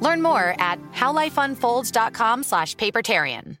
Learn 0.00 0.22
more 0.22 0.54
at 0.58 0.78
howlifeunfolds.com 0.92 2.42
slash 2.42 2.76
papertarian. 2.76 3.56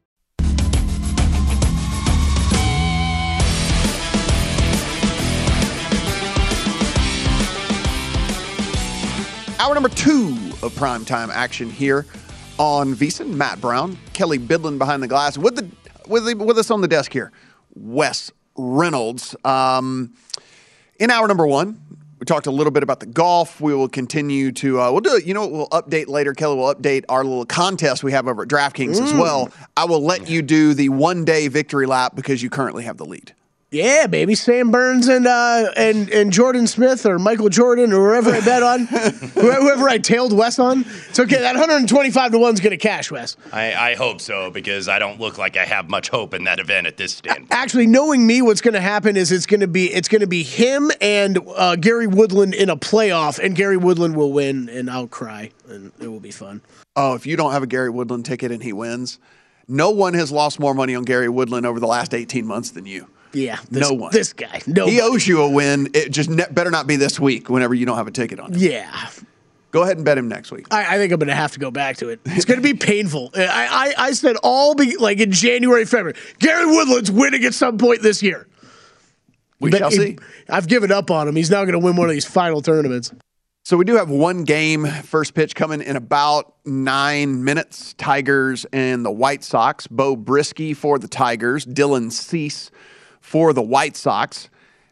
Hour 9.60 9.74
number 9.74 9.90
two 9.90 10.28
of 10.62 10.72
primetime 10.72 11.28
action 11.28 11.68
here 11.68 12.06
on 12.58 12.94
VSiN. 12.94 13.28
Matt 13.34 13.60
Brown, 13.60 13.98
Kelly 14.14 14.38
Bidlin 14.38 14.78
behind 14.78 15.02
the 15.02 15.06
glass. 15.06 15.36
With 15.36 15.56
the 15.56 15.68
with 16.08 16.24
the, 16.24 16.34
with 16.34 16.56
us 16.56 16.70
on 16.70 16.80
the 16.80 16.88
desk 16.88 17.12
here, 17.12 17.30
Wes 17.74 18.32
Reynolds. 18.56 19.36
Um, 19.44 20.14
in 20.98 21.10
hour 21.10 21.28
number 21.28 21.46
one, 21.46 21.78
we 22.20 22.26
talked 22.26 22.46
a 22.46 22.50
little 22.50 22.70
bit 22.70 22.82
about 22.82 23.00
the 23.00 23.06
golf. 23.06 23.60
We 23.60 23.74
will 23.74 23.88
continue 23.88 24.52
to 24.52 24.80
uh, 24.80 24.92
we'll 24.92 25.00
do 25.00 25.16
it. 25.16 25.24
You 25.24 25.32
know, 25.32 25.46
what 25.46 25.52
we'll 25.52 25.82
update 25.82 26.08
later. 26.08 26.34
Kelly 26.34 26.56
will 26.56 26.72
update 26.72 27.04
our 27.08 27.24
little 27.24 27.46
contest 27.46 28.04
we 28.04 28.12
have 28.12 28.28
over 28.28 28.42
at 28.42 28.48
DraftKings 28.48 29.00
as 29.00 29.14
well. 29.14 29.50
I 29.76 29.86
will 29.86 30.02
let 30.02 30.28
you 30.28 30.42
do 30.42 30.74
the 30.74 30.90
one 30.90 31.24
day 31.24 31.48
victory 31.48 31.86
lap 31.86 32.14
because 32.14 32.42
you 32.42 32.50
currently 32.50 32.84
have 32.84 32.98
the 32.98 33.06
lead. 33.06 33.34
Yeah, 33.72 34.08
baby. 34.08 34.34
Sam 34.34 34.72
Burns 34.72 35.06
and 35.06 35.28
uh, 35.28 35.70
and 35.76 36.10
and 36.10 36.32
Jordan 36.32 36.66
Smith 36.66 37.06
or 37.06 37.20
Michael 37.20 37.48
Jordan 37.48 37.92
or 37.92 38.08
whoever 38.08 38.32
I 38.32 38.40
bet 38.40 38.64
on, 38.64 38.86
whoever 39.34 39.88
I 39.88 39.98
tailed 39.98 40.32
Wes 40.32 40.58
on. 40.58 40.84
It's 41.08 41.20
okay. 41.20 41.38
That 41.38 41.54
125 41.54 42.32
to 42.32 42.38
one's 42.38 42.58
gonna 42.58 42.76
cash, 42.76 43.12
Wes. 43.12 43.36
I, 43.52 43.92
I 43.92 43.94
hope 43.94 44.20
so 44.20 44.50
because 44.50 44.88
I 44.88 44.98
don't 44.98 45.20
look 45.20 45.38
like 45.38 45.56
I 45.56 45.64
have 45.64 45.88
much 45.88 46.08
hope 46.08 46.34
in 46.34 46.42
that 46.44 46.58
event 46.58 46.88
at 46.88 46.96
this 46.96 47.12
stand. 47.14 47.46
Actually, 47.52 47.86
knowing 47.86 48.26
me, 48.26 48.42
what's 48.42 48.60
gonna 48.60 48.80
happen 48.80 49.16
is 49.16 49.30
it's 49.30 49.46
gonna 49.46 49.68
be 49.68 49.86
it's 49.92 50.08
gonna 50.08 50.26
be 50.26 50.42
him 50.42 50.90
and 51.00 51.38
uh, 51.54 51.76
Gary 51.76 52.08
Woodland 52.08 52.54
in 52.54 52.70
a 52.70 52.76
playoff, 52.76 53.38
and 53.38 53.54
Gary 53.54 53.76
Woodland 53.76 54.16
will 54.16 54.32
win, 54.32 54.68
and 54.68 54.90
I'll 54.90 55.06
cry, 55.06 55.52
and 55.68 55.92
it 56.00 56.08
will 56.08 56.18
be 56.18 56.32
fun. 56.32 56.60
Oh, 56.96 57.14
if 57.14 57.24
you 57.24 57.36
don't 57.36 57.52
have 57.52 57.62
a 57.62 57.68
Gary 57.68 57.90
Woodland 57.90 58.24
ticket 58.24 58.50
and 58.50 58.64
he 58.64 58.72
wins, 58.72 59.20
no 59.68 59.90
one 59.90 60.14
has 60.14 60.32
lost 60.32 60.58
more 60.58 60.74
money 60.74 60.96
on 60.96 61.04
Gary 61.04 61.28
Woodland 61.28 61.66
over 61.66 61.78
the 61.78 61.86
last 61.86 62.14
18 62.14 62.44
months 62.44 62.70
than 62.70 62.84
you. 62.84 63.06
Yeah, 63.32 63.58
this, 63.70 63.88
no 63.88 63.94
one. 63.94 64.12
This 64.12 64.32
guy, 64.32 64.60
no. 64.66 64.86
He 64.86 65.00
owes 65.00 65.26
you 65.26 65.42
a 65.42 65.50
win. 65.50 65.88
It 65.94 66.10
just 66.10 66.30
ne- 66.30 66.50
better 66.50 66.70
not 66.70 66.86
be 66.86 66.96
this 66.96 67.20
week. 67.20 67.48
Whenever 67.48 67.74
you 67.74 67.86
don't 67.86 67.96
have 67.96 68.08
a 68.08 68.12
ticket 68.12 68.40
on 68.40 68.52
him. 68.52 68.58
Yeah, 68.58 69.08
Go 69.70 69.82
ahead 69.82 69.96
and 69.96 70.04
bet 70.04 70.18
him 70.18 70.28
next 70.28 70.50
week. 70.50 70.66
I, 70.72 70.96
I 70.96 70.98
think 70.98 71.12
I'm 71.12 71.18
going 71.20 71.28
to 71.28 71.34
have 71.34 71.52
to 71.52 71.60
go 71.60 71.70
back 71.70 71.98
to 71.98 72.08
it. 72.08 72.20
It's 72.24 72.44
going 72.44 72.60
to 72.60 72.62
be 72.62 72.74
painful. 72.74 73.30
I, 73.36 73.94
I, 73.98 74.06
I 74.06 74.12
said 74.12 74.36
all 74.42 74.74
be, 74.74 74.96
like 74.96 75.20
in 75.20 75.30
January, 75.30 75.84
February. 75.84 76.18
Gary 76.40 76.66
Woodland's 76.66 77.10
winning 77.10 77.44
at 77.44 77.54
some 77.54 77.78
point 77.78 78.02
this 78.02 78.22
year. 78.22 78.48
We 79.60 79.70
But 79.70 79.78
shall 79.78 79.90
see. 79.90 80.18
I've 80.48 80.66
given 80.66 80.90
up 80.90 81.10
on 81.10 81.28
him. 81.28 81.36
He's 81.36 81.50
now 81.50 81.62
going 81.62 81.74
to 81.74 81.78
win 81.78 81.94
one 81.94 82.08
of 82.08 82.12
these 82.12 82.24
final 82.24 82.62
tournaments. 82.62 83.12
So 83.64 83.76
we 83.76 83.84
do 83.84 83.94
have 83.96 84.08
one 84.08 84.42
game 84.42 84.86
first 84.86 85.34
pitch 85.34 85.54
coming 85.54 85.82
in 85.82 85.94
about 85.94 86.56
nine 86.64 87.44
minutes. 87.44 87.94
Tigers 87.94 88.66
and 88.72 89.04
the 89.04 89.10
White 89.10 89.44
Sox. 89.44 89.86
Beau 89.86 90.16
Brieske 90.16 90.74
for 90.74 90.98
the 90.98 91.06
Tigers. 91.06 91.64
Dylan 91.66 92.10
Cease 92.10 92.70
for 93.20 93.52
the 93.52 93.62
White 93.62 93.96
Sox. 93.96 94.48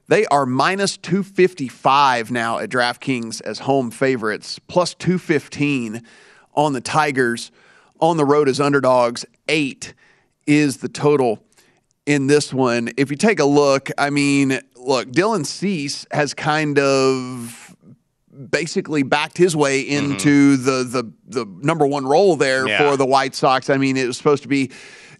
They 0.09 0.25
are 0.27 0.47
minus 0.47 0.97
255 0.97 2.31
now 2.31 2.59
at 2.59 2.71
DraftKings 2.71 3.43
as 3.43 3.61
home 3.61 3.91
favorites, 3.91 4.59
plus 4.59 4.94
215 4.94 6.03
on 6.55 6.72
the 6.72 6.81
Tigers. 6.81 7.50
On 8.00 8.16
the 8.16 8.25
road 8.25 8.49
as 8.49 8.61
underdogs, 8.61 9.27
eight 9.49 9.93
is 10.47 10.78
the 10.78 10.89
total 10.89 11.43
in 12.06 12.27
this 12.27 12.55
one. 12.55 12.91
If 12.97 13.11
you 13.11 13.16
take 13.16 13.41
a 13.41 13.44
look, 13.44 13.91
I 13.99 14.11
mean, 14.11 14.60
look, 14.77 15.09
Dylan 15.10 15.45
Cease 15.45 16.06
has 16.12 16.33
kind 16.33 16.78
of 16.78 17.77
basically 18.50 19.03
backed 19.03 19.37
his 19.37 19.56
way 19.56 19.84
mm-hmm. 19.84 20.12
into 20.12 20.56
the 20.56 20.84
the 20.84 21.12
the 21.27 21.45
number 21.60 21.87
one 21.87 22.06
role 22.06 22.37
there 22.37 22.69
Yeah. 22.69 22.78
for 22.78 22.97
the 22.97 23.05
White 23.06 23.34
Sox. 23.34 23.69
I 23.69 23.77
mean, 23.77 23.97
it 23.97 24.06
was 24.06 24.16
supposed 24.16 24.43
to 24.45 24.49
be 24.49 24.71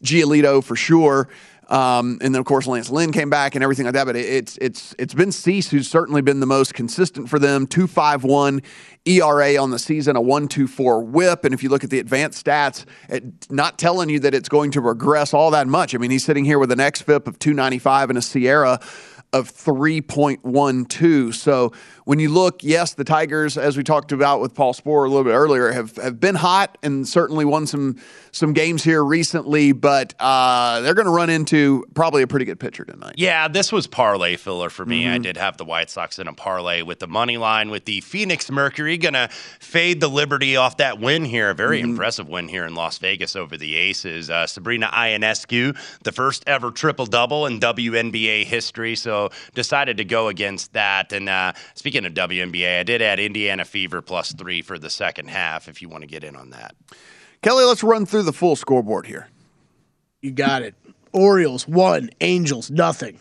Giolito 0.03 0.63
for 0.63 0.77
sure. 0.77 1.29
Um, 1.69 2.19
and 2.23 2.35
then 2.35 2.41
of 2.41 2.47
course 2.47 2.67
Lance 2.67 2.89
Lynn 2.89 3.13
came 3.13 3.29
back 3.29 3.55
and 3.55 3.63
everything 3.63 3.85
like 3.85 3.95
that. 3.95 4.05
But 4.05 4.17
it, 4.17 4.27
it's 4.27 4.59
it's 4.59 4.95
it's 4.99 5.15
been 5.15 5.33
Cease 5.33 5.71
who's 5.71 5.89
certainly 5.89 6.23
been 6.23 6.41
the 6.41 6.47
most 6.47 6.75
consistent 6.75 7.29
for 7.29 7.39
them. 7.39 7.67
Two 7.67 7.87
five 7.87 8.25
one 8.25 8.63
ERA 9.05 9.57
on 9.57 9.71
the 9.71 9.79
season, 9.79 10.17
a 10.17 10.21
one 10.21 10.49
two 10.49 10.67
four 10.67 11.03
WHIP. 11.03 11.45
And 11.45 11.53
if 11.53 11.63
you 11.63 11.69
look 11.69 11.85
at 11.85 11.91
the 11.91 11.99
advanced 11.99 12.45
stats, 12.45 12.85
it, 13.09 13.51
not 13.51 13.79
telling 13.79 14.09
you 14.09 14.21
that 14.21 14.35
it's 14.35 14.49
going 14.49 14.71
to 14.73 14.81
regress 14.81 15.35
all 15.35 15.51
that 15.51 15.67
much. 15.67 15.95
I 15.95 15.99
mean, 15.99 16.11
he's 16.11 16.25
sitting 16.25 16.45
here 16.45 16.59
with 16.59 16.73
an 16.73 16.79
xFIP 16.79 17.27
of 17.27 17.39
two 17.39 17.53
ninety 17.53 17.79
five 17.79 18.09
and 18.09 18.19
a 18.19 18.23
SIERA 18.23 18.81
of 19.33 19.53
3.12. 19.53 21.35
So 21.35 21.73
when 22.09 22.19
you 22.19 22.31
look, 22.31 22.65
yes, 22.65 22.95
the 22.95 23.05
Tigers, 23.05 23.59
as 23.59 23.77
we 23.77 23.85
talked 23.85 24.13
about 24.13 24.41
with 24.41 24.55
Paul 24.55 24.73
Sporer 24.73 25.05
a 25.05 25.09
little 25.11 25.25
bit 25.25 25.35
earlier, 25.35 25.71
have, 25.73 25.95
have 25.97 26.19
been 26.19 26.37
hot 26.37 26.79
and 26.83 27.07
certainly 27.07 27.45
won 27.45 27.67
some 27.67 27.97
some 28.31 28.53
games 28.53 28.85
here 28.85 29.05
recently, 29.05 29.73
but 29.73 30.15
uh, 30.21 30.81
they're 30.81 30.95
going 30.95 31.07
to 31.07 31.13
run 31.13 31.29
into 31.29 31.85
probably 31.95 32.23
a 32.23 32.27
pretty 32.27 32.45
good 32.45 32.61
pitcher 32.61 32.85
tonight. 32.85 33.15
Yeah, 33.17 33.49
this 33.49 33.73
was 33.73 33.87
parlay 33.87 34.37
filler 34.37 34.71
for 34.71 34.87
me. 34.87 35.05
Mm-hmm. 35.05 35.15
I 35.15 35.19
did 35.19 35.37
have 35.37 35.57
the 35.57 35.65
White 35.65 35.91
Sox 35.91 36.19
in 36.19 36.29
a 36.29 36.33
parlay 36.33 36.83
with 36.83 36.99
the 36.99 37.07
money 37.09 37.37
line 37.37 37.71
with 37.71 37.85
the 37.85 38.01
Phoenix 38.01 38.51
Mercury 38.51 38.97
gonna 38.97 39.29
fade 39.61 40.01
the 40.01 40.09
Liberty 40.09 40.57
off 40.57 40.79
that 40.79 40.99
win 41.01 41.27
here. 41.27 41.51
A 41.51 41.55
very 41.55 41.79
Mm-hmm. 41.81 41.91
impressive 41.91 42.29
win 42.29 42.49
here 42.49 42.65
in 42.65 42.75
Las 42.75 42.97
Vegas 42.99 43.37
over 43.37 43.57
the 43.57 43.77
Aces. 43.77 44.31
Uh, 44.31 44.47
Sabrina 44.47 44.87
Ionescu, 44.93 45.77
the 46.05 46.13
first 46.13 46.43
ever 46.47 46.71
triple 46.71 47.07
double 47.07 47.45
in 47.47 47.61
WNBA 47.61 48.45
history. 48.45 48.97
So 48.97 49.31
decided 49.55 49.99
to 49.99 50.05
go 50.05 50.29
against 50.29 50.73
that. 50.73 51.13
And 51.13 51.29
uh, 51.29 51.53
speaking 51.75 51.98
of 52.07 52.15
WNBA, 52.15 52.81
I 52.81 52.83
did 52.83 53.03
add 53.03 53.21
Indiana 53.21 53.65
Fever 53.65 54.03
plus 54.03 54.33
three 54.33 54.63
for 54.63 54.79
the 54.79 54.91
second 54.91 55.29
half. 55.29 55.69
If 55.69 55.83
you 55.83 55.89
want 55.89 56.03
to 56.03 56.09
get 56.09 56.25
in 56.25 56.37
on 56.37 56.51
that. 56.51 56.75
Kelly, 57.43 57.65
let's 57.65 57.83
run 57.83 58.07
through 58.07 58.25
the 58.25 58.33
full 58.33 58.57
scoreboard 58.57 59.07
here. 59.07 59.29
You 60.21 60.33
got 60.33 60.63
it. 60.63 60.75
Orioles 61.13 61.67
one, 61.67 62.11
Angels 62.21 62.71
nothing. 62.71 63.19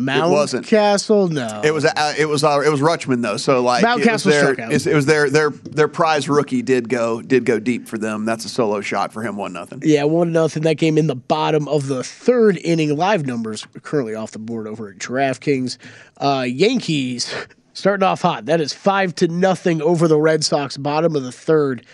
Mount 0.00 0.32
wasn't. 0.32 0.66
Castle, 0.66 1.28
no. 1.28 1.60
It 1.62 1.72
was 1.72 1.84
uh, 1.84 2.14
it 2.18 2.24
was 2.24 2.42
uh, 2.42 2.62
it 2.64 2.70
was 2.70 2.80
Rutschman 2.80 3.20
though, 3.20 3.36
so 3.36 3.60
like 3.60 3.82
Mount 3.82 4.00
it 4.00 4.04
was 4.04 4.08
Castle 4.08 4.30
their, 4.30 4.42
struck 4.54 4.58
out. 4.58 4.72
It 4.72 4.94
was 4.94 5.04
their 5.04 5.28
their 5.28 5.50
their 5.50 5.88
prize 5.88 6.26
rookie 6.26 6.62
did 6.62 6.88
go 6.88 7.20
did 7.20 7.44
go 7.44 7.58
deep 7.58 7.86
for 7.86 7.98
them. 7.98 8.24
That's 8.24 8.46
a 8.46 8.48
solo 8.48 8.80
shot 8.80 9.12
for 9.12 9.22
him, 9.22 9.36
one 9.36 9.52
nothing. 9.52 9.82
Yeah, 9.84 10.04
one 10.04 10.32
nothing. 10.32 10.62
That 10.62 10.76
game 10.76 10.96
in 10.96 11.06
the 11.06 11.14
bottom 11.14 11.68
of 11.68 11.86
the 11.86 12.02
third 12.02 12.56
inning. 12.58 12.96
Live 12.96 13.26
numbers 13.26 13.66
currently 13.82 14.14
off 14.14 14.30
the 14.30 14.38
board 14.38 14.66
over 14.66 14.88
at 14.88 14.96
DraftKings. 14.96 15.76
Uh, 16.16 16.46
Yankees 16.48 17.34
starting 17.72 18.04
off 18.04 18.22
hot. 18.22 18.46
That 18.46 18.60
is 18.60 18.72
five 18.72 19.14
to 19.16 19.28
nothing 19.28 19.82
over 19.82 20.08
the 20.08 20.18
Red 20.20 20.44
Sox. 20.44 20.76
Bottom 20.76 21.16
of 21.16 21.22
the 21.22 21.32
third. 21.32 21.84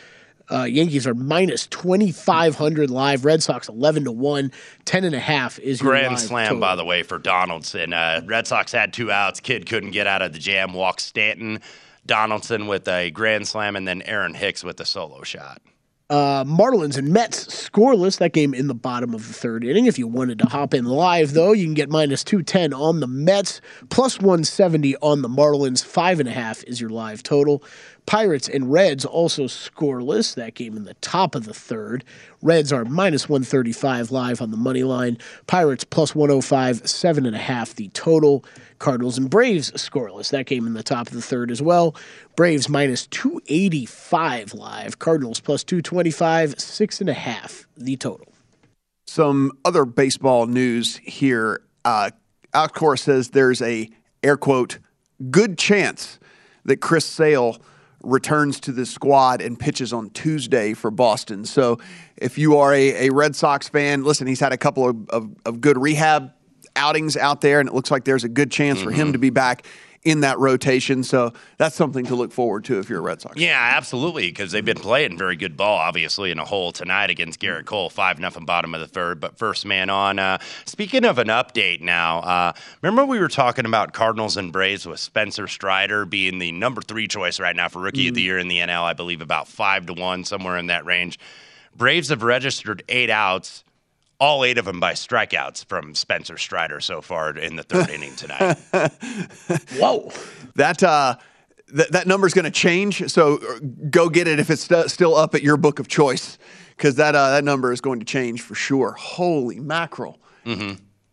Uh, 0.48 0.62
Yankees 0.62 1.06
are 1.08 1.14
minus 1.14 1.66
twenty 1.66 2.12
five 2.12 2.54
hundred 2.54 2.88
live. 2.90 3.24
Red 3.24 3.42
Sox 3.42 3.68
eleven 3.68 4.04
to 4.04 4.12
one. 4.12 4.52
Ten 4.84 5.02
and 5.04 5.14
a 5.14 5.18
half 5.18 5.58
is 5.58 5.80
your 5.80 5.90
Grand 5.90 6.20
slam, 6.20 6.46
total. 6.46 6.60
by 6.60 6.76
the 6.76 6.84
way, 6.84 7.02
for 7.02 7.18
Donaldson. 7.18 7.92
Uh, 7.92 8.20
Red 8.24 8.46
Sox 8.46 8.70
had 8.70 8.92
two 8.92 9.10
outs. 9.10 9.40
Kid 9.40 9.66
couldn't 9.66 9.90
get 9.90 10.06
out 10.06 10.22
of 10.22 10.32
the 10.32 10.38
jam. 10.38 10.72
Walk 10.72 11.00
Stanton. 11.00 11.60
Donaldson 12.06 12.68
with 12.68 12.86
a 12.86 13.10
grand 13.10 13.48
slam, 13.48 13.74
and 13.74 13.88
then 13.88 14.02
Aaron 14.02 14.34
Hicks 14.34 14.62
with 14.62 14.78
a 14.80 14.84
solo 14.84 15.24
shot. 15.24 15.60
Uh, 16.08 16.44
Marlins 16.44 16.96
and 16.96 17.08
Mets 17.08 17.46
scoreless. 17.46 18.18
That 18.18 18.32
game 18.32 18.54
in 18.54 18.68
the 18.68 18.74
bottom 18.74 19.12
of 19.12 19.26
the 19.26 19.32
third 19.32 19.64
inning. 19.64 19.86
If 19.86 19.98
you 19.98 20.06
wanted 20.06 20.38
to 20.38 20.46
hop 20.46 20.72
in 20.72 20.84
live, 20.84 21.32
though, 21.32 21.52
you 21.52 21.64
can 21.64 21.74
get 21.74 21.90
minus 21.90 22.22
210 22.22 22.72
on 22.72 23.00
the 23.00 23.08
Mets, 23.08 23.60
plus 23.88 24.18
170 24.18 24.96
on 24.98 25.22
the 25.22 25.28
Marlins. 25.28 25.84
Five 25.84 26.20
and 26.20 26.28
a 26.28 26.32
half 26.32 26.62
is 26.64 26.80
your 26.80 26.90
live 26.90 27.24
total. 27.24 27.64
Pirates 28.06 28.48
and 28.48 28.72
Reds 28.72 29.04
also 29.04 29.44
scoreless. 29.44 30.34
That 30.34 30.54
game 30.54 30.76
in 30.76 30.84
the 30.84 30.94
top 30.94 31.34
of 31.34 31.44
the 31.44 31.52
third. 31.52 32.04
Reds 32.40 32.72
are 32.72 32.84
minus 32.84 33.28
135 33.28 34.10
live 34.12 34.40
on 34.40 34.52
the 34.52 34.56
money 34.56 34.84
line. 34.84 35.18
Pirates 35.46 35.84
plus 35.84 36.14
105, 36.14 36.88
seven 36.88 37.26
and 37.26 37.34
a 37.34 37.40
half 37.40 37.74
the 37.74 37.88
total. 37.88 38.44
Cardinals 38.78 39.18
and 39.18 39.28
Braves 39.28 39.72
scoreless. 39.72 40.30
That 40.30 40.46
game 40.46 40.66
in 40.66 40.74
the 40.74 40.82
top 40.82 41.08
of 41.08 41.14
the 41.14 41.22
third 41.22 41.50
as 41.50 41.60
well. 41.60 41.96
Braves 42.36 42.68
minus 42.68 43.06
285 43.08 44.54
live. 44.54 44.98
Cardinals 44.98 45.40
plus 45.40 45.64
225, 45.64 46.60
six 46.60 47.00
and 47.00 47.10
a 47.10 47.14
half 47.14 47.66
the 47.76 47.96
total. 47.96 48.32
Some 49.06 49.52
other 49.64 49.84
baseball 49.84 50.46
news 50.46 50.98
here. 50.98 51.60
Uh, 51.84 52.10
Alcor 52.54 52.98
says 52.98 53.30
there's 53.30 53.60
a 53.62 53.90
air 54.22 54.36
quote 54.36 54.78
good 55.30 55.58
chance 55.58 56.18
that 56.64 56.80
Chris 56.80 57.04
Sale 57.04 57.58
returns 58.06 58.60
to 58.60 58.72
the 58.72 58.86
squad 58.86 59.42
and 59.42 59.58
pitches 59.58 59.92
on 59.92 60.10
Tuesday 60.10 60.74
for 60.74 60.90
Boston. 60.90 61.44
So 61.44 61.78
if 62.16 62.38
you 62.38 62.56
are 62.58 62.72
a, 62.72 63.08
a 63.08 63.10
Red 63.10 63.34
Sox 63.36 63.68
fan, 63.68 64.04
listen, 64.04 64.26
he's 64.26 64.40
had 64.40 64.52
a 64.52 64.56
couple 64.56 64.88
of, 64.88 65.10
of, 65.10 65.30
of 65.44 65.60
good 65.60 65.76
rehab 65.76 66.32
outings 66.76 67.16
out 67.16 67.40
there, 67.40 67.60
and 67.60 67.68
it 67.68 67.74
looks 67.74 67.90
like 67.90 68.04
there's 68.04 68.24
a 68.24 68.28
good 68.28 68.50
chance 68.50 68.80
for 68.80 68.90
him 68.90 69.06
mm-hmm. 69.06 69.12
to 69.12 69.18
be 69.18 69.30
back 69.30 69.66
in 70.06 70.20
that 70.20 70.38
rotation. 70.38 71.02
So 71.02 71.32
that's 71.58 71.74
something 71.74 72.06
to 72.06 72.14
look 72.14 72.30
forward 72.30 72.64
to 72.66 72.78
if 72.78 72.88
you're 72.88 73.00
a 73.00 73.02
Red 73.02 73.20
Sox. 73.20 73.36
Yeah, 73.36 73.58
absolutely, 73.76 74.28
because 74.28 74.52
they've 74.52 74.64
been 74.64 74.78
playing 74.78 75.18
very 75.18 75.34
good 75.34 75.56
ball, 75.56 75.78
obviously, 75.78 76.30
in 76.30 76.38
a 76.38 76.44
hole 76.44 76.70
tonight 76.70 77.10
against 77.10 77.40
Gerrit 77.40 77.64
Cole, 77.64 77.90
5 77.90 78.20
nothing 78.20 78.44
bottom 78.44 78.72
of 78.72 78.80
the 78.80 78.86
third, 78.86 79.18
but 79.18 79.36
first 79.36 79.66
man 79.66 79.90
on. 79.90 80.20
Uh, 80.20 80.38
speaking 80.64 81.04
of 81.04 81.18
an 81.18 81.26
update 81.26 81.80
now, 81.80 82.20
uh, 82.20 82.52
remember 82.82 83.04
we 83.04 83.18
were 83.18 83.26
talking 83.26 83.66
about 83.66 83.92
Cardinals 83.92 84.36
and 84.36 84.52
Braves 84.52 84.86
with 84.86 85.00
Spencer 85.00 85.48
Strider 85.48 86.04
being 86.04 86.38
the 86.38 86.52
number 86.52 86.80
three 86.80 87.08
choice 87.08 87.40
right 87.40 87.56
now 87.56 87.68
for 87.68 87.82
Rookie 87.82 88.06
of 88.06 88.14
the 88.14 88.22
Year 88.22 88.38
in 88.38 88.46
the 88.46 88.58
NL, 88.58 88.84
I 88.84 88.92
believe 88.92 89.20
about 89.20 89.48
5 89.48 89.86
to 89.86 89.92
1, 89.94 90.24
somewhere 90.24 90.56
in 90.56 90.68
that 90.68 90.86
range. 90.86 91.18
Braves 91.74 92.10
have 92.10 92.22
registered 92.22 92.84
eight 92.88 93.10
outs. 93.10 93.64
All 94.18 94.44
eight 94.44 94.56
of 94.58 94.64
them 94.64 94.80
by 94.80 94.92
strikeouts 94.92 95.66
from 95.66 95.94
Spencer 95.94 96.38
Strider 96.38 96.80
so 96.80 97.00
far 97.02 97.36
in 97.36 97.56
the 97.56 97.62
third 97.62 97.90
inning 97.90 98.16
tonight. 98.16 98.56
Whoa. 99.78 100.10
that 100.54 100.82
uh, 100.82 101.16
th- 101.74 101.88
that 101.90 102.06
number 102.06 102.26
is 102.26 102.32
going 102.34 102.44
to 102.46 102.50
change. 102.50 103.08
So 103.10 103.36
uh, 103.36 103.58
go 103.90 104.08
get 104.08 104.26
it 104.26 104.40
if 104.40 104.48
it's 104.50 104.62
st- 104.64 104.90
still 104.90 105.14
up 105.14 105.34
at 105.34 105.42
your 105.42 105.56
book 105.58 105.78
of 105.78 105.88
choice, 105.88 106.38
because 106.76 106.94
that 106.96 107.14
uh, 107.14 107.30
that 107.32 107.44
number 107.44 107.72
is 107.72 107.80
going 107.82 107.98
to 108.00 108.06
change 108.06 108.40
for 108.40 108.54
sure. 108.54 108.92
Holy 108.92 109.60
mackerel! 109.60 110.18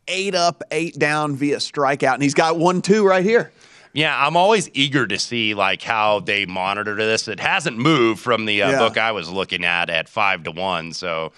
Eight 0.07 0.35
up, 0.35 0.63
eight 0.71 0.97
down 0.99 1.35
via 1.35 1.57
strikeout, 1.57 2.13
and 2.15 2.23
he's 2.23 2.33
got 2.33 2.57
one 2.57 2.81
two 2.81 3.05
right 3.05 3.23
here. 3.23 3.51
Yeah, 3.93 4.15
I'm 4.25 4.35
always 4.35 4.69
eager 4.73 5.05
to 5.07 5.19
see 5.19 5.53
like 5.53 5.81
how 5.81 6.19
they 6.21 6.45
monitor 6.45 6.95
this. 6.95 7.27
It 7.27 7.39
hasn't 7.39 7.77
moved 7.77 8.19
from 8.21 8.45
the 8.45 8.63
uh, 8.63 8.71
Yeah. 8.71 8.79
book 8.79 8.97
I 8.97 9.11
was 9.11 9.29
looking 9.29 9.63
at 9.65 9.89
at 9.89 10.09
five 10.09 10.43
to 10.43 10.51
one. 10.51 10.93
So, 10.93 11.31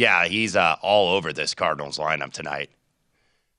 yeah, 0.00 0.24
he's 0.26 0.56
uh, 0.56 0.76
all 0.82 1.14
over 1.14 1.32
this 1.32 1.54
Cardinals 1.54 1.98
lineup 1.98 2.32
tonight. 2.32 2.70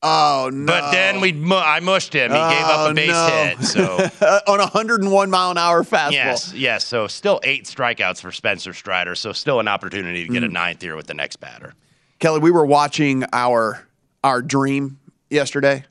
Oh 0.04 0.50
no! 0.52 0.66
But 0.66 0.92
then 0.92 1.22
we, 1.22 1.32
mu- 1.32 1.56
I 1.56 1.80
mushed 1.80 2.14
him. 2.14 2.32
He 2.32 2.38
gave 2.38 2.64
up 2.64 2.80
Oh, 2.88 2.90
a 2.90 2.94
base 2.96 3.10
no. 3.10 3.28
hit. 3.28 3.64
So, 3.64 3.98
on 4.48 4.60
a 4.60 4.64
101 4.64 5.30
mile 5.30 5.52
an 5.52 5.60
hour 5.60 5.84
fastball. 5.84 6.12
yes, 6.14 6.54
yes. 6.56 6.84
So, 6.86 7.06
still 7.08 7.40
eight 7.44 7.66
strikeouts 7.66 8.20
for 8.22 8.32
Spencer 8.32 8.74
Strider. 8.74 9.14
So, 9.14 9.32
still 9.32 9.60
an 9.60 9.68
opportunity 9.68 10.26
to 10.26 10.34
get 10.34 10.44
a 10.44 10.48
Mm. 10.48 10.54
ninth 10.54 10.82
here 10.82 10.96
with 10.96 11.06
the 11.06 11.14
next 11.14 11.36
batter. 11.36 11.76
Kelly, 12.18 12.40
we 12.40 12.50
were 12.50 12.66
watching 12.66 13.26
our 13.32 13.86
our 14.24 14.42
dream 14.42 15.00
yesterday. 15.30 15.86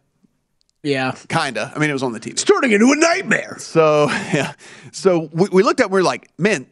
Yeah. 0.82 1.14
Kinda. 1.28 1.72
I 1.74 1.78
mean, 1.78 1.90
it 1.90 1.92
was 1.92 2.02
on 2.02 2.12
the 2.12 2.18
TV. 2.20 2.44
Turning 2.44 2.72
into 2.72 2.90
a 2.90 2.96
nightmare. 2.96 3.56
So 3.60 4.06
yeah, 4.32 4.54
so 4.90 5.28
we, 5.32 5.48
we 5.52 5.62
looked 5.62 5.78
at. 5.78 5.84
it, 5.86 5.90
we're 5.92 6.02
like, 6.02 6.30
man, 6.36 6.66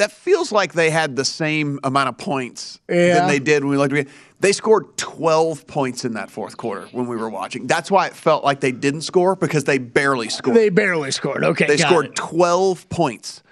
that 0.00 0.10
feels 0.12 0.50
like 0.50 0.72
they 0.72 0.90
had 0.90 1.14
the 1.14 1.24
same 1.24 1.78
amount 1.84 2.08
of 2.08 2.18
points 2.18 2.80
Yeah. 2.88 3.14
than 3.14 3.28
they 3.28 3.38
did 3.38 3.62
when 3.62 3.70
we 3.70 3.76
looked. 3.76 3.92
at 3.92 4.00
it. 4.00 4.08
They 4.40 4.52
scored 4.52 4.96
12 4.96 5.66
points 5.66 6.04
in 6.06 6.14
that 6.14 6.30
fourth 6.30 6.56
quarter 6.56 6.86
when 6.92 7.06
we 7.06 7.16
were 7.16 7.28
watching. 7.28 7.66
That's 7.66 7.90
why 7.90 8.06
it 8.06 8.14
felt 8.16 8.42
like 8.42 8.60
they 8.60 8.72
didn't 8.72 9.02
score 9.02 9.36
because 9.36 9.64
they 9.64 9.76
barely 9.78 10.30
scored. 10.30 10.56
They 10.56 10.70
barely 10.70 11.10
scored. 11.10 11.44
Okay. 11.44 11.66
They 11.66 11.76
scored 11.76 12.06
it. 12.06 12.16
12 12.16 12.88
points 12.88 13.42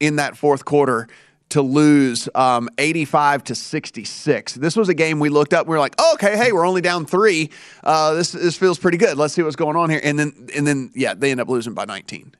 in 0.00 0.16
that 0.16 0.36
fourth 0.36 0.64
quarter 0.64 1.06
to 1.50 1.62
lose 1.62 2.28
um, 2.34 2.68
85 2.78 3.44
to 3.44 3.54
66. 3.54 4.54
This 4.54 4.74
was 4.74 4.88
a 4.88 4.94
game 4.94 5.20
we 5.20 5.28
looked 5.28 5.54
up. 5.54 5.68
We 5.68 5.72
were 5.74 5.78
like, 5.78 5.94
oh, 5.98 6.14
okay, 6.14 6.36
hey, 6.36 6.50
we're 6.50 6.66
only 6.66 6.80
down 6.80 7.06
three. 7.06 7.50
Uh, 7.84 8.14
this 8.14 8.32
this 8.32 8.56
feels 8.56 8.78
pretty 8.78 8.98
good. 8.98 9.16
Let's 9.16 9.34
see 9.34 9.42
what's 9.42 9.54
going 9.54 9.76
on 9.76 9.88
here. 9.90 10.00
And 10.02 10.18
then 10.18 10.48
and 10.56 10.66
then 10.66 10.90
yeah, 10.96 11.14
they 11.14 11.30
end 11.30 11.40
up 11.40 11.48
losing 11.48 11.74
by 11.74 11.84
19. 11.84 12.34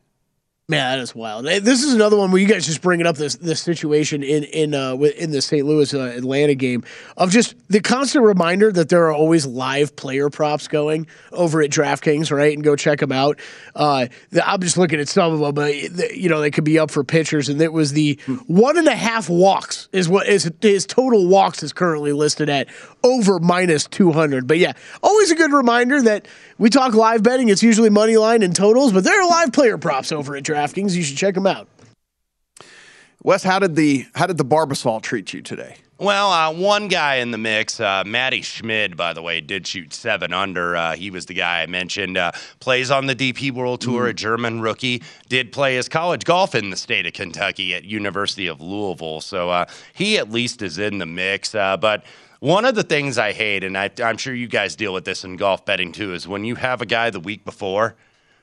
Man, 0.66 0.96
that 0.96 1.02
is 1.02 1.14
wild. 1.14 1.44
This 1.44 1.82
is 1.82 1.92
another 1.92 2.16
one 2.16 2.30
where 2.30 2.40
you 2.40 2.48
guys 2.48 2.64
just 2.64 2.80
bringing 2.80 3.04
up 3.06 3.16
this 3.16 3.36
this 3.36 3.60
situation 3.60 4.22
in 4.22 4.44
in 4.44 4.72
uh, 4.72 4.94
in 4.94 5.30
the 5.30 5.42
St. 5.42 5.66
Louis 5.66 5.92
uh, 5.92 6.14
Atlanta 6.16 6.54
game 6.54 6.84
of 7.18 7.30
just 7.30 7.54
the 7.68 7.80
constant 7.80 8.24
reminder 8.24 8.72
that 8.72 8.88
there 8.88 9.04
are 9.04 9.12
always 9.12 9.44
live 9.44 9.94
player 9.94 10.30
props 10.30 10.66
going 10.66 11.06
over 11.32 11.60
at 11.60 11.68
DraftKings, 11.68 12.34
right? 12.34 12.54
And 12.54 12.64
go 12.64 12.76
check 12.76 13.00
them 13.00 13.12
out. 13.12 13.40
Uh, 13.74 14.06
I'm 14.42 14.62
just 14.62 14.78
looking 14.78 15.00
at 15.00 15.08
some 15.08 15.34
of 15.34 15.40
them, 15.40 15.54
but 15.54 16.16
you 16.16 16.30
know 16.30 16.40
they 16.40 16.50
could 16.50 16.64
be 16.64 16.78
up 16.78 16.90
for 16.90 17.04
pitchers, 17.04 17.50
and 17.50 17.60
it 17.60 17.74
was 17.74 17.92
the 17.92 18.18
one 18.46 18.78
and 18.78 18.88
a 18.88 18.96
half 18.96 19.28
walks 19.28 19.90
is 19.92 20.08
what 20.08 20.26
is 20.28 20.50
his 20.62 20.86
total 20.86 21.26
walks 21.26 21.62
is 21.62 21.74
currently 21.74 22.14
listed 22.14 22.48
at 22.48 22.68
over 23.04 23.38
minus 23.38 23.86
200. 23.86 24.48
But 24.48 24.58
yeah, 24.58 24.72
always 25.02 25.30
a 25.30 25.36
good 25.36 25.52
reminder 25.52 26.02
that 26.02 26.26
we 26.58 26.70
talk 26.70 26.94
live 26.94 27.22
betting. 27.22 27.50
It's 27.50 27.62
usually 27.62 27.90
money 27.90 28.16
line 28.16 28.42
and 28.42 28.56
totals, 28.56 28.92
but 28.92 29.04
there 29.04 29.22
are 29.22 29.28
live 29.28 29.52
player 29.52 29.78
props 29.78 30.10
over 30.10 30.34
at 30.34 30.42
DraftKings. 30.42 30.96
You 30.96 31.04
should 31.04 31.18
check 31.18 31.34
them 31.34 31.46
out. 31.46 31.68
Wes, 33.22 33.42
how 33.42 33.58
did 33.58 33.74
the 33.76 34.06
how 34.14 34.26
did 34.26 34.36
the 34.36 34.44
Barbasol 34.44 35.00
treat 35.00 35.32
you 35.32 35.40
today? 35.40 35.76
Well, 35.96 36.30
uh, 36.30 36.52
one 36.52 36.88
guy 36.88 37.16
in 37.16 37.30
the 37.30 37.38
mix, 37.38 37.78
uh, 37.78 38.02
Matti 38.04 38.42
Schmid, 38.42 38.96
by 38.96 39.12
the 39.12 39.22
way, 39.22 39.40
did 39.40 39.64
shoot 39.64 39.94
seven 39.94 40.32
under. 40.32 40.76
Uh, 40.76 40.96
he 40.96 41.10
was 41.10 41.26
the 41.26 41.34
guy 41.34 41.62
I 41.62 41.66
mentioned. 41.66 42.18
Uh, 42.18 42.32
plays 42.58 42.90
on 42.90 43.06
the 43.06 43.14
DP 43.14 43.52
World 43.52 43.80
Tour, 43.80 44.08
a 44.08 44.12
German 44.12 44.60
rookie. 44.60 45.02
Did 45.28 45.52
play 45.52 45.76
his 45.76 45.88
college 45.88 46.24
golf 46.24 46.56
in 46.56 46.70
the 46.70 46.76
state 46.76 47.06
of 47.06 47.12
Kentucky 47.12 47.74
at 47.74 47.84
University 47.84 48.48
of 48.48 48.60
Louisville. 48.60 49.20
So 49.20 49.50
uh, 49.50 49.66
he 49.94 50.18
at 50.18 50.30
least 50.30 50.62
is 50.62 50.78
in 50.78 50.98
the 50.98 51.06
mix. 51.06 51.54
Uh, 51.54 51.76
but 51.76 52.04
one 52.40 52.64
of 52.64 52.74
the 52.74 52.82
things 52.82 53.18
I 53.18 53.32
hate, 53.32 53.64
and 53.64 53.76
I, 53.76 53.90
I'm 54.02 54.16
sure 54.16 54.34
you 54.34 54.48
guys 54.48 54.76
deal 54.76 54.92
with 54.92 55.04
this 55.04 55.24
in 55.24 55.36
golf 55.36 55.64
betting 55.64 55.92
too, 55.92 56.14
is 56.14 56.26
when 56.28 56.44
you 56.44 56.54
have 56.56 56.82
a 56.82 56.86
guy 56.86 57.10
the 57.10 57.20
week 57.20 57.44
before. 57.44 57.94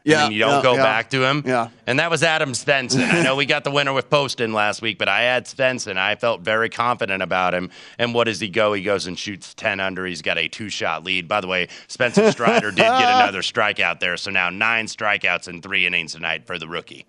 Yeah, 0.03 0.25
and 0.25 0.33
you 0.33 0.39
don't 0.39 0.55
yeah, 0.55 0.61
go 0.63 0.73
yeah. 0.73 0.83
back 0.83 1.11
to 1.11 1.23
him. 1.23 1.43
Yeah. 1.45 1.69
And 1.85 1.99
that 1.99 2.09
was 2.09 2.23
Adam 2.23 2.53
Svensson. 2.53 3.07
I 3.07 3.21
know 3.21 3.35
we 3.35 3.45
got 3.45 3.63
the 3.63 3.69
winner 3.69 3.93
with 3.93 4.09
Poston 4.09 4.51
last 4.51 4.81
week, 4.81 4.97
but 4.97 5.07
I 5.07 5.21
had 5.21 5.45
Svensson. 5.45 5.95
I 5.97 6.15
felt 6.15 6.41
very 6.41 6.69
confident 6.69 7.21
about 7.21 7.53
him. 7.53 7.69
And 7.99 8.11
what 8.15 8.23
does 8.23 8.39
he 8.39 8.49
go? 8.49 8.73
He 8.73 8.81
goes 8.81 9.05
and 9.05 9.17
shoots 9.17 9.53
10 9.53 9.79
under. 9.79 10.03
He's 10.03 10.23
got 10.23 10.39
a 10.39 10.47
two 10.47 10.69
shot 10.69 11.03
lead. 11.03 11.27
By 11.27 11.39
the 11.39 11.45
way, 11.45 11.67
Spencer 11.87 12.31
Strider 12.31 12.71
did 12.71 12.77
get 12.77 12.87
another 12.95 13.41
strikeout 13.43 13.99
there. 13.99 14.17
So 14.17 14.31
now 14.31 14.49
nine 14.49 14.87
strikeouts 14.87 15.47
in 15.47 15.61
three 15.61 15.85
innings 15.85 16.13
tonight 16.13 16.47
for 16.47 16.57
the 16.57 16.67
rookie. 16.67 17.05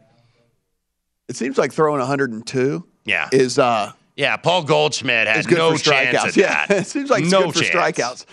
It 1.28 1.36
seems 1.36 1.56
like 1.56 1.72
throwing 1.72 2.00
102 2.00 2.86
Yeah. 3.06 3.30
is 3.32 3.58
uh 3.58 3.92
yeah. 4.16 4.36
Paul 4.36 4.64
Goldschmidt 4.64 5.26
has 5.26 5.46
no 5.48 5.76
chance 5.76 6.36
yeah, 6.36 6.66
it 6.70 6.86
seems 6.86 7.10
like 7.10 7.24
it's 7.24 7.32
no 7.32 7.46
good 7.46 7.54
for 7.54 7.64
chance. 7.64 7.98
strikeouts 7.98 8.26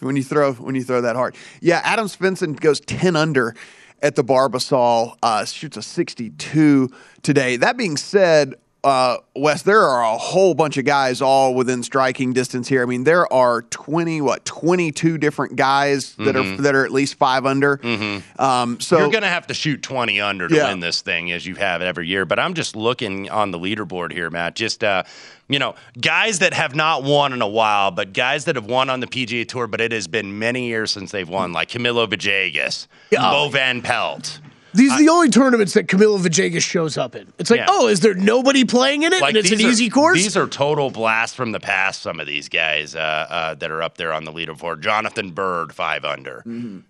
when 0.00 0.16
you 0.16 0.22
throw 0.22 0.52
when 0.54 0.74
you 0.74 0.84
throw 0.84 1.00
that 1.00 1.16
hard. 1.16 1.36
Yeah, 1.60 1.80
Adam 1.84 2.06
Svensson 2.06 2.58
goes 2.58 2.80
10 2.80 3.16
under 3.16 3.54
at 4.02 4.14
the 4.14 4.24
Barbasol, 4.24 5.16
uh, 5.22 5.44
shoots 5.44 5.76
a 5.76 5.82
62 5.82 6.90
today. 7.22 7.56
That 7.56 7.76
being 7.76 7.96
said, 7.96 8.54
uh, 8.86 9.18
Wes, 9.34 9.62
there 9.62 9.82
are 9.82 10.02
a 10.14 10.16
whole 10.16 10.54
bunch 10.54 10.76
of 10.76 10.84
guys 10.84 11.20
all 11.20 11.54
within 11.54 11.82
striking 11.82 12.32
distance 12.32 12.68
here. 12.68 12.82
I 12.82 12.86
mean, 12.86 13.02
there 13.04 13.30
are 13.32 13.62
twenty 13.62 14.20
what 14.20 14.44
twenty 14.44 14.92
two 14.92 15.18
different 15.18 15.56
guys 15.56 16.14
that 16.14 16.36
are 16.36 16.56
that 16.58 16.74
are 16.74 16.84
at 16.84 16.92
least 16.92 17.16
five 17.16 17.44
under. 17.46 17.80
Um, 18.38 18.78
so 18.80 18.98
You're 18.98 19.10
going 19.10 19.22
to 19.22 19.28
have 19.28 19.48
to 19.48 19.54
shoot 19.54 19.82
20 19.82 20.20
under 20.20 20.46
to 20.48 20.54
Yeah. 20.54 20.68
win 20.68 20.80
this 20.80 21.02
thing 21.02 21.32
as 21.32 21.44
you 21.46 21.56
have 21.56 21.82
every 21.82 22.06
year. 22.06 22.24
But 22.24 22.38
I'm 22.38 22.54
just 22.54 22.76
looking 22.76 23.28
on 23.28 23.50
the 23.50 23.58
leaderboard 23.58 24.12
here, 24.12 24.30
Matt. 24.30 24.54
Just, 24.54 24.84
uh, 24.84 25.02
you 25.48 25.58
know, 25.58 25.74
guys 26.00 26.38
that 26.40 26.54
have 26.54 26.74
not 26.74 27.02
won 27.02 27.32
in 27.32 27.42
a 27.42 27.48
while, 27.48 27.90
but 27.90 28.12
guys 28.12 28.44
that 28.44 28.54
have 28.56 28.66
won 28.66 28.88
on 28.90 29.00
the 29.00 29.06
PGA 29.06 29.46
Tour, 29.48 29.66
but 29.66 29.80
it 29.80 29.90
has 29.92 30.06
been 30.06 30.38
many 30.38 30.66
years 30.66 30.90
since 30.92 31.10
they've 31.10 31.28
won, 31.28 31.52
like 31.52 31.68
Camilo 31.68 32.06
Villegas, 32.06 32.86
Bo 33.12 33.48
Van 33.48 33.82
Pelt. 33.82 34.40
These 34.76 34.92
are 34.92 34.98
the 34.98 35.08
only 35.08 35.30
tournaments 35.30 35.72
that 35.74 35.86
Camilo 35.88 36.18
Villegas 36.20 36.62
shows 36.62 36.96
up 36.98 37.14
in. 37.16 37.32
It's 37.38 37.50
like, 37.50 37.60
Yeah. 37.60 37.66
oh, 37.68 37.88
is 37.88 38.00
there 38.00 38.14
nobody 38.14 38.64
playing 38.64 39.02
in 39.02 39.12
it? 39.12 39.22
and 39.22 39.36
it's 39.36 39.50
an 39.50 39.58
are- 39.64 39.68
easy 39.68 39.88
course? 39.90 40.18
These 40.18 40.36
are 40.36 40.46
total 40.46 40.90
blasts 40.90 41.34
from 41.34 41.52
the 41.52 41.60
past. 41.60 42.02
Some 42.02 42.20
of 42.20 42.26
these 42.26 42.48
guys 42.48 42.94
uh, 42.94 42.98
uh, 42.98 43.54
that 43.54 43.70
are 43.70 43.82
up 43.82 43.96
there 43.96 44.12
on 44.12 44.24
the 44.24 44.32
leaderboard. 44.32 44.80
Jonathan 44.80 45.30
Byrd, 45.30 45.72
five 45.72 46.04
under. 46.04 46.44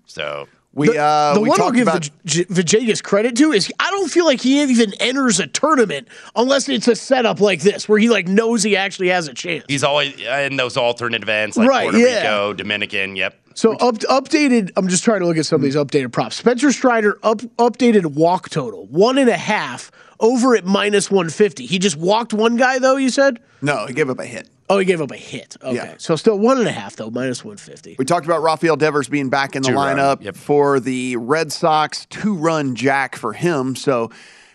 So 0.06 0.48
we 0.76 0.96
uh, 0.96 1.34
the 1.34 1.40
we 1.40 1.48
one 1.48 1.60
I'll 1.60 1.72
give 1.72 1.88
about 1.88 2.02
Vij- 2.26 2.46
Villegas 2.48 3.02
credit 3.02 3.34
to 3.38 3.50
is 3.52 3.72
I 3.80 3.90
don't 3.90 4.10
feel 4.10 4.24
like 4.26 4.40
he 4.42 4.62
even 4.62 4.92
enters 5.00 5.40
a 5.40 5.46
tournament 5.46 6.06
unless 6.36 6.68
it's 6.68 6.86
a 6.86 6.94
setup 6.94 7.40
like 7.40 7.62
this 7.62 7.88
where 7.88 7.98
he 7.98 8.08
like 8.10 8.28
knows 8.28 8.62
he 8.62 8.76
actually 8.76 9.08
has 9.08 9.26
a 9.26 9.34
chance. 9.34 9.64
he's 9.68 9.82
always 9.82 10.14
in 10.20 10.56
those 10.56 10.76
alternate 10.76 11.22
events 11.22 11.56
like 11.56 11.68
Right, 11.68 11.82
Puerto 11.84 11.98
yeah. 11.98 12.16
Rico, 12.20 12.52
Dominican. 12.52 13.16
Yep. 13.16 13.40
So 13.54 13.72
up, 13.76 13.94
updated. 14.00 14.70
I'm 14.76 14.86
just 14.86 15.02
trying 15.02 15.20
to 15.20 15.26
look 15.26 15.38
at 15.38 15.46
some 15.46 15.56
of 15.56 15.62
these 15.62 15.76
updated 15.76 16.12
props. 16.12 16.36
Spencer 16.36 16.70
Strider 16.72 17.18
up 17.22 17.38
updated 17.56 18.04
walk 18.14 18.50
total 18.50 18.84
one 18.88 19.16
and 19.16 19.30
a 19.30 19.36
half 19.38 19.90
over 20.20 20.54
at 20.56 20.66
minus 20.66 21.10
150. 21.10 21.64
He 21.64 21.78
just 21.78 21.96
walked 21.96 22.34
one 22.34 22.56
guy 22.58 22.78
though. 22.78 22.96
You 22.96 23.08
said. 23.08 23.40
no, 23.62 23.86
he 23.86 23.94
gave 23.94 24.10
up 24.10 24.18
a 24.18 24.26
hit. 24.26 24.50
Oh, 24.68 24.78
he 24.78 24.84
gave 24.84 25.00
up 25.00 25.10
a 25.12 25.16
hit. 25.16 25.56
Okay, 25.62 25.74
Yeah. 25.74 25.94
so 25.98 26.16
still 26.16 26.38
one 26.38 26.58
and 26.58 26.66
a 26.66 26.72
half 26.72 26.96
though, 26.96 27.10
minus 27.10 27.44
150. 27.44 27.96
We 27.98 28.04
talked 28.04 28.26
about 28.26 28.42
Rafael 28.42 28.76
Devers 28.76 29.08
being 29.08 29.28
back 29.28 29.54
in 29.54 29.62
the 29.62 29.68
Two-run, 29.68 29.96
lineup 29.96 30.22
yep. 30.22 30.34
for 30.36 30.80
the 30.80 31.16
Red 31.16 31.52
Sox. 31.52 32.06
Two 32.06 32.34
run 32.34 32.74
jack 32.74 33.16
for 33.16 33.32
him. 33.32 33.76
So 33.76 34.10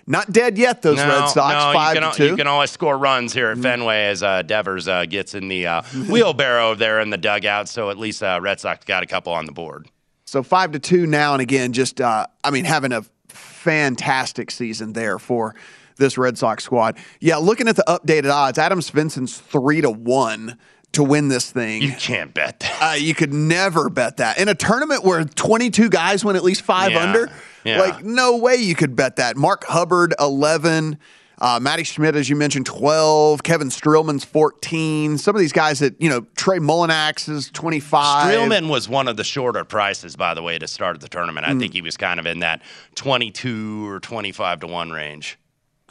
not 0.07 0.31
dead 0.31 0.57
yet. 0.57 0.81
Those 0.81 0.97
No, 0.97 1.07
Red 1.07 1.29
Sox 1.29 1.53
no, 1.53 1.73
five 1.73 1.95
you 1.95 2.01
can, 2.01 2.11
to 2.11 2.17
two. 2.17 2.25
You 2.27 2.35
can 2.35 2.47
always 2.47 2.71
score 2.71 2.97
runs 2.97 3.33
here 3.33 3.49
at 3.51 3.57
Fenway 3.59 4.07
as 4.07 4.21
uh, 4.23 4.41
Devers 4.41 4.87
uh, 4.87 5.05
gets 5.05 5.35
in 5.35 5.47
the 5.47 5.67
uh, 5.67 5.81
wheelbarrow 6.09 6.75
there 6.75 6.99
in 6.99 7.09
the 7.09 7.17
dugout. 7.17 7.69
So 7.69 7.89
at 7.89 7.97
least 7.97 8.21
uh, 8.21 8.39
Red 8.41 8.59
Sox 8.59 8.83
got 8.85 9.03
a 9.03 9.05
couple 9.05 9.31
on 9.31 9.45
the 9.45 9.51
board. 9.53 9.87
So 10.25 10.43
five 10.43 10.71
to 10.71 10.79
two 10.79 11.07
now, 11.07 11.33
and 11.33 11.41
again, 11.41 11.73
just 11.73 12.01
uh, 12.01 12.25
I 12.43 12.51
mean, 12.51 12.65
having 12.65 12.91
a 12.91 13.03
fantastic 13.29 14.51
season 14.51 14.93
there 14.93 15.19
for 15.19 15.55
this 16.01 16.17
Red 16.17 16.37
Sox 16.37 16.65
squad. 16.65 16.97
Yeah, 17.21 17.37
looking 17.37 17.69
at 17.69 17.77
the 17.77 17.85
updated 17.87 18.29
odds, 18.33 18.57
Adam 18.57 18.79
Svensson's 18.81 19.37
three 19.37 19.79
to 19.79 19.89
one 19.89 20.57
to 20.91 21.03
win 21.03 21.29
this 21.29 21.49
thing. 21.49 21.81
You 21.81 21.93
can't 21.93 22.33
bet 22.33 22.59
that. 22.59 22.81
Uh, 22.81 22.95
you 22.95 23.15
could 23.15 23.33
never 23.33 23.89
bet 23.89 24.17
that 24.17 24.37
in 24.37 24.49
a 24.49 24.55
tournament 24.55 25.05
where 25.05 25.23
22 25.23 25.87
guys 25.89 26.25
went 26.25 26.35
at 26.35 26.43
least 26.43 26.63
five 26.63 26.91
Yeah, 26.91 27.03
under. 27.03 27.29
yeah. 27.63 27.79
Like 27.79 28.03
no 28.03 28.35
way 28.35 28.57
you 28.57 28.75
could 28.75 28.93
bet 28.93 29.15
that. 29.15 29.37
Mark 29.37 29.63
Hubbard 29.63 30.13
11, 30.19 30.97
uh, 31.39 31.59
Matti 31.61 31.83
Schmid 31.85 32.17
as 32.17 32.29
you 32.29 32.35
mentioned 32.35 32.65
12, 32.65 33.41
Kevin 33.41 33.69
Streelman's 33.69 34.25
14. 34.25 35.17
Some 35.17 35.33
of 35.33 35.39
these 35.39 35.53
guys 35.53 35.79
that 35.79 35.95
you 36.01 36.09
know 36.09 36.25
Trey 36.35 36.57
Mullinax 36.59 37.29
is 37.29 37.49
25. 37.51 38.27
Streelman 38.33 38.69
was 38.69 38.89
one 38.89 39.07
of 39.07 39.15
the 39.15 39.23
shorter 39.23 39.63
prices, 39.63 40.17
by 40.17 40.33
the 40.33 40.41
way, 40.43 40.59
to 40.59 40.67
start 40.67 40.99
the 40.99 41.07
tournament. 41.07 41.45
Mm. 41.47 41.55
I 41.55 41.57
think 41.59 41.71
he 41.71 41.81
was 41.81 41.95
kind 41.95 42.19
of 42.19 42.25
in 42.25 42.39
that 42.39 42.61
22 42.95 43.87
or 43.89 44.01
25 44.01 44.59
to 44.59 44.67
1 44.67 44.91
range. 44.91 45.37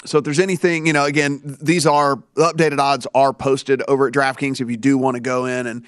So 0.05 0.19
if 0.19 0.25
there's 0.25 0.39
anything, 0.39 0.87
you 0.87 0.93
know, 0.93 1.05
again, 1.05 1.59
these 1.61 1.87
are 1.87 2.23
the 2.35 2.53
updated 2.53 2.79
odds 2.79 3.07
are 3.15 3.33
posted 3.33 3.83
over 3.87 4.09
at 4.09 4.15
DraftKings 4.15 4.61
if 4.61 4.71
you 4.71 4.77
do 4.77 4.97
want 4.97 5.17
to 5.17 5.21
go 5.21 5.45
in 5.47 5.67
and 5.67 5.85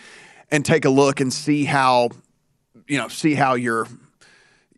and 0.50 0.64
take 0.64 0.84
a 0.84 0.90
look 0.90 1.20
and 1.20 1.32
see 1.32 1.64
how 1.64 2.10
you 2.86 2.98
know, 2.98 3.08
see 3.08 3.34
how 3.34 3.54
you're 3.54 3.86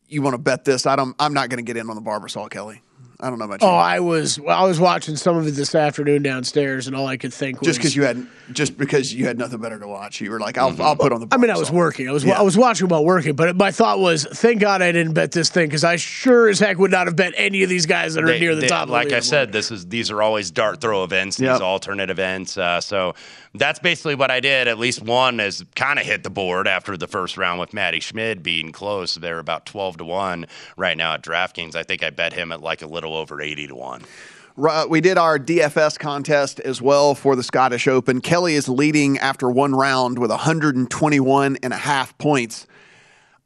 you 0.09 0.23
want 0.23 0.35
to 0.35 0.39
bet 0.39 0.65
this. 0.65 0.87
I 0.87 0.95
don't 0.95 1.17
I'm 1.19 1.35
not 1.35 1.49
going 1.49 1.65
to 1.65 1.65
get 1.65 1.77
in 1.77 1.91
on 1.91 1.97
the 1.97 2.03
Barbasol 2.03 2.49
Kelly. 2.51 2.81
I 3.21 3.31
don't 3.31 3.39
know 3.39 3.45
about 3.45 3.63
you. 3.63 3.69
Oh, 3.69 3.71
I 3.75 4.01
was 4.01 4.39
I 4.47 4.65
was 4.65 4.81
watching 4.81 5.17
some 5.17 5.37
of 5.37 5.47
it 5.47 5.53
this 5.53 5.75
afternoon 5.75 6.23
downstairs, 6.23 6.87
and 6.89 6.97
all 6.97 7.07
I 7.07 7.17
could 7.17 7.33
think 7.33 7.61
was 7.61 7.69
just 7.69 7.79
because 7.79 7.95
you 7.97 8.03
had 8.05 8.27
just 8.53 8.77
because 8.77 9.15
you 9.15 9.27
had 9.27 9.39
nothing 9.39 9.61
better 9.61 9.79
to 9.79 9.87
watch, 9.87 10.21
you 10.21 10.31
were 10.31 10.41
like, 10.41 10.59
I'll, 10.59 10.81
I'll 10.83 10.97
put 10.97 11.13
on 11.13 11.21
the. 11.21 11.29
I 11.31 11.37
mean, 11.37 11.51
I 11.51 11.57
was 11.57 11.71
Barbasol. 11.71 11.75
working. 11.75 12.09
I 12.09 12.13
was 12.13 12.25
Yeah. 12.25 12.39
I 12.39 12.43
was 12.43 12.57
watching 12.59 12.89
while 12.89 13.05
working, 13.05 13.35
but 13.35 13.57
my 13.57 13.71
thought 13.71 14.01
was, 14.01 14.25
thank 14.25 14.61
God 14.61 14.83
I 14.83 14.91
didn't 14.93 15.13
bet 15.15 15.31
this 15.33 15.49
thing 15.49 15.67
because 15.69 15.85
I 15.85 15.97
sure 15.97 16.49
as 16.49 16.59
heck 16.59 16.79
would 16.79 16.91
not 16.91 17.07
have 17.07 17.17
bet 17.17 17.35
any 17.37 17.63
of 17.63 17.69
these 17.69 17.87
guys 17.87 18.15
that 18.15 18.25
are 18.25 18.27
They- 18.27 18.41
near 18.41 18.55
the 18.55 18.63
they- 18.63 18.69
top. 18.69 18.83
of 18.83 18.89
the 18.89 18.93
like 18.95 19.13
I 19.13 19.21
said, 19.21 19.53
this 19.53 19.71
is 19.71 19.87
these 19.87 20.11
are 20.11 20.21
always 20.21 20.51
dart 20.51 20.81
throw 20.81 21.05
events, 21.05 21.37
these 21.37 21.49
alternate 21.49 22.11
events. 22.11 22.59
Uh, 22.59 22.81
so 22.81 23.15
that's 23.55 23.79
basically 23.79 24.15
what 24.15 24.31
I 24.31 24.41
did. 24.41 24.69
At 24.69 24.79
least 24.79 25.03
one 25.03 25.39
has 25.39 25.65
kind 25.77 25.99
of 25.99 26.05
hit 26.05 26.23
the 26.23 26.31
board 26.31 26.67
after 26.67 26.97
the 26.97 27.07
first 27.07 27.37
round 27.37 27.61
with 27.61 27.73
Matti 27.73 28.01
Schmid 28.01 28.43
being 28.43 28.73
close. 28.73 29.15
They're 29.15 29.39
about 29.39 29.67
twelve 29.67 29.97
to 29.99 30.05
one 30.05 30.47
right 30.77 30.97
now 30.97 31.15
at 31.15 31.23
DraftKings. 31.23 31.75
I 31.75 31.85
think 31.85 32.03
I 32.03 32.11
bet 32.11 32.33
him 32.33 32.53
at 32.53 32.61
like 32.61 32.83
a 32.83 32.87
little 32.87 33.15
over 33.15 33.41
eighty 33.41 33.67
to 33.67 33.75
one. 33.75 34.03
Uh, 34.57 34.87
we 34.89 35.01
did 35.01 35.19
our 35.19 35.39
DFS 35.39 35.99
contest 35.99 36.61
as 36.61 36.81
well 36.81 37.15
for 37.15 37.35
the 37.35 37.43
Scottish 37.43 37.89
Open. 37.89 38.21
Kelly 38.21 38.55
is 38.55 38.69
leading 38.69 39.19
after 39.19 39.51
one 39.51 39.75
round 39.75 40.19
with 40.21 40.31
121 40.31 41.59
and 41.61 41.73
a 41.73 41.77
half 41.77 42.17
points. 42.19 42.69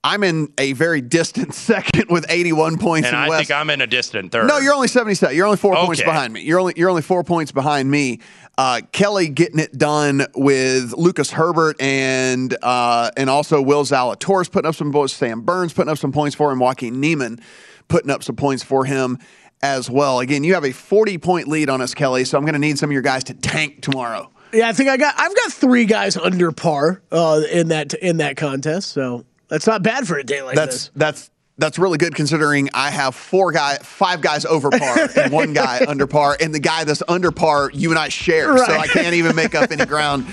I'm 0.05 0.23
in 0.23 0.53
a 0.59 0.73
very 0.75 1.01
distant 1.01 1.55
second 1.55 2.07
with 2.09 2.25
81 2.29 2.79
points 2.79 3.09
And 3.09 3.17
in 3.17 3.23
I 3.23 3.29
West. 3.29 3.49
think 3.49 3.59
I'm 3.61 3.69
in 3.71 3.81
a 3.81 3.87
distant 3.87 4.33
third. 4.33 4.47
No, 4.47 4.59
you're 4.59 4.75
only 4.75 4.89
77. 4.89 5.35
You're 5.37 5.47
only 5.47 5.57
four 5.59 5.75
points 5.75 6.03
behind 6.03 6.33
me. 6.33 6.43
You're 6.43 6.61
only 6.61 6.75
you're 6.77 6.89
only 6.91 7.03
four 7.03 7.25
points 7.25 7.53
behind 7.53 7.91
me. 7.91 8.21
Uh, 8.57 8.81
Kelly 8.93 9.29
getting 9.29 9.59
it 9.61 9.77
done 9.79 10.27
with 10.35 10.93
Lucas 10.95 11.31
Herbert 11.31 11.81
and 11.81 12.57
uh, 12.63 13.11
and 13.17 13.29
also 13.31 13.61
Will 13.63 13.85
Zalatoris 13.85 14.51
putting 14.51 14.69
up 14.69 14.75
some 14.75 14.93
points. 14.93 15.13
Sam 15.13 15.43
Burns 15.43 15.73
putting 15.73 15.91
up 15.91 15.99
some 15.99 16.13
points 16.13 16.35
for 16.35 16.51
him. 16.53 16.59
Joaquin 16.59 17.01
Niemann 17.01 17.41
putting 17.89 18.11
up 18.11 18.23
some 18.23 18.37
points 18.37 18.63
for 18.65 18.85
him 18.85 19.19
as 19.63 19.91
well. 19.91 20.21
Again, 20.21 20.45
you 20.45 20.55
have 20.55 20.65
a 20.65 20.73
40 20.73 21.19
point 21.19 21.49
lead 21.49 21.69
on 21.69 21.81
us, 21.81 21.95
Kelly. 21.95 22.25
So 22.25 22.39
I'm 22.39 22.45
going 22.45 22.55
to 22.55 22.59
need 22.61 22.79
some 22.79 22.91
of 22.91 22.93
your 22.93 23.03
guys 23.03 23.25
to 23.25 23.35
tank 23.35 23.83
tomorrow. 23.83 24.31
Yeah, 24.53 24.69
I 24.69 24.73
think 24.73 24.89
I 24.89 24.97
got 24.97 25.15
I've 25.19 25.35
got 25.37 25.53
three 25.53 25.85
guys 25.85 26.17
under 26.17 26.51
par 26.53 27.03
uh, 27.13 27.43
in 27.51 27.69
that 27.69 27.95
in 27.95 28.17
that 28.19 28.37
contest, 28.37 28.91
so 28.93 29.25
that's 29.49 29.67
not 29.67 29.83
bad 29.83 30.07
for 30.07 30.19
a 30.19 30.25
day 30.25 30.43
like 30.43 30.57
That's 30.57 30.89
this. 30.89 30.91
that's 30.97 31.31
that's 31.59 31.79
really 31.79 31.99
good 31.99 32.15
considering 32.15 32.69
I 32.73 32.91
have 32.91 33.17
four 33.17 33.51
guy, 33.51 33.79
five 33.79 34.21
guys 34.21 34.45
over 34.45 34.71
par 34.71 35.09
and 35.17 35.33
one 35.33 35.53
guy 35.53 35.85
under 35.89 36.07
par, 36.07 36.37
and 36.41 36.55
the 36.55 36.61
guy 36.61 36.85
that's 36.85 37.03
under 37.09 37.33
par 37.33 37.71
you 37.75 37.91
and 37.91 37.99
I 37.99 38.09
share, 38.09 38.57
so 38.59 38.73
I 38.77 38.87
can't 38.87 39.15
even 39.15 39.35
make 39.35 39.57
up 39.57 39.73
any 39.73 39.85
ground 39.87 40.25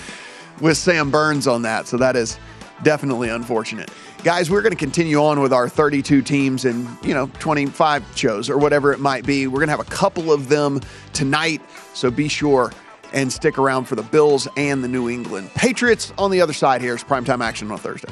with 0.61 0.77
Sam 0.77 1.09
Burns 1.09 1.47
on 1.47 1.63
that. 1.63 1.87
So 1.87 1.97
that 1.97 2.15
is 2.15 2.37
definitely 2.83 3.29
unfortunate. 3.29 3.89
Guys, 4.23 4.51
we're 4.51 4.61
going 4.61 4.71
to 4.71 4.77
continue 4.77 5.17
on 5.17 5.39
with 5.39 5.51
our 5.51 5.67
32 5.67 6.21
teams 6.21 6.65
and, 6.65 6.87
you 7.03 7.13
know, 7.13 7.27
25 7.39 8.03
shows 8.15 8.49
or 8.49 8.57
whatever 8.57 8.93
it 8.93 8.99
might 8.99 9.25
be. 9.25 9.47
We're 9.47 9.59
going 9.59 9.67
to 9.67 9.77
have 9.77 9.79
a 9.79 9.83
couple 9.91 10.31
of 10.31 10.47
them 10.47 10.79
tonight, 11.13 11.61
so 11.93 12.11
be 12.11 12.27
sure 12.27 12.71
and 13.13 13.31
stick 13.31 13.57
around 13.57 13.85
for 13.85 13.95
the 13.95 14.03
Bills 14.03 14.47
and 14.57 14.83
the 14.83 14.87
New 14.87 15.09
England 15.09 15.49
Patriots 15.55 16.13
on 16.17 16.31
the 16.31 16.41
other 16.41 16.53
side 16.53 16.81
here 16.81 16.95
is 16.95 17.03
primetime 17.03 17.43
action 17.43 17.71
on 17.71 17.77
Thursday. 17.77 18.11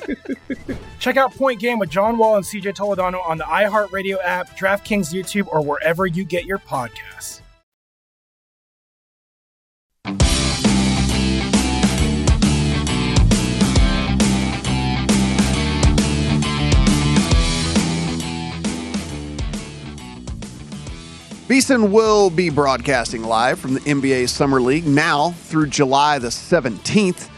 Check 0.98 1.16
out 1.16 1.34
Point 1.34 1.60
Game 1.60 1.78
with 1.78 1.90
John 1.90 2.18
Wall 2.18 2.36
and 2.36 2.44
CJ 2.44 2.74
Toledano 2.74 3.24
on 3.26 3.38
the 3.38 3.44
iHeartRadio 3.44 4.18
app, 4.22 4.56
DraftKings 4.56 5.12
YouTube, 5.12 5.46
or 5.48 5.62
wherever 5.64 6.06
you 6.06 6.24
get 6.24 6.44
your 6.44 6.58
podcasts. 6.58 7.40
VSiN 21.52 21.90
will 21.90 22.30
be 22.30 22.48
broadcasting 22.48 23.24
live 23.24 23.58
from 23.58 23.74
the 23.74 23.80
NBA 23.80 24.26
Summer 24.30 24.58
League 24.58 24.86
now 24.86 25.32
through 25.32 25.66
July 25.66 26.18
the 26.18 26.28
17th. 26.28 27.28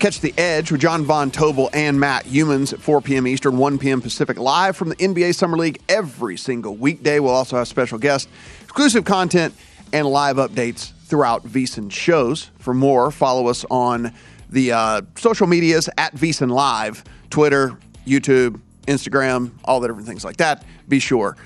Catch 0.00 0.20
the 0.22 0.32
edge 0.38 0.72
with 0.72 0.80
John 0.80 1.04
Von 1.04 1.30
Tobel 1.30 1.68
and 1.74 2.00
Matt 2.00 2.24
Youmans 2.24 2.72
at 2.72 2.80
4 2.80 3.02
p.m. 3.02 3.26
Eastern, 3.26 3.58
1 3.58 3.78
p.m. 3.78 4.00
Pacific, 4.00 4.38
live 4.38 4.74
from 4.74 4.88
the 4.88 4.96
NBA 4.96 5.34
Summer 5.34 5.58
League 5.58 5.78
every 5.90 6.38
single 6.38 6.74
weekday. 6.74 7.20
We'll 7.20 7.34
also 7.34 7.58
have 7.58 7.68
special 7.68 7.98
guests, 7.98 8.26
exclusive 8.62 9.04
content, 9.04 9.54
and 9.92 10.06
live 10.06 10.36
updates 10.36 10.92
throughout 11.04 11.44
VSiN 11.46 11.92
shows. 11.92 12.50
For 12.60 12.72
more, 12.72 13.10
follow 13.10 13.48
us 13.48 13.66
on 13.70 14.14
the 14.48 14.72
uh, 14.72 15.02
social 15.16 15.46
medias 15.46 15.90
at 15.98 16.14
VSiN 16.14 16.50
Live, 16.50 17.04
Twitter, 17.28 17.76
YouTube, 18.06 18.58
Instagram, 18.86 19.50
all 19.66 19.80
the 19.80 19.88
different 19.88 20.08
things 20.08 20.24
like 20.24 20.38
that. 20.38 20.64
Be 20.88 20.98
sure 20.98 21.36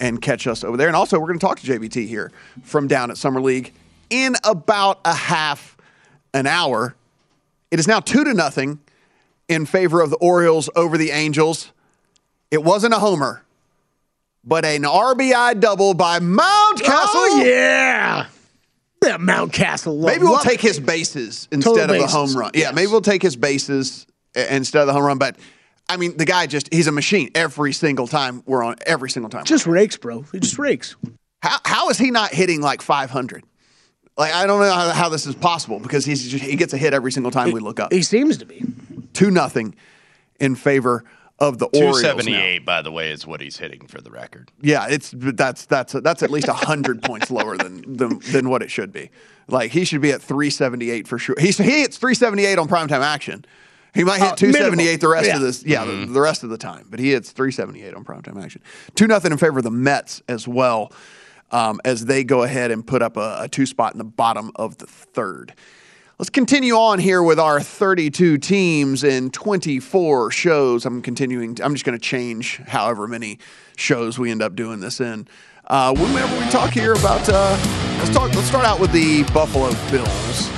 and 0.00 0.20
catch 0.20 0.48
us 0.48 0.64
over 0.64 0.76
there. 0.76 0.88
And 0.88 0.96
also, 0.96 1.16
we're 1.20 1.28
going 1.28 1.38
to 1.38 1.46
talk 1.46 1.60
to 1.60 1.66
JBT 1.78 2.08
here 2.08 2.32
from 2.64 2.88
down 2.88 3.12
at 3.12 3.18
Summer 3.18 3.40
League 3.40 3.72
in 4.08 4.34
about 4.42 4.98
a 5.04 5.14
half 5.14 5.76
an 6.34 6.48
hour. 6.48 6.96
It 7.70 7.78
is 7.78 7.86
now 7.88 8.00
two 8.00 8.24
to 8.24 8.34
nothing 8.34 8.80
in 9.48 9.66
favor 9.66 10.00
of 10.00 10.10
the 10.10 10.16
Orioles 10.16 10.68
over 10.76 10.98
the 10.98 11.10
Angels. 11.10 11.72
It 12.50 12.62
wasn't 12.64 12.94
a 12.94 12.98
homer, 12.98 13.44
but 14.44 14.64
an 14.64 14.82
RBI 14.82 15.60
double 15.60 15.94
by 15.94 16.18
Mountcastle. 16.18 16.40
Oh 17.14 17.42
yeah, 17.44 18.26
that 19.02 19.20
Mountcastle. 19.20 19.94
Love, 19.96 20.12
Maybe 20.12 20.24
we'll 20.24 20.32
love 20.32 20.42
take 20.42 20.64
it. 20.64 20.68
his 20.68 20.80
bases 20.80 21.46
instead 21.52 21.74
Total 21.88 21.94
of 21.96 22.00
the 22.00 22.06
home 22.08 22.34
run. 22.36 22.50
Yeah, 22.54 22.60
yes. 22.60 22.74
maybe 22.74 22.90
we'll 22.90 23.00
take 23.02 23.22
his 23.22 23.36
bases 23.36 24.06
uh, 24.36 24.40
instead 24.50 24.80
of 24.80 24.86
the 24.88 24.92
home 24.92 25.04
run. 25.04 25.18
But 25.18 25.36
I 25.88 25.96
mean, 25.96 26.16
the 26.16 26.24
guy 26.24 26.46
just—he's 26.46 26.86
a 26.88 26.92
machine. 26.92 27.30
Every 27.34 27.72
single 27.72 28.06
time 28.08 28.42
we're 28.46 28.64
on, 28.64 28.76
every 28.86 29.10
single 29.10 29.30
time. 29.30 29.44
Just 29.44 29.66
rakes, 29.66 29.96
bro. 29.96 30.22
He 30.32 30.40
just 30.40 30.58
rakes. 30.58 30.96
How 31.42 31.58
how 31.64 31.88
is 31.90 31.98
he 31.98 32.10
not 32.10 32.32
hitting 32.34 32.60
like 32.60 32.82
500? 32.82 33.44
Like 34.20 34.34
I 34.34 34.46
don't 34.46 34.60
know 34.60 34.70
how, 34.70 34.90
how 34.90 35.08
this 35.08 35.26
is 35.26 35.34
possible 35.34 35.80
because 35.80 36.04
he's 36.04 36.28
just, 36.28 36.44
he 36.44 36.54
gets 36.56 36.74
a 36.74 36.76
hit 36.76 36.92
every 36.92 37.10
single 37.10 37.32
time 37.32 37.52
we 37.52 37.60
look 37.60 37.80
up. 37.80 37.90
He 37.92 38.02
seems 38.02 38.36
to 38.38 38.44
be. 38.44 38.62
Two 39.14 39.30
nothing 39.30 39.74
in 40.38 40.54
favor 40.54 41.04
of 41.38 41.58
the 41.58 41.64
Orioles. 41.68 42.02
now. 42.02 42.10
278, 42.12 42.66
by 42.66 42.82
the 42.82 42.92
way, 42.92 43.10
is 43.10 43.26
what 43.26 43.40
he's 43.40 43.56
hitting 43.56 43.86
for 43.86 44.00
the 44.02 44.10
record. 44.10 44.50
Yeah, 44.60 44.86
it's 44.90 45.14
that's 45.16 45.64
that's 45.64 45.94
that's 45.94 46.22
at 46.22 46.30
least 46.30 46.48
hundred 46.48 47.02
points 47.10 47.30
lower 47.30 47.56
than, 47.56 47.96
than 47.96 48.18
than 48.30 48.50
what 48.50 48.60
it 48.62 48.70
should 48.70 48.92
be. 48.92 49.10
Like 49.48 49.70
he 49.70 49.84
should 49.86 50.02
be 50.02 50.12
at 50.12 50.20
378 50.20 51.08
for 51.08 51.18
sure. 51.18 51.34
He's 51.40 51.56
he 51.56 51.80
hits 51.80 51.96
378 51.96 52.58
on 52.58 52.68
primetime 52.68 53.00
action. 53.00 53.44
He 53.94 54.04
might 54.04 54.20
hit 54.20 54.32
Uh, 54.32 54.36
278 54.36 55.00
the 55.00 55.08
rest 55.08 55.22
minimum. 55.24 55.42
of 55.42 55.48
this, 55.48 55.64
yeah, 55.64 55.84
the, 55.84 56.06
the 56.06 56.20
rest 56.20 56.44
of 56.44 56.50
the 56.50 56.58
time. 56.58 56.86
But 56.90 57.00
he 57.00 57.10
hits 57.12 57.32
378 57.32 57.94
on 57.94 58.04
primetime 58.04 58.40
action. 58.40 58.60
Two 58.94 59.06
nothing 59.08 59.32
in 59.32 59.38
favor 59.38 59.58
of 59.58 59.64
the 59.64 59.70
Mets 59.70 60.22
as 60.28 60.46
well, 60.46 60.92
um, 61.50 61.80
as 61.84 62.04
they 62.04 62.24
go 62.24 62.42
ahead 62.42 62.70
and 62.70 62.86
put 62.86 63.02
up 63.02 63.16
a, 63.16 63.38
a 63.40 63.48
two 63.48 63.66
spot 63.66 63.92
in 63.92 63.98
the 63.98 64.04
bottom 64.04 64.50
of 64.56 64.78
the 64.78 64.86
third. 64.86 65.54
Let's 66.18 66.28
continue 66.28 66.74
on 66.74 66.98
here 66.98 67.22
with 67.22 67.40
our 67.40 67.60
32 67.60 68.36
teams 68.36 69.04
in 69.04 69.30
24 69.30 70.30
shows. 70.30 70.84
I'm 70.84 71.00
continuing. 71.00 71.56
I'm 71.62 71.72
just 71.72 71.86
going 71.86 71.98
to 71.98 72.04
change 72.04 72.58
however 72.58 73.08
many 73.08 73.38
shows 73.76 74.18
we 74.18 74.30
end 74.30 74.42
up 74.42 74.54
doing 74.54 74.80
this 74.80 75.00
in. 75.00 75.26
Uh, 75.66 75.94
whenever 75.94 76.38
we 76.38 76.50
talk 76.50 76.72
here 76.72 76.92
about, 76.92 77.26
uh, 77.26 77.56
let's 77.98 78.10
talk. 78.10 78.34
Let's 78.34 78.48
start 78.48 78.66
out 78.66 78.78
with 78.78 78.92
the 78.92 79.22
Buffalo 79.32 79.70
Bills. 79.90 80.50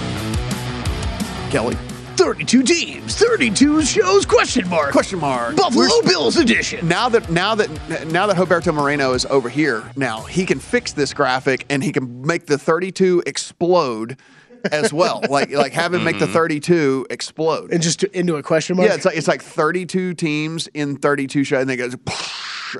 Kelly, 1.53 1.77
32 2.17 2.63
teams, 2.63 3.15
32 3.17 3.83
shows, 3.83 4.27
question 4.27 4.69
mark. 4.69 4.93
question 4.93 5.19
mark. 5.19 5.57
Buffalo 5.57 5.87
We're- 5.87 6.09
Bills 6.09 6.37
edition. 6.37 6.87
now 6.87 7.09
that 7.09 7.31
now 7.31 7.55
that 7.55 7.69
now 8.09 8.27
that 8.27 8.37
Roberto 8.39 8.73
Moreno 8.73 9.13
is 9.15 9.25
over 9.27 9.49
here, 9.49 9.83
now 9.97 10.23
he 10.23 10.45
can 10.45 10.59
fix 10.59 10.93
this 10.93 11.13
graphic 11.15 11.65
and 11.71 11.83
he 11.83 11.93
can 11.93 12.27
make 12.27 12.47
the 12.47 12.59
32 12.59 13.23
explode 13.27 14.19
as 14.71 14.93
well. 14.93 15.23
like 15.31 15.51
like 15.51 15.73
have 15.73 15.95
him 15.95 16.05
make 16.05 16.19
the 16.19 16.27
mm-hmm. 16.27 16.35
32 16.35 17.07
explode. 17.11 17.73
And 17.73 17.83
just 17.83 18.01
to, 18.01 18.19
into 18.19 18.37
a 18.37 18.43
question 18.43 18.77
mark. 18.77 18.89
Yeah, 18.89 18.95
it's 18.95 19.05
like 19.05 19.17
it's 19.17 19.29
like 19.29 19.43
32 19.43 20.15
teams 20.15 20.69
in 20.69 20.97
32 20.97 21.45
shows, 21.45 21.61
and 21.61 21.71
then 21.71 21.79
it 21.79 21.83
goes, 21.83 21.97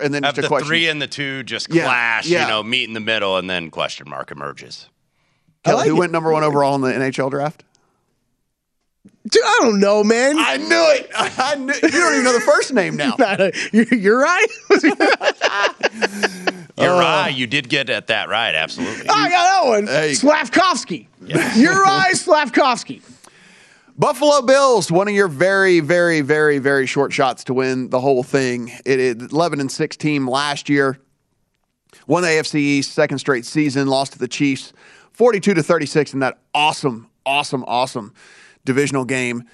and 0.01 0.13
then 0.15 0.23
Have 0.23 0.35
just 0.35 0.39
a 0.39 0.43
the 0.43 0.49
question. 0.49 0.69
three 0.69 0.89
and 0.89 1.01
the 1.01 1.07
two 1.07 1.43
just 1.43 1.73
Yeah, 1.73 1.85
clash, 1.85 2.27
yeah. 2.27 2.43
you 2.43 2.49
know, 2.49 2.63
meet 2.63 2.89
in 2.89 2.95
the 2.95 3.01
middle, 3.01 3.37
and 3.37 3.49
then 3.49 3.71
question 3.71 4.09
mark 4.09 4.31
emerges. 4.31 4.89
Kelly, 5.65 5.77
like 5.77 5.89
who 5.89 5.97
it. 5.97 5.99
went 5.99 6.13
number 6.13 6.33
one 6.33 6.43
overall 6.45 6.75
in 6.75 6.81
the 6.81 6.93
NHL 6.93 7.31
draft? 7.31 7.65
Dude, 9.29 9.43
I 9.45 9.59
don't 9.63 9.79
know, 9.79 10.03
man. 10.03 10.37
I 10.37 10.57
knew 10.57 10.67
it. 10.69 11.11
I 11.15 11.55
knew. 11.55 11.73
You 11.75 11.91
don't 11.91 12.13
even 12.13 12.25
know 12.25 12.33
the 12.33 12.41
first 12.41 12.73
name 12.73 12.97
now. 12.97 13.15
you're, 13.73 13.95
you're 13.95 14.19
right. 14.19 14.47
You're 16.79 16.91
uh, 16.91 17.01
right. 17.01 17.29
You 17.29 17.47
did 17.47 17.69
get 17.69 17.91
at 17.91 18.07
that 18.09 18.29
right. 18.31 18.55
Absolutely. 18.55 19.07
I 19.09 19.29
got 19.29 19.63
that 19.63 19.69
one. 19.69 19.85
There. 19.85 20.09
Slafkovsky. 20.11 21.07
You're 21.55 21.81
right, 21.81 22.15
Slafkovsky. 22.15 23.03
Buffalo 23.97 24.41
Bills, 24.43 24.91
one 24.91 25.07
of 25.07 25.15
your 25.15 25.29
very, 25.29 25.81
very, 25.81 26.23
very, 26.23 26.59
very 26.59 26.87
short 26.87 27.13
shots 27.13 27.45
to 27.45 27.55
win 27.55 27.91
the 27.91 28.01
whole 28.01 28.23
thing. 28.23 28.73
It 28.87 28.99
is 28.99 29.31
11 29.31 29.61
and 29.61 29.71
6 29.71 29.97
team 29.99 30.27
last 30.27 30.71
year. 30.71 30.99
Won 32.07 32.23
the 32.23 32.31
AFC 32.31 32.55
East, 32.55 32.93
second 32.93 33.19
straight 33.19 33.45
season, 33.45 33.87
lost 33.87 34.15
to 34.15 34.19
the 34.19 34.27
Chiefs 34.27 34.73
42 35.13 35.55
to 35.55 35.63
36 35.63 36.15
in 36.15 36.21
that 36.21 36.39
awesome, 36.55 37.09
awesome, 37.27 37.65
awesome 37.69 38.15
divisional 38.65 39.05
game. 39.05 39.45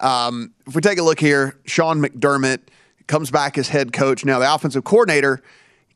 Um, 0.00 0.52
if 0.66 0.74
we 0.74 0.80
take 0.80 0.98
a 0.98 1.02
look 1.02 1.20
here, 1.20 1.58
Sean 1.64 2.02
McDermott 2.02 2.60
comes 3.06 3.30
back 3.30 3.58
as 3.58 3.68
head 3.68 3.92
coach. 3.92 4.24
Now, 4.24 4.38
the 4.38 4.52
offensive 4.52 4.84
coordinator, 4.84 5.40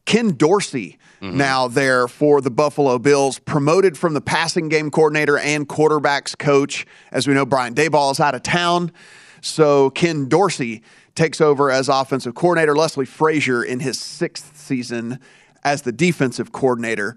Ken 0.05 0.33
Dorsey, 0.33 0.99
now 1.21 1.67
there 1.67 2.07
for 2.09 2.41
the 2.41 2.51
Buffalo 2.51 2.99
Bills, 2.99 3.39
promoted 3.39 3.97
from 3.97 4.15
the 4.15 4.21
passing 4.21 4.69
game 4.69 4.91
coordinator 4.91 5.39
and 5.39 5.69
quarterbacks 5.69 6.39
coach. 6.39 6.87
As 7.11 7.27
we 7.27 7.35
know, 7.35 7.47
Brian 7.47 7.75
Daboll 7.75 8.13
is 8.13 8.21
out 8.21 8.35
of 8.35 8.43
town. 8.43 8.93
So 9.41 9.91
Ken 9.91 10.29
Dorsey 10.29 10.83
takes 11.15 11.41
over 11.41 11.71
as 11.71 11.89
offensive 11.89 12.35
coordinator. 12.35 12.77
Leslie 12.77 13.07
Frazier 13.07 13.65
in 13.65 13.81
his 13.81 13.99
sixth 13.99 14.57
season 14.57 15.19
as 15.65 15.83
the 15.83 15.93
defensive 15.93 16.53
coordinator 16.53 17.17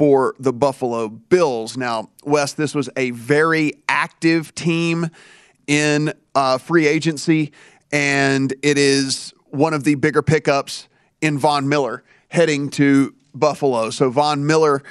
for 0.00 0.34
the 0.38 0.50
Buffalo 0.50 1.10
Bills. 1.10 1.76
Now, 1.76 2.08
Wes, 2.24 2.54
this 2.54 2.74
was 2.74 2.88
a 2.96 3.10
very 3.10 3.74
active 3.86 4.54
team 4.54 5.10
in 5.66 6.14
uh, 6.34 6.56
free 6.56 6.86
agency, 6.86 7.52
and 7.92 8.50
it 8.62 8.78
is 8.78 9.34
one 9.48 9.74
of 9.74 9.84
the 9.84 9.96
bigger 9.96 10.22
pickups 10.22 10.88
in 11.20 11.38
Von 11.38 11.68
Miller 11.68 12.02
heading 12.28 12.70
to 12.70 13.14
Buffalo. 13.34 13.90
So 13.90 14.08
Von 14.08 14.46
Miller 14.46 14.82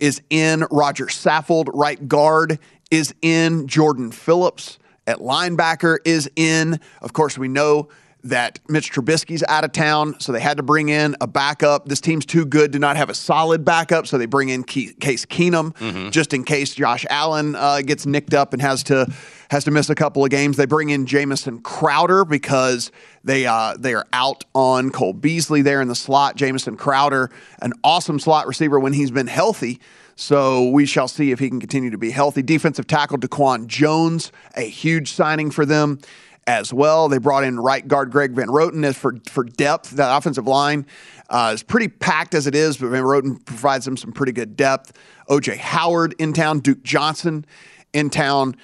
is 0.00 0.20
in, 0.28 0.66
Rodger 0.70 1.06
Saffold, 1.06 1.70
right 1.72 2.06
guard, 2.06 2.58
is 2.90 3.14
in, 3.22 3.68
Jordan 3.68 4.12
Phillips 4.12 4.78
at 5.06 5.20
linebacker 5.20 5.96
is 6.04 6.30
in. 6.36 6.78
Of 7.00 7.14
course, 7.14 7.38
we 7.38 7.48
know 7.48 7.88
that 8.24 8.58
Mitch 8.68 8.92
Trubisky's 8.92 9.44
out 9.48 9.64
of 9.64 9.72
town, 9.72 10.18
so 10.18 10.32
they 10.32 10.40
had 10.40 10.56
to 10.56 10.62
bring 10.62 10.88
in 10.88 11.16
a 11.20 11.26
backup. 11.26 11.86
This 11.86 12.00
team's 12.00 12.26
too 12.26 12.44
good 12.44 12.72
to 12.72 12.78
not 12.78 12.96
have 12.96 13.10
a 13.10 13.14
solid 13.14 13.64
backup, 13.64 14.06
so 14.06 14.18
they 14.18 14.26
bring 14.26 14.48
in 14.48 14.64
Case 14.64 15.24
Keenum 15.26 16.10
just 16.10 16.34
in 16.34 16.44
case 16.44 16.74
Josh 16.74 17.06
Allen 17.10 17.54
uh, 17.54 17.80
gets 17.80 18.06
nicked 18.06 18.34
up 18.34 18.52
and 18.52 18.60
has 18.60 18.82
to 18.84 19.06
has 19.50 19.64
to 19.64 19.70
miss 19.70 19.88
a 19.88 19.94
couple 19.94 20.24
of 20.24 20.30
games. 20.30 20.56
They 20.56 20.66
bring 20.66 20.90
in 20.90 21.06
Jamison 21.06 21.60
Crowder 21.60 22.24
because 22.24 22.90
they 23.24 23.46
uh, 23.46 23.76
they 23.78 23.94
are 23.94 24.06
out 24.12 24.44
on 24.54 24.90
Cole 24.90 25.12
Beasley 25.12 25.62
there 25.62 25.80
in 25.80 25.88
the 25.88 25.94
slot. 25.94 26.36
Jamison 26.36 26.76
Crowder, 26.76 27.30
an 27.62 27.72
awesome 27.84 28.18
slot 28.18 28.46
receiver 28.46 28.80
when 28.80 28.92
he's 28.92 29.10
been 29.10 29.28
healthy. 29.28 29.80
So 30.16 30.68
we 30.70 30.84
shall 30.84 31.06
see 31.06 31.30
if 31.30 31.38
he 31.38 31.48
can 31.48 31.60
continue 31.60 31.90
to 31.90 31.98
be 31.98 32.10
healthy. 32.10 32.42
Defensive 32.42 32.88
tackle 32.88 33.18
Daquan 33.18 33.68
Jones, 33.68 34.32
a 34.56 34.62
huge 34.62 35.12
signing 35.12 35.52
for 35.52 35.64
them 35.64 36.00
as 36.48 36.72
well. 36.72 37.10
They 37.10 37.18
brought 37.18 37.44
in 37.44 37.60
right 37.60 37.86
guard 37.86 38.10
Greg 38.10 38.32
Van 38.32 38.48
Roten 38.48 38.82
as 38.82 38.96
for 38.96 39.14
for 39.28 39.44
depth. 39.44 39.90
That 39.90 40.16
offensive 40.16 40.46
line 40.46 40.86
uh, 41.28 41.52
is 41.54 41.62
pretty 41.62 41.88
packed 41.88 42.34
as 42.34 42.46
it 42.46 42.54
is, 42.54 42.78
but 42.78 42.88
Van 42.88 43.02
Roten 43.04 43.44
provides 43.44 43.84
them 43.84 43.98
some 43.98 44.12
pretty 44.12 44.32
good 44.32 44.56
depth. 44.56 44.94
OJ 45.28 45.58
Howard 45.58 46.14
in 46.18 46.32
town, 46.32 46.60
Duke 46.60 46.82
Johnson 46.82 47.44
in 47.92 48.08
town 48.08 48.56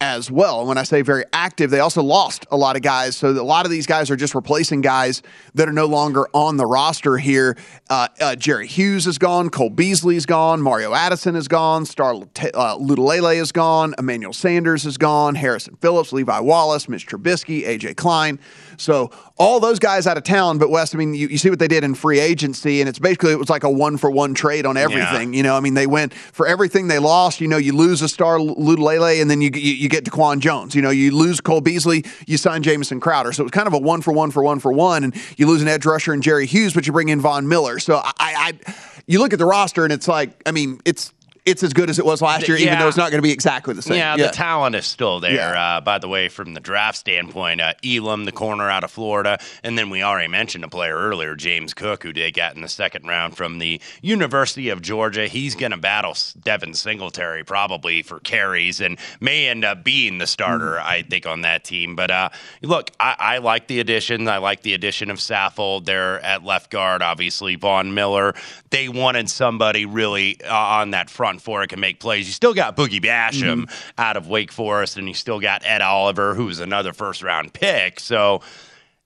as 0.00 0.30
well. 0.30 0.60
And 0.60 0.68
when 0.68 0.78
I 0.78 0.82
say 0.82 1.02
very 1.02 1.24
active, 1.32 1.70
they 1.70 1.80
also 1.80 2.02
lost 2.02 2.46
a 2.50 2.56
lot 2.56 2.74
of 2.74 2.82
guys. 2.82 3.16
So 3.16 3.28
a 3.30 3.42
lot 3.42 3.66
of 3.66 3.70
these 3.70 3.86
guys 3.86 4.10
are 4.10 4.16
just 4.16 4.34
replacing 4.34 4.80
guys 4.80 5.22
that 5.54 5.68
are 5.68 5.72
no 5.72 5.86
longer 5.86 6.26
on 6.32 6.56
the 6.56 6.64
roster 6.64 7.18
here. 7.18 7.56
Uh, 7.90 8.08
uh, 8.20 8.34
Jerry 8.34 8.66
Hughes 8.66 9.06
is 9.06 9.18
gone. 9.18 9.50
Cole 9.50 9.68
Beasley 9.68 10.16
is 10.16 10.24
gone. 10.24 10.62
Mario 10.62 10.94
Addison 10.94 11.36
is 11.36 11.48
gone. 11.48 11.84
Star 11.84 12.14
uh, 12.54 12.78
is 12.78 13.52
gone. 13.52 13.94
Emmanuel 13.98 14.32
Sanders 14.32 14.86
is 14.86 14.96
gone. 14.96 15.34
Harrison 15.34 15.76
Phillips, 15.82 16.12
Levi 16.12 16.40
Wallace, 16.40 16.88
Mitch 16.88 17.06
Trubisky, 17.06 17.66
AJ 17.66 17.96
Klein. 17.96 18.38
So 18.80 19.10
all 19.36 19.60
those 19.60 19.78
guys 19.78 20.06
out 20.06 20.16
of 20.16 20.24
town. 20.24 20.58
But 20.58 20.70
West, 20.70 20.94
I 20.94 20.98
mean, 20.98 21.14
you, 21.14 21.28
you 21.28 21.38
see 21.38 21.50
what 21.50 21.58
they 21.58 21.68
did 21.68 21.84
in 21.84 21.94
free 21.94 22.18
agency, 22.18 22.80
and 22.80 22.88
it's 22.88 22.98
basically 22.98 23.32
it 23.32 23.38
was 23.38 23.50
like 23.50 23.62
a 23.62 23.70
one 23.70 23.96
for 23.96 24.10
one 24.10 24.34
trade 24.34 24.66
on 24.66 24.76
everything. 24.76 25.34
You 25.34 25.42
know, 25.42 25.56
I 25.56 25.60
mean, 25.60 25.74
they 25.74 25.86
went 25.86 26.14
for 26.14 26.46
everything 26.46 26.88
they 26.88 26.98
lost. 26.98 27.40
You 27.40 27.48
know, 27.48 27.56
you 27.56 27.74
lose 27.74 28.02
a 28.02 28.08
star 28.08 28.38
Lotulelei, 28.38 29.20
and 29.20 29.30
then 29.30 29.40
you, 29.40 29.50
you 29.52 29.74
you 29.74 29.88
get 29.88 30.04
Daquan 30.04 30.40
Jones. 30.40 30.74
You 30.74 30.82
know, 30.82 30.90
you 30.90 31.14
lose 31.14 31.40
Cole 31.40 31.60
Beasley, 31.60 32.04
you 32.26 32.36
sign 32.36 32.62
Jamison 32.62 33.00
Crowder. 33.00 33.32
So 33.32 33.42
it 33.42 33.44
was 33.44 33.52
kind 33.52 33.66
of 33.66 33.74
a 33.74 33.78
one 33.78 34.02
for 34.02 34.12
one 34.12 34.30
for 34.30 34.42
one 34.42 34.60
for 34.60 34.72
one, 34.72 35.04
and 35.04 35.14
you 35.36 35.46
lose 35.46 35.62
an 35.62 35.68
edge 35.68 35.84
rusher 35.84 36.12
and 36.12 36.22
Jerry 36.22 36.46
Hughes, 36.46 36.74
but 36.74 36.86
you 36.86 36.92
bring 36.92 37.10
in 37.10 37.20
Von 37.20 37.48
Miller. 37.48 37.78
So 37.78 37.96
I, 37.96 38.12
I 38.18 38.74
you 39.06 39.18
look 39.18 39.32
at 39.32 39.38
the 39.38 39.46
roster, 39.46 39.84
and 39.84 39.92
it's 39.92 40.08
like, 40.08 40.30
I 40.46 40.52
mean, 40.52 40.80
it's 40.84 41.12
it's 41.44 41.62
as 41.62 41.72
good 41.72 41.90
as 41.90 41.98
it 41.98 42.04
was 42.04 42.20
last 42.22 42.46
year, 42.48 42.56
even 42.56 42.78
though 42.78 42.88
it's 42.88 42.96
not 42.96 43.10
going 43.10 43.18
to 43.18 43.26
be 43.26 43.32
exactly 43.32 43.74
the 43.74 43.82
same. 43.82 43.96
Yeah, 43.96 44.16
the 44.16 44.28
talent 44.28 44.74
is 44.74 44.86
still 44.86 45.20
there. 45.20 45.32
Yeah. 45.32 45.76
Uh, 45.76 45.80
by 45.80 45.98
the 45.98 46.08
way, 46.08 46.28
from 46.28 46.54
the 46.54 46.60
draft 46.60 46.98
standpoint, 46.98 47.60
uh, 47.60 47.74
Elam, 47.84 48.24
the 48.24 48.32
corner 48.32 48.68
out 48.68 48.84
of 48.84 48.90
Florida, 48.90 49.38
and 49.62 49.78
then 49.78 49.90
we 49.90 50.02
already 50.02 50.28
mentioned 50.28 50.64
a 50.64 50.68
player 50.68 50.96
earlier, 50.96 51.34
James 51.34 51.74
Cook, 51.74 52.02
who 52.02 52.12
they 52.12 52.30
got 52.30 52.56
in 52.56 52.62
the 52.62 52.68
second 52.68 53.06
round 53.06 53.36
from 53.36 53.58
the 53.58 53.80
University 54.02 54.68
of 54.68 54.82
Georgia. 54.82 55.26
He's 55.26 55.54
going 55.54 55.72
to 55.72 55.78
battle 55.78 56.14
Devin 56.42 56.74
Singletary 56.74 57.44
probably 57.44 58.02
for 58.02 58.20
carries 58.20 58.80
and 58.80 58.98
may 59.20 59.48
end 59.48 59.64
up 59.64 59.84
being 59.84 60.18
the 60.18 60.26
starter, 60.26 60.80
I 60.80 61.02
think, 61.02 61.26
on 61.26 61.42
that 61.42 61.64
team. 61.64 61.96
But 61.96 62.10
uh, 62.10 62.28
look, 62.62 62.90
I, 62.98 63.16
I 63.18 63.38
like 63.38 63.66
the 63.66 63.80
addition. 63.80 64.28
I 64.28 64.38
like 64.38 64.62
the 64.62 64.74
addition 64.74 65.10
of 65.10 65.18
Saffold 65.18 65.84
there 65.84 66.20
at 66.20 66.44
left 66.44 66.70
guard. 66.70 67.02
Obviously, 67.02 67.56
Von 67.56 67.94
Miller. 67.94 68.34
They 68.70 68.88
wanted 68.88 69.30
somebody 69.30 69.86
really 69.86 70.40
uh, 70.42 70.54
on 70.54 70.90
that 70.90 71.10
front 71.10 71.29
four 71.38 71.60
that 71.60 71.68
can 71.68 71.80
make 71.80 72.00
plays. 72.00 72.26
You 72.26 72.32
still 72.32 72.54
got 72.54 72.76
Boogie 72.76 73.02
Basham 73.02 73.70
out 73.98 74.16
of 74.16 74.28
Wake 74.28 74.52
Forest, 74.52 74.96
and 74.96 75.06
you 75.08 75.14
still 75.14 75.40
got 75.40 75.64
Ed 75.64 75.82
Oliver, 75.82 76.34
who's 76.34 76.60
another 76.60 76.92
first 76.92 77.22
round 77.22 77.52
pick. 77.52 78.00
So 78.00 78.40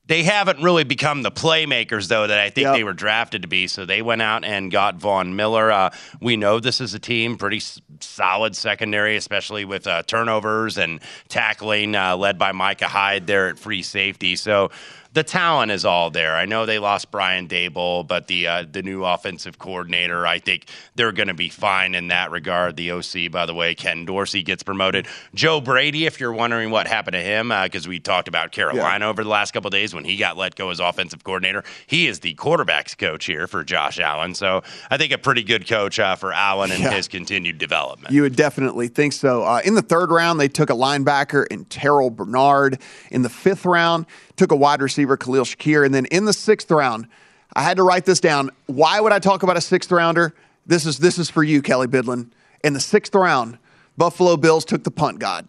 they 0.06 0.22
haven't 0.22 0.62
really 0.62 0.84
become 0.84 1.22
the 1.22 1.30
playmakers, 1.30 2.08
though, 2.08 2.26
that 2.26 2.38
I 2.38 2.50
think 2.50 2.66
Yep. 2.66 2.74
they 2.74 2.84
were 2.84 2.92
drafted 2.92 3.40
to 3.42 3.48
be. 3.48 3.66
So 3.68 3.87
they 3.87 4.02
went 4.02 4.20
out 4.20 4.44
and 4.44 4.70
got 4.70 4.96
Von 4.96 5.34
Miller. 5.34 5.72
Uh, 5.72 5.90
we 6.20 6.37
know 6.37 6.60
this 6.60 6.78
is 6.80 6.92
a 6.92 6.98
team, 6.98 7.38
pretty 7.38 7.56
s- 7.56 7.80
solid 8.00 8.54
secondary, 8.54 9.16
especially 9.16 9.64
with 9.64 9.87
uh, 9.87 10.02
turnovers 10.02 10.76
and 10.76 11.00
tackling, 11.28 11.94
uh, 11.96 12.16
led 12.18 12.38
by 12.38 12.52
Micah 12.52 12.87
Hyde 12.88 13.26
there 13.26 13.48
at 13.48 13.58
free 13.58 13.82
safety. 13.82 14.37
So 14.37 14.70
the 15.14 15.22
talent 15.22 15.70
is 15.70 15.85
all 15.85 16.11
there. 16.11 16.35
I 16.35 16.44
know 16.44 16.66
they 16.66 16.81
lost 16.81 17.11
Brian 17.12 17.46
Daboll, 17.46 18.07
but 18.07 18.27
the 18.27 18.48
uh, 18.48 18.64
the 18.70 18.83
new 18.83 19.05
offensive 19.05 19.59
coordinator, 19.61 20.27
I 20.27 20.40
think 20.40 20.66
they're 20.96 21.12
going 21.12 21.29
to 21.29 21.35
be 21.35 21.48
fine 21.48 21.94
in 21.94 22.09
that 22.09 22.33
regard. 22.33 22.77
The 22.77 22.90
OC, 22.90 23.31
by 23.31 23.46
the 23.46 23.55
way, 23.55 23.77
Ken 23.77 24.05
Dorsey 24.05 24.42
gets 24.42 24.64
promoted. 24.64 25.07
Joe 25.33 25.61
Brady, 25.61 26.07
if 26.07 26.18
you're 26.18 26.33
wondering 26.33 26.70
what 26.70 26.88
happened 26.88 27.14
to 27.14 27.20
him, 27.20 27.50
because 27.62 27.87
we 27.87 28.00
talked 28.00 28.27
about 28.27 28.50
Carolina 28.50 29.09
over 29.09 29.22
the 29.22 29.31
last 29.31 29.53
couple 29.53 29.68
of 29.68 29.72
days 29.72 29.94
when 29.94 30.05
he 30.05 30.16
got 30.16 30.37
let 30.37 30.57
go 30.57 30.70
as 30.70 30.81
offensive 30.81 31.22
coordinator, 31.22 31.62
he 31.87 32.09
is 32.09 32.18
the 32.20 32.35
quarterbacks 32.35 32.98
coach 32.98 33.24
here 33.27 33.46
for 33.46 33.62
Josh 33.62 34.00
Allen. 34.00 34.35
So 34.35 34.64
I 34.90 34.96
think 34.96 35.12
a 35.12 35.18
pretty 35.18 35.44
good 35.44 35.68
coach 35.68 36.00
uh, 36.00 36.16
for 36.16 36.33
Allen 36.33 36.72
and 36.72 36.81
Yeah. 36.83 36.90
his 36.90 37.07
continued 37.07 37.59
development. 37.59 38.12
You 38.12 38.22
would 38.22 38.35
definitely 38.35 38.88
think 38.88 39.12
so. 39.12 39.44
Uh, 39.44 39.61
in 39.64 39.74
the 39.74 39.83
third 39.83 40.11
round, 40.11 40.40
they 40.40 40.48
took 40.48 40.70
a 40.70 40.74
linebacker 40.74 41.46
in 41.46 41.66
Terrell 41.66 42.11
Bernard. 42.11 42.81
In 43.12 43.22
the 43.22 43.29
fifth 43.29 43.64
round, 43.64 44.07
took 44.36 44.52
a 44.52 44.56
wide 44.56 44.80
receiver, 44.82 45.16
Khalil 45.16 45.44
Shakir. 45.44 45.84
And 45.84 45.94
then 45.94 46.06
in 46.06 46.24
the 46.24 46.32
sixth 46.32 46.70
round, 46.70 47.06
I 47.54 47.62
had 47.62 47.76
to 47.76 47.82
write 47.82 48.04
this 48.04 48.20
down. 48.20 48.50
Why 48.66 49.00
would 49.00 49.12
I 49.12 49.18
talk 49.18 49.42
about 49.42 49.56
a 49.56 49.60
sixth 49.60 49.90
rounder? 49.92 50.34
This 50.66 50.86
is 50.86 50.98
this 50.98 51.18
is 51.18 51.30
for 51.30 51.42
you, 51.44 51.62
Kelly 51.62 51.86
Bidlin. 51.86 52.30
In 52.62 52.72
the 52.72 52.80
sixth 52.80 53.14
round, 53.14 53.58
Buffalo 53.98 54.36
Bills 54.36 54.64
took 54.64 54.82
the 54.84 54.90
punt 54.90 55.18
god. 55.18 55.46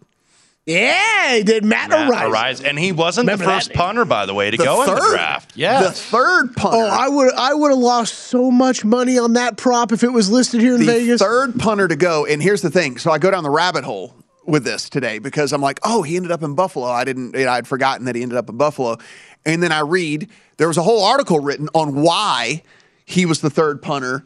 Yeah, 0.66 1.36
he 1.36 1.44
did 1.44 1.64
Matt, 1.64 1.90
Matt 1.90 2.08
O'Reilly. 2.08 2.32
Arise, 2.32 2.60
and 2.60 2.76
he 2.76 2.90
wasn't 2.90 3.26
Remember 3.28 3.44
the 3.44 3.50
first 3.52 3.72
punter, 3.72 4.04
by 4.04 4.26
the 4.26 4.34
way, 4.34 4.50
to 4.50 4.56
The 4.56 4.64
go 4.64 4.82
in 4.82 4.90
the 4.90 4.96
third? 4.96 5.10
draft. 5.14 5.52
Yeah, 5.54 5.82
The 5.84 5.92
third 5.92 6.56
punter. 6.56 6.78
Oh, 6.78 6.86
I 6.88 7.08
would 7.08 7.32
I 7.34 7.54
would 7.54 7.70
have 7.70 7.78
lost 7.78 8.14
so 8.14 8.50
much 8.50 8.84
money 8.84 9.16
on 9.16 9.34
that 9.34 9.56
prop 9.56 9.92
if 9.92 10.02
it 10.02 10.08
was 10.12 10.28
listed 10.28 10.60
here 10.60 10.74
in 10.74 10.80
the 10.80 10.86
Vegas. 10.86 11.20
third 11.22 11.56
punter 11.60 11.86
to 11.86 11.94
go. 11.94 12.26
And 12.26 12.42
here's 12.42 12.62
the 12.62 12.70
thing. 12.70 12.98
So 12.98 13.12
I 13.12 13.18
go 13.18 13.30
down 13.30 13.44
the 13.44 13.50
rabbit 13.50 13.84
hole 13.84 14.12
with 14.46 14.64
this 14.64 14.88
today 14.88 15.18
because 15.18 15.52
I'm 15.52 15.60
like, 15.60 15.80
oh, 15.82 16.02
he 16.02 16.16
ended 16.16 16.32
up 16.32 16.42
in 16.42 16.54
Buffalo. 16.54 16.86
I 16.86 17.04
didn't, 17.04 17.34
you 17.34 17.44
know, 17.44 17.50
I'd 17.50 17.66
forgotten 17.66 18.06
that 18.06 18.14
he 18.14 18.22
ended 18.22 18.38
up 18.38 18.48
in 18.48 18.56
Buffalo. 18.56 18.96
And 19.44 19.62
then 19.62 19.72
I 19.72 19.80
read 19.80 20.30
there 20.56 20.68
was 20.68 20.76
a 20.76 20.82
whole 20.82 21.04
article 21.04 21.40
written 21.40 21.68
on 21.74 22.02
why 22.02 22.62
he 23.04 23.26
was 23.26 23.40
the 23.40 23.50
third 23.50 23.82
punter 23.82 24.24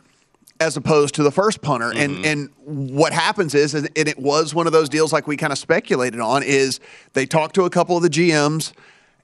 as 0.60 0.76
opposed 0.76 1.14
to 1.14 1.22
the 1.22 1.30
first 1.30 1.62
punter. 1.62 1.90
And 1.90 2.16
mm-hmm. 2.16 2.24
and 2.24 2.50
what 2.96 3.12
happens 3.12 3.54
is, 3.54 3.74
and 3.74 3.88
it 3.96 4.18
was 4.18 4.54
one 4.54 4.66
of 4.66 4.72
those 4.72 4.88
deals 4.88 5.12
like 5.12 5.26
we 5.26 5.36
kind 5.36 5.52
of 5.52 5.58
speculated 5.58 6.20
on, 6.20 6.42
is 6.42 6.80
they 7.14 7.26
talked 7.26 7.54
to 7.54 7.64
a 7.64 7.70
couple 7.70 7.96
of 7.96 8.02
the 8.02 8.10
GMs 8.10 8.72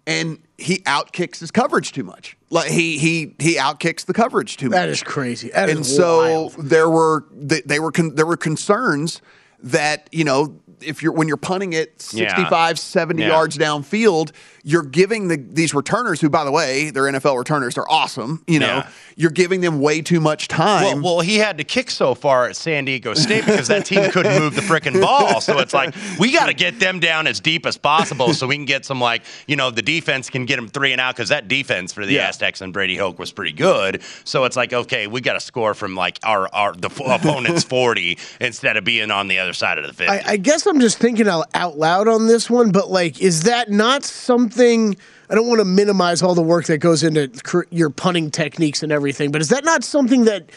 and 0.07 0.39
he 0.57 0.79
outkicks 0.81 1.41
his 1.41 1.51
coverage 1.51 1.93
too 1.93 2.05
much. 2.05 2.37
Like 2.51 2.71
he 2.71 2.99
he 2.99 3.35
he 3.39 3.57
outkicks 3.57 4.07
the 4.07 4.15
coverage 4.15 4.57
too 4.57 4.71
much 4.71 4.77
That 4.77 4.89
is 4.89 5.03
crazy. 5.03 5.51
That 5.51 5.69
is 5.69 5.77
and 5.77 5.87
so 5.87 6.19
wild. 6.19 6.55
there 6.59 6.89
were 6.89 7.25
they, 7.33 7.61
they 7.63 7.81
were 7.81 7.93
con- 7.93 8.15
there 8.15 8.27
were 8.27 8.37
concerns 8.37 9.21
that 9.63 10.09
you 10.13 10.25
know 10.25 10.59
if 10.81 11.03
you're 11.03 11.12
when 11.12 11.29
you're 11.29 11.37
punting 11.37 11.73
it 11.73 12.09
Yeah. 12.12 12.29
65 12.29 12.79
70 12.79 13.23
Yeah. 13.23 13.29
yards 13.29 13.57
downfield 13.59 14.33
you're 14.69 14.83
giving 14.83 15.29
the, 15.29 15.37
these 15.37 15.73
returners 15.75 16.21
who 16.21 16.29
by 16.29 16.45
the 16.45 16.51
way 16.51 16.91
they're 16.91 17.05
NFL 17.05 17.39
returners 17.39 17.75
they're 17.77 17.91
awesome 17.91 18.43
you 18.47 18.59
know 18.59 18.67
Yeah. 18.67 18.89
you're 19.17 19.31
giving 19.31 19.61
them 19.61 19.81
way 19.81 20.01
too 20.03 20.21
much 20.21 20.49
time 20.49 21.03
Well, 21.03 21.17
well, 21.17 21.21
he 21.21 21.37
had 21.39 21.59
to 21.59 21.65
kick 21.65 21.91
so 21.91 22.15
far 22.15 22.47
at 22.49 22.57
San 22.57 22.85
Diego 22.85 23.15
State 23.15 23.45
because 23.47 23.69
that 23.69 23.87
team 23.87 24.11
couldn't 24.11 24.39
move 24.41 24.55
the 24.55 24.61
freaking 24.62 25.01
ball. 25.01 25.41
So 25.41 25.59
it's 25.61 25.73
like 25.73 25.95
we 26.19 26.33
got 26.33 26.47
to 26.47 26.55
get 26.55 26.79
them 26.81 27.01
down 27.01 27.27
as 27.27 27.41
deep 27.41 27.65
as 27.67 27.77
possible 27.79 28.35
so 28.35 28.47
we 28.47 28.57
can 28.57 28.65
get 28.65 28.85
some 28.85 29.01
like 29.01 29.23
you 29.47 29.57
know 29.57 29.71
the 29.71 29.83
defense 29.83 30.29
can 30.31 30.45
get 30.47 30.57
them 30.57 30.69
three 30.69 30.93
and 30.93 31.01
out 31.01 31.15
because 31.17 31.29
that 31.31 31.49
defense 31.49 31.93
for 31.93 32.05
the 32.05 32.15
Yeah. 32.15 32.29
Aztecs 32.29 32.61
and 32.61 32.73
Brady 32.73 32.97
Hoke 32.97 33.19
was 33.19 33.33
pretty 33.33 33.53
good. 33.53 34.03
So 34.25 34.45
it's 34.45 34.57
like 34.57 34.73
okay, 34.73 35.07
we 35.07 35.21
got 35.21 35.35
to 35.35 35.41
score 35.41 35.75
from 35.75 35.95
like 35.95 36.19
our 36.25 36.53
our 36.55 36.75
the 36.75 36.89
f- 36.89 37.01
opponent's 37.01 37.62
forty 37.77 38.19
instead 38.41 38.77
of 38.77 38.85
being 38.85 39.11
on 39.11 39.29
the 39.29 39.39
other 39.39 39.53
side 39.53 39.79
of 39.79 39.87
the 39.87 39.93
fifty. 39.93 40.12
I, 40.12 40.33
I 40.33 40.37
guess 40.37 40.66
I'm 40.67 40.81
just 40.81 40.99
thinking 40.99 41.29
out, 41.29 41.47
out 41.55 41.79
loud 41.79 42.09
on 42.09 42.27
this 42.27 42.51
one, 42.51 42.73
but 42.73 42.91
like, 42.91 43.21
is 43.21 43.45
that 43.45 43.71
not 43.71 44.05
something? 44.05 44.97
I 45.29 45.35
don't 45.35 45.47
want 45.47 45.61
to 45.61 45.65
minimize 45.65 46.23
all 46.23 46.35
the 46.35 46.43
work 46.43 46.67
that 46.67 46.79
goes 46.79 47.03
into 47.03 47.29
cr- 47.43 47.63
your 47.71 47.91
punting 47.91 48.31
techniques 48.31 48.83
and 48.83 48.93
everything, 48.93 49.31
but 49.31 49.41
is 49.41 49.49
that 49.49 49.65
not 49.65 49.85
something 49.85 50.25
that 50.25 50.51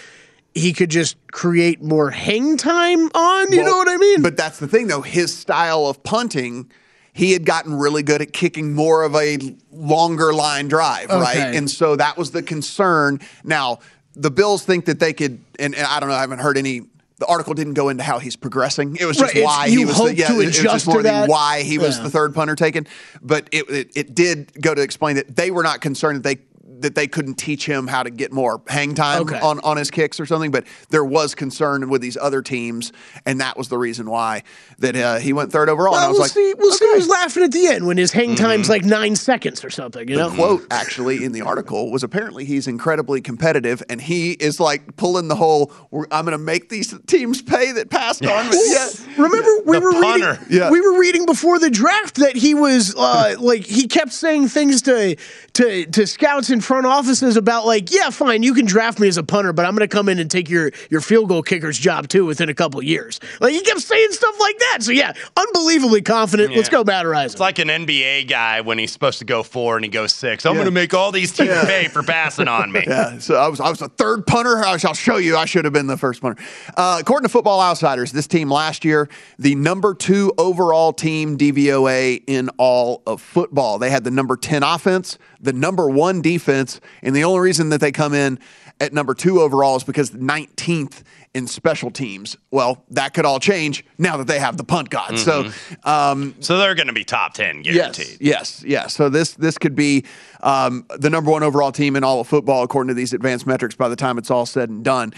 he 0.56 0.74
could 0.74 0.89
just 0.89 1.15
create 1.32 1.82
more 1.82 2.10
hang 2.10 2.58
time 2.58 3.10
on? 3.13 3.52
You 3.52 3.63
know 3.63 3.78
what 3.78 3.89
I 3.89 3.98
mean? 3.98 4.22
But 4.22 4.36
that's 4.36 4.60
the 4.60 4.67
thing, 4.67 4.88
though. 4.88 5.02
His 5.02 5.36
style 5.36 5.88
of 5.88 6.04
punting, 6.04 6.72
he 7.13 7.32
had 7.34 7.45
gotten 7.45 7.74
really 7.74 8.04
good 8.04 8.22
at 8.22 8.34
kicking 8.34 8.74
more 8.74 9.04
of 9.04 9.15
a 9.15 9.38
longer 9.72 10.34
line 10.34 10.67
drive, 10.67 11.10
right? 11.10 11.56
And 11.56 11.69
so 11.69 11.95
that 11.95 12.17
was 12.17 12.32
the 12.32 12.41
concern. 12.41 13.19
Now, 13.43 13.80
the 14.15 14.32
Bills 14.32 14.65
think 14.65 14.86
that 14.86 15.00
they 15.00 15.13
could, 15.13 15.39
and, 15.60 15.76
and 15.76 15.86
I 15.86 16.00
don't 16.00 16.10
know, 16.10 16.15
I 16.15 16.22
haven't 16.22 16.39
heard 16.39 16.58
any. 16.58 16.82
The 17.19 17.25
article 17.27 17.53
didn't 17.53 17.73
go 17.73 17.89
into 17.89 18.01
how 18.03 18.19
he's 18.19 18.36
progressing. 18.38 18.95
It 18.99 19.05
was 19.05 19.17
just 19.17 19.36
Right, 19.36 19.43
why 19.43 19.69
he 19.69 19.86
was. 19.86 19.97
the, 19.97 20.15
yeah, 20.15 20.27
to 20.29 20.39
it 20.39 20.47
adjust 20.47 20.86
just 20.86 20.91
to 20.91 21.03
that. 21.03 21.27
why 21.29 21.63
he 21.63 21.77
was 21.77 21.97
Yeah. 21.97 22.03
the 22.03 22.10
third 22.10 22.34
punter 22.34 22.55
taken. 22.55 22.88
But 23.21 23.47
it, 23.51 23.69
it 23.69 23.91
it 23.95 24.15
did 24.15 24.51
go 24.62 24.73
to 24.73 24.82
explain 24.82 25.17
that 25.17 25.36
they 25.36 25.51
were 25.51 25.63
not 25.63 25.82
concerned 25.82 26.17
that 26.17 26.23
they 26.23 26.38
that 26.79 26.95
they 26.95 27.08
couldn't 27.08 27.36
teach 27.36 27.65
him 27.65 27.88
how 27.88 28.03
to 28.03 28.10
get 28.10 28.32
more 28.32 28.62
hang 28.67 28.93
time 28.95 29.23
Okay. 29.23 29.39
on 29.39 29.60
on 29.62 29.77
his 29.77 29.91
kicks 29.91 30.19
or 30.19 30.25
something. 30.25 30.51
But 30.51 30.65
there 30.89 31.03
was 31.03 31.36
concern 31.36 31.89
with 31.89 32.01
these 32.01 32.15
other 32.17 32.41
teams, 32.41 32.91
and 33.25 33.41
that 33.41 33.58
was 33.58 33.67
the 33.69 33.77
reason 33.77 34.10
why 34.10 34.43
that 34.79 34.95
uh, 34.95 35.17
he 35.17 35.34
went 35.34 35.51
third 35.51 35.69
overall. 35.69 35.95
and 35.95 36.05
I 36.05 36.08
was 36.08 36.15
we'll 36.15 36.21
like, 36.23 36.32
see. 36.32 36.53
We'll 36.58 36.71
see 36.71 36.86
who's 36.93 37.08
laughing 37.08 37.43
at 37.43 37.51
the 37.51 37.67
end 37.67 37.86
when 37.88 37.97
his 37.97 38.12
hang 38.12 38.36
time's 38.36 38.69
like 38.69 38.84
nine 38.86 39.15
seconds 39.15 39.63
or 39.65 39.69
something. 39.69 40.08
You 40.08 40.15
know, 40.15 40.29
The 40.29 40.36
quote 40.36 40.65
actually 40.71 41.23
in 41.23 41.32
the 41.32 41.41
article 41.41 41.91
was 41.91 42.03
apparently 42.03 42.45
he's 42.45 42.67
incredibly 42.67 43.21
competitive 43.21 43.82
and 43.89 43.99
he 44.01 44.32
is 44.34 44.60
like 44.60 44.95
pulling 44.95 45.27
the 45.27 45.36
whole 45.36 45.71
I'm 46.12 46.25
going 46.25 46.32
to 46.32 46.38
make 46.38 46.69
these 46.69 46.93
teams 47.08 47.41
pay 47.41 47.71
that 47.73 47.89
passed 47.89 48.25
on 48.25 48.49
me. 48.49 48.58
Yeah. 48.67 48.88
Remember, 49.17 49.49
we 49.65 49.77
The 49.79 49.82
were 49.82 49.91
punter. 49.93 50.32
reading. 50.39 50.45
Yeah. 50.49 50.69
We 50.71 50.82
were 50.82 50.99
reading 50.99 51.25
before 51.25 51.60
the 51.60 51.69
draft 51.69 52.15
that 52.15 52.36
he 52.36 52.53
was 52.53 52.95
uh, 52.95 53.36
like 53.39 53.65
he 53.65 53.88
kept 53.88 54.13
saying 54.13 54.47
things 54.49 54.82
to 54.84 55.15
to 55.53 55.86
to 55.88 56.08
scouts 56.08 56.49
in 56.60 56.63
front 56.63 56.86
offices 56.86 57.38
about 57.38 57.65
like, 57.65 57.89
yeah, 57.91 58.10
fine, 58.10 58.43
you 58.43 58.54
can 58.54 58.65
draft 58.65 59.00
me 59.00 59.08
as 59.08 59.15
a 59.17 59.24
punter, 59.24 59.54
but 59.54 59.65
I'm 59.65 59.72
going 59.76 59.88
to 59.88 59.93
come 59.95 60.10
in 60.10 60.19
and 60.19 60.30
take 60.30 60.50
your 60.50 60.72
your 60.89 61.00
field 61.00 61.30
goal 61.30 61.41
kicker's 61.41 61.80
job 61.80 62.10
too 62.10 62.26
within 62.26 62.50
a 62.50 62.54
couple 62.54 62.84
years. 62.84 63.19
Like 63.39 63.54
he 63.54 63.62
kept 63.62 63.80
saying 63.80 64.12
stuff 64.12 64.38
like 64.39 64.58
that. 64.60 64.80
So 64.82 64.91
yeah, 64.91 65.13
unbelievably 65.38 66.02
confident. 66.02 66.54
Let's 66.56 66.67
go, 66.69 66.84
Matt 66.84 67.06
Araiza. 67.06 67.26
It's 67.26 67.39
like 67.39 67.60
an 67.60 67.69
NBA 67.69 68.28
guy 68.28 68.60
when 68.62 68.78
he's 68.78 68.91
supposed 68.91 69.19
to 69.19 69.26
go 69.26 69.41
four 69.41 69.78
and 69.78 69.86
he 69.86 69.89
goes 69.89 70.12
six. 70.13 70.45
I'm 70.45 70.54
Yeah. 70.54 70.58
going 70.58 70.65
to 70.65 70.72
make 70.72 70.93
all 70.93 71.12
these 71.13 71.32
teams 71.32 71.50
Yeah. 71.50 71.63
pay 71.65 71.88
for 71.88 72.04
passing 72.04 72.48
on 72.50 72.72
me. 72.72 72.84
Yeah, 72.89 73.19
so 73.19 73.36
I 73.36 73.48
was 73.48 73.60
I 73.62 73.69
was 73.69 73.80
the 73.80 73.88
third 73.89 74.26
punter. 74.28 74.58
I 74.65 74.76
shall 74.78 74.93
show 74.95 75.17
you. 75.17 75.38
I 75.38 75.45
should 75.45 75.63
have 75.63 75.74
been 75.74 75.88
the 75.88 75.98
first 75.98 76.22
punter. 76.22 76.41
Uh, 76.76 76.98
according 77.00 77.24
to 77.28 77.32
Football 77.32 77.62
Outsiders, 77.62 78.12
this 78.12 78.26
team 78.28 78.50
last 78.50 78.84
year, 78.84 79.08
the 79.38 79.54
number 79.56 79.93
two 79.93 80.34
overall 80.38 80.91
team 80.91 81.38
DVOA 81.38 82.24
in 82.28 82.50
all 82.58 83.04
of 83.06 83.22
football. 83.22 83.78
They 83.78 83.89
had 83.91 84.04
the 84.04 84.12
number 84.12 84.36
ten 84.38 84.63
offense, 84.63 85.19
the 85.39 85.54
number 85.54 85.88
one 85.88 86.22
defense, 86.22 86.39
and 86.49 87.15
the 87.15 87.23
only 87.23 87.39
reason 87.39 87.69
that 87.69 87.81
they 87.81 87.91
come 87.91 88.13
in 88.13 88.39
at 88.79 88.93
number 88.93 89.13
two 89.13 89.41
overall 89.41 89.75
is 89.75 89.83
because 89.83 90.12
19th 90.12 91.03
in 91.33 91.47
special 91.47 91.91
teams. 91.91 92.35
Well, 92.49 92.83
that 92.91 93.13
could 93.13 93.25
all 93.25 93.39
change 93.39 93.85
now 93.97 94.17
that 94.17 94.27
they 94.27 94.39
have 94.39 94.57
the 94.57 94.63
punt 94.63 94.89
god. 94.89 95.17
So. 95.19 95.51
Um, 95.83 96.35
So 96.39 96.57
they're 96.57 96.75
going 96.75 96.88
to 96.88 96.93
be 96.93 97.03
top 97.03 97.33
10 97.33 97.62
guaranteed. 97.62 98.17
Yes, 98.19 98.19
yes, 98.19 98.63
yes. 98.65 98.93
So 98.93 99.09
this 99.09 99.33
this 99.33 99.57
could 99.57 99.75
be 99.75 100.05
um, 100.41 100.85
the 100.97 101.09
number 101.09 101.29
one 101.29 101.43
overall 101.43 101.71
team 101.71 101.95
in 101.95 102.03
all 102.03 102.19
of 102.19 102.27
football 102.27 102.63
according 102.63 102.88
to 102.89 102.93
these 102.93 103.13
advanced 103.13 103.45
metrics 103.45 103.75
by 103.75 103.89
the 103.89 103.95
time 103.95 104.17
it's 104.17 104.31
all 104.31 104.45
said 104.45 104.69
and 104.69 104.83
done. 104.83 105.13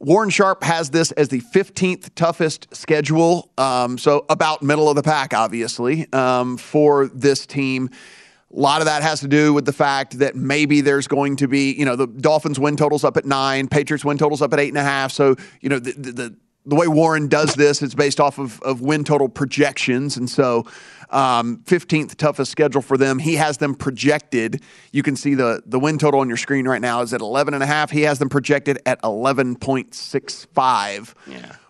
Warren 0.00 0.28
Sharp 0.28 0.64
has 0.64 0.90
this 0.90 1.12
as 1.12 1.28
the 1.28 1.40
15th 1.40 2.10
toughest 2.16 2.74
schedule, 2.74 3.48
um, 3.56 3.96
so 3.96 4.26
about 4.28 4.60
middle 4.60 4.88
of 4.88 4.96
the 4.96 5.04
pack, 5.04 5.32
obviously, 5.32 6.12
um, 6.12 6.56
for 6.56 7.06
this 7.06 7.46
team. 7.46 7.90
A 8.54 8.60
lot 8.60 8.80
of 8.80 8.86
that 8.86 9.02
has 9.02 9.20
to 9.20 9.28
do 9.28 9.52
with 9.52 9.64
the 9.64 9.72
fact 9.72 10.20
that 10.20 10.36
maybe 10.36 10.80
there's 10.80 11.08
going 11.08 11.34
to 11.36 11.48
be, 11.48 11.72
you 11.72 11.84
know, 11.84 11.96
the 11.96 12.06
Dolphins 12.06 12.60
win 12.60 12.76
totals 12.76 13.02
up 13.02 13.16
at 13.16 13.24
nine, 13.24 13.66
Patriots 13.66 14.04
win 14.04 14.16
totals 14.16 14.42
up 14.42 14.52
at 14.52 14.60
eight 14.60 14.68
and 14.68 14.78
a 14.78 14.82
half. 14.82 15.10
So, 15.10 15.34
you 15.60 15.68
know, 15.68 15.80
the, 15.80 15.92
the, 15.92 16.12
the 16.12 16.36
the 16.66 16.76
way 16.76 16.88
Warren 16.88 17.28
does 17.28 17.54
this, 17.54 17.82
it's 17.82 17.94
based 17.94 18.18
off 18.20 18.38
of, 18.38 18.58
of 18.62 18.80
win 18.80 19.04
total 19.04 19.28
projections. 19.28 20.16
And 20.16 20.30
so, 20.30 20.64
um, 21.10 21.58
15th 21.66 22.14
toughest 22.14 22.50
schedule 22.50 22.80
for 22.80 22.96
them. 22.96 23.18
He 23.18 23.34
has 23.34 23.58
them 23.58 23.74
projected. 23.74 24.62
You 24.90 25.02
can 25.02 25.14
see 25.16 25.34
the, 25.34 25.62
the 25.66 25.78
win 25.78 25.98
total 25.98 26.20
on 26.20 26.28
your 26.28 26.38
screen 26.38 26.66
right 26.66 26.80
now 26.80 27.02
is 27.02 27.12
at 27.12 27.20
11 27.20 27.52
and 27.54 27.62
a 27.62 27.66
half. 27.66 27.90
He 27.90 28.00
has 28.02 28.18
them 28.18 28.30
projected 28.30 28.78
at 28.86 29.02
11.65 29.02 31.14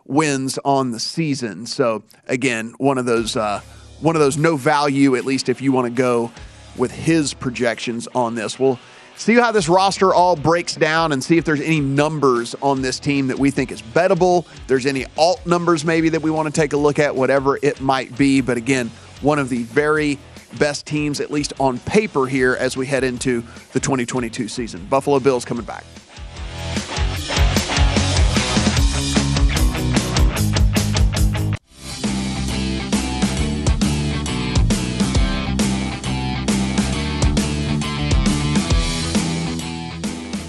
wins 0.07 0.59
on 0.65 0.93
the 0.93 1.01
season. 1.01 1.67
So 1.67 2.05
again, 2.27 2.75
one 2.79 2.99
of 2.99 3.05
those, 3.05 3.37
uh, 3.37 3.61
one 4.01 4.15
of 4.15 4.21
those 4.21 4.37
no 4.37 4.57
value, 4.57 5.17
at 5.17 5.25
least 5.25 5.49
if 5.49 5.61
you 5.61 5.73
want 5.73 5.87
to 5.87 5.91
go 5.91 6.31
with 6.77 6.91
his 6.91 7.35
projections 7.35 8.09
on 8.15 8.35
this. 8.35 8.59
We'll 8.59 8.79
see 9.17 9.35
how 9.35 9.53
this 9.53 9.69
roster 9.69 10.13
all 10.13 10.37
breaks 10.37 10.75
down 10.75 11.13
and 11.13 11.23
see 11.23 11.39
if 11.39 11.45
there's 11.45 11.61
any 11.61 11.81
numbers 11.81 12.55
on 12.63 12.83
this 12.83 12.99
team 12.99 13.29
that 13.29 13.39
we 13.39 13.51
think 13.51 13.71
is 13.71 13.83
bettable. 13.83 14.47
There's 14.67 14.87
any 14.87 15.07
alt 15.17 15.45
numbers 15.47 15.85
maybe 15.85 16.09
that 16.11 16.23
we 16.23 16.31
want 16.31 16.53
to 16.53 16.61
take 16.61 16.73
a 16.73 16.77
look 16.77 16.99
at, 16.99 17.15
whatever 17.15 17.59
it 17.63 17.81
might 17.81 18.17
be. 18.17 18.41
But 18.41 18.57
again, 18.57 18.89
one 19.21 19.39
of 19.39 19.49
the 19.49 19.63
very 19.65 20.19
best 20.59 20.87
teams, 20.87 21.21
at 21.21 21.31
least 21.31 21.53
on 21.59 21.79
paper, 21.81 22.27
here 22.27 22.57
as 22.59 22.77
we 22.77 22.87
head 22.87 23.05
into 23.05 23.43
the 23.73 23.81
2022 23.81 24.49
season. 24.49 24.85
Buffalo 24.87 25.19
Bills 25.19 25.45
coming 25.45 25.65
back. 25.65 25.85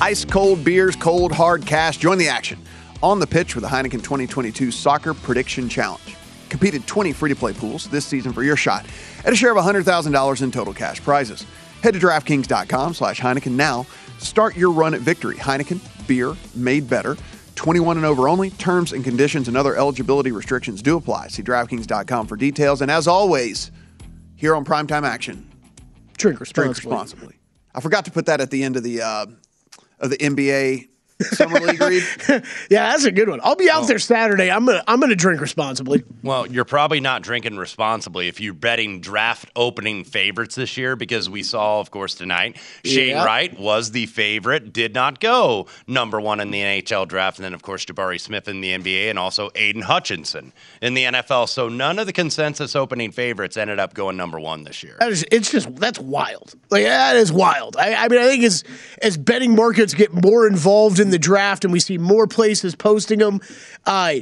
Ice 0.06 0.24
cold 0.24 0.64
beers, 0.64 0.96
cold 0.96 1.32
hard 1.32 1.66
cash. 1.66 1.98
Join 1.98 2.20
the 2.20 2.28
action 2.28 2.60
on 3.02 3.20
the 3.20 3.26
pitch 3.26 3.56
with 3.56 3.64
the 3.64 3.68
Heineken 3.68 4.04
2022 4.04 4.70
Soccer 4.70 5.16
Prediction 5.16 5.68
Challenge. 5.68 6.16
Competed 6.48 6.86
20 6.86 7.12
free 7.12 7.30
to 7.32 7.36
play 7.36 7.54
pools 7.54 7.88
this 7.88 8.06
season 8.06 8.32
for 8.32 8.44
your 8.44 8.56
shot 8.56 8.86
at 9.26 9.34
a 9.34 9.36
share 9.36 9.50
of 9.50 9.58
$100,000 9.58 10.42
in 10.44 10.52
total 10.52 10.76
cash 10.76 11.02
prizes. 11.02 11.44
Head 11.82 11.96
to 11.96 12.00
DraftKings.com 12.00 12.94
slash 12.94 13.20
Heineken 13.20 13.54
now. 13.54 13.88
Start 14.20 14.56
your 14.56 14.70
run 14.70 14.94
at 14.94 15.02
victory. 15.02 15.38
Heineken, 15.38 15.80
beer 16.06 16.36
made 16.54 16.88
better. 16.88 17.18
21 17.56 17.98
and 17.98 18.06
over 18.06 18.30
only. 18.30 18.52
Terms 18.52 18.94
and 18.94 19.04
conditions 19.04 19.48
and 19.48 19.58
other 19.58 19.76
eligibility 19.76 20.32
restrictions 20.32 20.84
do 20.84 20.98
apply. 20.98 21.30
See 21.30 21.42
DraftKings.com 21.42 22.28
for 22.28 22.36
details. 22.36 22.84
And 22.84 22.92
as 22.92 23.08
always, 23.08 23.72
here 24.36 24.54
on 24.54 24.66
Primetime 24.66 25.02
Action, 25.02 25.50
Drink 26.16 26.40
responsibly. 26.40 26.74
drink 26.74 26.78
responsibly. 26.78 27.36
I 27.74 27.82
forgot 27.82 28.06
to 28.06 28.12
put 28.12 28.28
that 28.28 28.40
at 28.40 28.52
the 28.52 28.64
end 28.64 28.78
of 28.78 28.84
the 28.84 29.02
uh, 29.02 29.26
of 30.00 30.10
the 30.10 30.18
NBA 30.18 30.88
summer 31.22 31.60
league 31.60 31.80
read. 31.82 32.04
Yeah, 32.70 32.92
that's 32.92 33.06
a 33.06 33.12
good 33.12 33.30
one. 33.30 33.40
I'll 33.44 33.56
be 33.56 33.70
out 33.70 33.88
there 33.88 34.00
Saturday. 34.00 34.52
I'm 34.52 34.66
gonna 34.66 34.84
I'm 34.88 35.00
gonna 35.00 35.16
drink 35.16 35.42
responsibly. 35.42 36.04
Well, 36.24 36.48
you're 36.48 36.66
probably 36.66 37.00
not 37.00 37.22
drinking 37.22 37.58
responsibly 37.58 38.28
if 38.28 38.40
you're 38.40 38.54
betting 38.54 39.00
draft 39.02 39.50
opening 39.56 40.04
favorites 40.04 40.56
this 40.56 40.78
year 40.78 40.96
because 40.96 41.30
we 41.30 41.44
saw, 41.44 41.80
of 41.80 41.92
course, 41.92 42.16
tonight 42.16 42.58
Shane 42.84 43.10
Yeah. 43.10 43.24
Wright 43.26 43.58
was 43.60 43.92
the 43.92 44.06
favorite, 44.08 44.74
did 44.74 44.94
not 44.94 45.20
go 45.20 45.68
number 45.88 46.20
one 46.20 46.40
in 46.40 46.52
the 46.52 46.60
NHL 46.60 47.08
draft, 47.08 47.38
and 47.38 47.46
then, 47.46 47.54
of 47.54 47.62
course, 47.62 47.86
Jabari 47.86 48.20
Smith 48.20 48.48
in 48.48 48.62
the 48.62 48.72
NBA 48.72 49.10
and 49.10 49.20
also 49.20 49.50
Aidan 49.56 49.84
Hutchinson 49.84 50.52
in 50.82 50.94
the 50.96 51.04
NFL. 51.04 51.48
So 51.50 51.70
none 51.70 52.00
of 52.00 52.08
the 52.08 52.14
consensus 52.14 52.76
opening 52.76 53.12
favorites 53.12 53.58
ended 53.58 53.80
up 53.80 53.94
going 53.94 54.18
number 54.18 54.40
one 54.40 54.64
this 54.64 54.84
year. 54.84 54.98
That 55.00 55.12
is, 55.12 55.26
it's 55.32 55.52
just 55.52 55.76
that's 55.78 56.00
wild. 56.00 56.56
Like 56.72 56.84
that 56.84 57.16
is 57.16 57.32
wild. 57.32 57.78
I, 57.78 57.94
I 57.94 58.08
mean, 58.08 58.20
I 58.20 58.26
think 58.28 58.44
as 58.44 58.64
as 59.02 59.18
betting 59.18 59.56
markets 59.56 59.94
get 59.94 60.12
more 60.14 60.48
involved 60.48 61.00
in 61.00 61.05
the 61.12 61.20
draft 61.20 61.64
and 61.64 61.74
we 61.74 61.80
see 61.80 61.98
more 61.98 62.28
places 62.28 62.76
posting 62.76 63.20
them, 63.20 63.40
uh, 63.86 64.16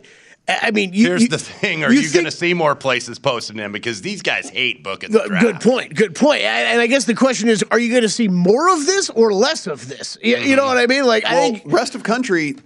I 0.46 0.72
mean, 0.72 0.92
you, 0.94 1.08
Here's 1.08 1.22
you- 1.22 1.28
the 1.30 1.38
thing: 1.38 1.86
Are 1.86 1.92
you 1.94 2.02
you, 2.02 2.12
going 2.12 2.26
to 2.26 2.32
see 2.32 2.54
more 2.54 2.76
places 2.76 3.18
posting 3.18 3.56
them 3.56 3.72
because 3.72 4.02
these 4.02 4.22
guys 4.22 4.50
hate 4.50 4.84
booking 4.84 5.12
the 5.12 5.20
Good- 5.20 5.28
draft? 5.30 5.46
Good 5.46 5.62
point. 5.62 5.96
Good 5.96 6.16
point. 6.16 6.42
And 6.42 6.68
and 6.68 6.82
I 6.82 6.88
guess 6.88 7.06
the 7.06 7.16
question 7.16 7.48
is: 7.48 7.64
Are 7.72 7.80
you 7.80 7.90
going 7.90 8.02
to 8.02 8.10
see 8.10 8.28
more 8.28 8.70
of 8.74 8.86
this 8.86 9.10
or 9.10 9.34
less 9.34 9.68
of 9.68 9.88
this? 9.88 10.18
You, 10.22 10.36
you 10.38 10.56
know 10.58 10.66
what 10.66 10.78
I 10.78 10.86
mean? 10.86 11.06
Like, 11.06 11.24
I 11.26 11.36
think 11.52 11.62
rest 11.66 11.96
of 11.96 12.04
country, 12.04 12.58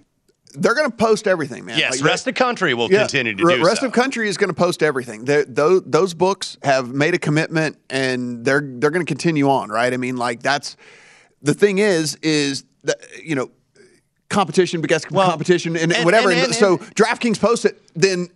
they're 0.55 0.73
going 0.73 0.89
to 0.89 0.97
post 0.97 1.27
everything, 1.27 1.65
man. 1.65 1.77
Yes, 1.77 2.01
Like, 2.01 2.09
rest 2.09 2.25
of 2.27 2.33
country 2.33 2.73
will 2.73 2.91
Yeah, 2.91 3.01
continue 3.01 3.35
to 3.35 3.45
re- 3.45 3.57
do 3.57 3.63
rest 3.63 3.81
so. 3.81 3.87
of 3.87 3.93
country 3.93 4.27
is 4.27 4.37
going 4.37 4.49
to 4.49 4.55
post 4.55 4.81
everything. 4.81 5.25
They're- 5.25 5.45
Those 5.45 5.83
those 5.85 6.15
books 6.15 6.57
have 6.63 6.87
made 6.89 7.13
a 7.13 7.19
commitment, 7.19 7.77
and 7.91 8.43
they're 8.43 8.61
they're 8.63 8.89
going 8.89 9.05
to 9.05 9.09
continue 9.09 9.49
on, 9.51 9.69
right? 9.69 9.93
I 9.93 9.97
mean, 9.97 10.17
like 10.17 10.41
that's 10.41 10.77
the 11.43 11.53
thing 11.53 11.77
is 11.77 12.15
is 12.23 12.63
that 12.85 12.97
you 13.23 13.35
know 13.35 13.51
competition 14.29 14.81
begets 14.81 15.05
competition 15.05 15.75
and, 15.77 15.93
and- 15.93 16.03
whatever. 16.03 16.29
and- 16.31 16.39
And, 16.47 16.55
so 16.55 16.77
DraftKings 16.77 17.39
posts 17.39 17.63
it, 17.65 17.81
then 17.95 18.27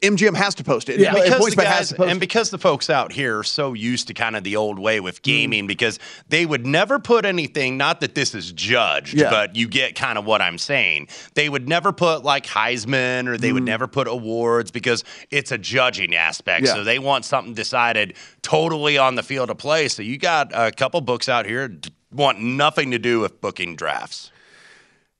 MGM 0.00 0.34
has 0.36 0.54
to 0.56 0.64
post 0.64 0.88
it. 0.88 0.98
Yeah, 1.00 1.14
And 1.14 1.24
because 1.24 1.54
the 1.54 1.62
guys, 1.62 1.92
and 1.92 2.10
it. 2.12 2.20
because 2.20 2.50
the 2.50 2.58
folks 2.58 2.88
out 2.88 3.12
here 3.12 3.38
are 3.38 3.44
so 3.44 3.72
used 3.72 4.06
to 4.08 4.14
kind 4.14 4.36
of 4.36 4.44
the 4.44 4.56
old 4.56 4.78
way 4.78 5.00
with 5.00 5.20
Mm. 5.20 5.24
gaming, 5.24 5.66
because 5.66 5.98
they 6.28 6.46
would 6.46 6.64
never 6.66 6.98
put 7.00 7.24
anything. 7.24 7.76
Not 7.76 8.00
that 8.00 8.14
this 8.14 8.34
is 8.34 8.52
judged, 8.52 9.14
Yeah. 9.14 9.30
but 9.30 9.56
you 9.56 9.66
get 9.68 9.94
kind 9.96 10.18
of 10.18 10.24
what 10.24 10.40
I'm 10.40 10.56
saying. 10.58 11.08
They 11.34 11.48
would 11.48 11.68
never 11.68 11.92
put 11.92 12.24
like 12.24 12.46
Heisman, 12.46 13.26
or 13.28 13.36
they 13.36 13.52
would 13.52 13.64
never 13.64 13.86
put 13.88 14.06
awards 14.08 14.70
because 14.70 15.02
it's 15.30 15.50
a 15.52 15.58
judging 15.58 16.14
aspect. 16.14 16.64
Mm. 16.64 16.68
Yeah. 16.68 16.74
So 16.74 16.84
they 16.84 16.98
want 17.00 17.24
something 17.24 17.54
decided 17.54 18.14
totally 18.42 18.98
on 18.98 19.16
the 19.16 19.22
field 19.22 19.50
of 19.50 19.58
play. 19.58 19.88
So 19.88 20.02
you 20.02 20.16
got 20.16 20.50
a 20.54 20.70
couple 20.70 21.00
books 21.00 21.28
out 21.28 21.44
here 21.46 21.68
d- 21.68 21.90
want 22.12 22.40
nothing 22.40 22.90
to 22.92 22.98
do 22.98 23.20
with 23.20 23.40
booking 23.40 23.76
drafts. 23.76 24.30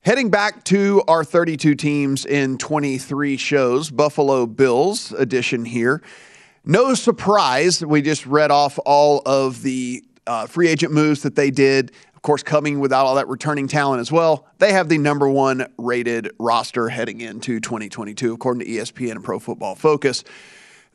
Heading 0.03 0.31
back 0.31 0.63
to 0.65 1.03
our 1.07 1.23
32 1.23 1.75
teams 1.75 2.25
in 2.25 2.57
23 2.57 3.37
shows, 3.37 3.91
Buffalo 3.91 4.47
Bills 4.47 5.11
edition 5.11 5.63
here. 5.63 6.01
No 6.65 6.95
surprise, 6.95 7.85
we 7.85 8.01
just 8.01 8.25
read 8.25 8.49
off 8.49 8.79
all 8.83 9.21
of 9.27 9.61
the 9.61 10.03
uh, 10.25 10.47
free 10.47 10.69
agent 10.69 10.91
moves 10.91 11.21
that 11.21 11.35
they 11.35 11.51
did. 11.51 11.91
of 12.15 12.23
course, 12.23 12.41
coming 12.43 12.79
without 12.79 13.05
all 13.05 13.15
that 13.15 13.27
returning 13.27 13.67
talent 13.67 13.99
as 13.99 14.11
well. 14.11 14.47
They 14.57 14.71
have 14.73 14.89
the 14.89 14.97
number 14.97 15.27
one 15.29 15.67
rated 15.77 16.31
roster 16.39 16.89
heading 16.89 17.21
into 17.21 17.59
2022, 17.59 18.33
according 18.33 18.65
to 18.65 18.71
ESPN 18.71 19.11
and 19.11 19.23
Pro 19.23 19.37
Football 19.39 19.75
Focus. 19.75 20.23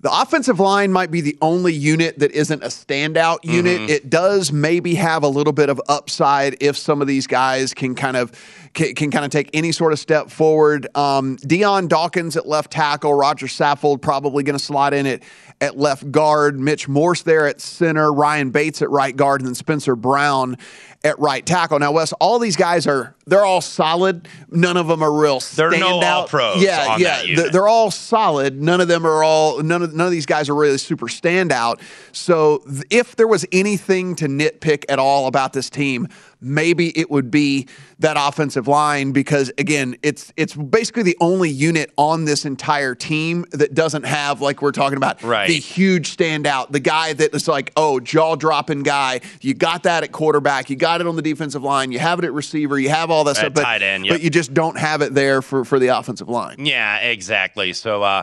The 0.01 0.11
offensive 0.13 0.61
line 0.61 0.93
might 0.93 1.11
be 1.11 1.23
the 1.23 1.39
only 1.41 1.73
unit 1.73 2.19
that 2.19 2.31
isn't 2.33 2.63
a 2.63 2.67
standout 2.67 3.39
unit. 3.45 3.81
Mhm. 3.81 3.89
It 3.89 4.11
does 4.11 4.53
maybe 4.53 4.95
have 4.97 5.23
a 5.23 5.29
little 5.29 5.55
bit 5.55 5.69
of 5.71 5.81
upside 5.89 6.57
if 6.61 6.77
some 6.77 7.01
of 7.01 7.09
these 7.09 7.27
guys 7.27 7.73
can 7.73 7.95
kind 7.95 8.17
of 8.17 8.31
can, 8.77 8.95
can 8.95 9.11
kind 9.11 9.25
of 9.25 9.33
take 9.33 9.51
any 9.53 9.73
sort 9.73 9.93
of 9.93 9.99
step 9.99 10.31
forward. 10.31 10.87
Um, 10.95 11.37
Dion 11.37 11.89
Dawkins 11.89 12.37
at 12.37 12.47
left 12.47 12.71
tackle, 12.71 13.15
Rodger 13.15 13.47
Saffold 13.47 14.01
probably 14.03 14.45
going 14.45 14.57
to 14.57 14.65
slide 14.65 14.95
in 14.95 15.07
at 15.07 15.23
at 15.61 15.79
left 15.79 16.11
guard, 16.13 16.61
Mitch 16.61 16.87
Morse 16.87 17.23
there 17.23 17.47
at 17.47 17.61
center, 17.61 18.13
Ryan 18.13 18.51
Bates 18.51 18.83
at 18.83 18.91
right 18.91 19.17
guard, 19.17 19.41
and 19.41 19.49
then 19.49 19.55
Spencer 19.55 19.97
Brown 19.97 20.59
at 21.03 21.19
right 21.19 21.47
tackle. 21.47 21.79
Now, 21.79 21.93
Wes, 21.93 22.13
all 22.15 22.39
these 22.39 22.57
guys 22.57 22.87
are 22.87 23.15
they're 23.27 23.45
all 23.45 23.61
solid. 23.61 24.29
None 24.51 24.77
of 24.77 24.87
them 24.87 25.03
are 25.03 25.13
real. 25.13 25.41
There 25.41 25.69
are 25.69 25.71
no 25.71 25.99
standout. 25.99 26.03
all-pros 26.03 26.63
Yeah, 26.63 26.97
yeah. 26.97 27.49
They're 27.51 27.69
all 27.69 27.91
solid. 27.91 28.61
None 28.61 28.81
of 28.81 28.89
them 28.89 29.07
are 29.07 29.23
all 29.23 29.63
none 29.63 29.83
of 29.83 29.95
none 29.95 30.07
of 30.07 30.13
these 30.13 30.27
guys 30.27 30.49
are 30.49 30.55
really 30.55 30.79
super 30.79 31.07
standout. 31.07 31.81
So 32.13 32.63
if 32.91 33.17
there 33.17 33.29
was 33.29 33.47
anything 33.53 34.15
to 34.17 34.27
nitpick 34.27 34.85
at 34.89 34.99
all 34.99 35.27
about 35.27 35.53
this 35.53 35.71
team, 35.71 36.09
maybe 36.41 36.97
it 36.99 37.11
would 37.11 37.31
be 37.31 37.67
that 37.99 38.17
offensive 38.19 38.66
line 38.67 39.13
because 39.13 39.53
again, 39.59 39.97
it's 40.03 40.33
it's 40.37 40.55
basically 40.55 41.03
the 41.03 41.17
only 41.21 41.51
unit 41.51 41.93
on 41.97 42.25
this 42.25 42.45
entire 42.45 42.95
team 42.95 43.45
that 43.53 43.75
doesn't 43.75 44.05
have 44.05 44.41
like 44.41 44.63
we're 44.63 44.73
talking 44.73 44.97
about 44.97 45.23
Right. 45.23 45.49
the 45.49 45.59
huge 45.59 46.17
standout, 46.17 46.73
the 46.73 46.81
guy 46.81 47.13
that 47.13 47.35
is 47.35 47.49
like, 47.49 47.73
oh, 47.77 48.01
jaw 48.01 48.37
dropping 48.37 48.83
guy. 48.83 49.21
You 49.41 49.55
got 49.55 49.85
that 49.85 50.03
at 50.03 50.13
quarterback, 50.13 50.71
you 50.71 50.77
got 50.77 51.01
it 51.01 51.07
on 51.07 51.17
the 51.17 51.23
defensive 51.23 51.63
line, 51.63 51.93
you 51.93 51.99
have 51.99 52.19
it 52.19 52.25
at 52.25 52.33
receiver, 52.33 52.79
you 52.79 52.89
have 52.91 53.11
all 53.11 53.25
that 53.25 53.31
At 53.33 53.37
stuff, 53.37 53.55
but, 53.55 53.63
tight 53.63 53.83
end, 53.83 54.07
yep. 54.07 54.15
but 54.15 54.23
you 54.23 54.31
just 54.31 54.53
don't 54.55 54.79
have 54.79 55.03
it 55.03 55.15
there 55.15 55.43
for 55.43 55.65
for 55.65 55.79
the 55.79 55.89
offensive 55.89 56.29
line. 56.29 56.65
Yeah, 56.67 56.99
exactly. 56.99 57.73
So 57.73 58.03
uh, 58.03 58.23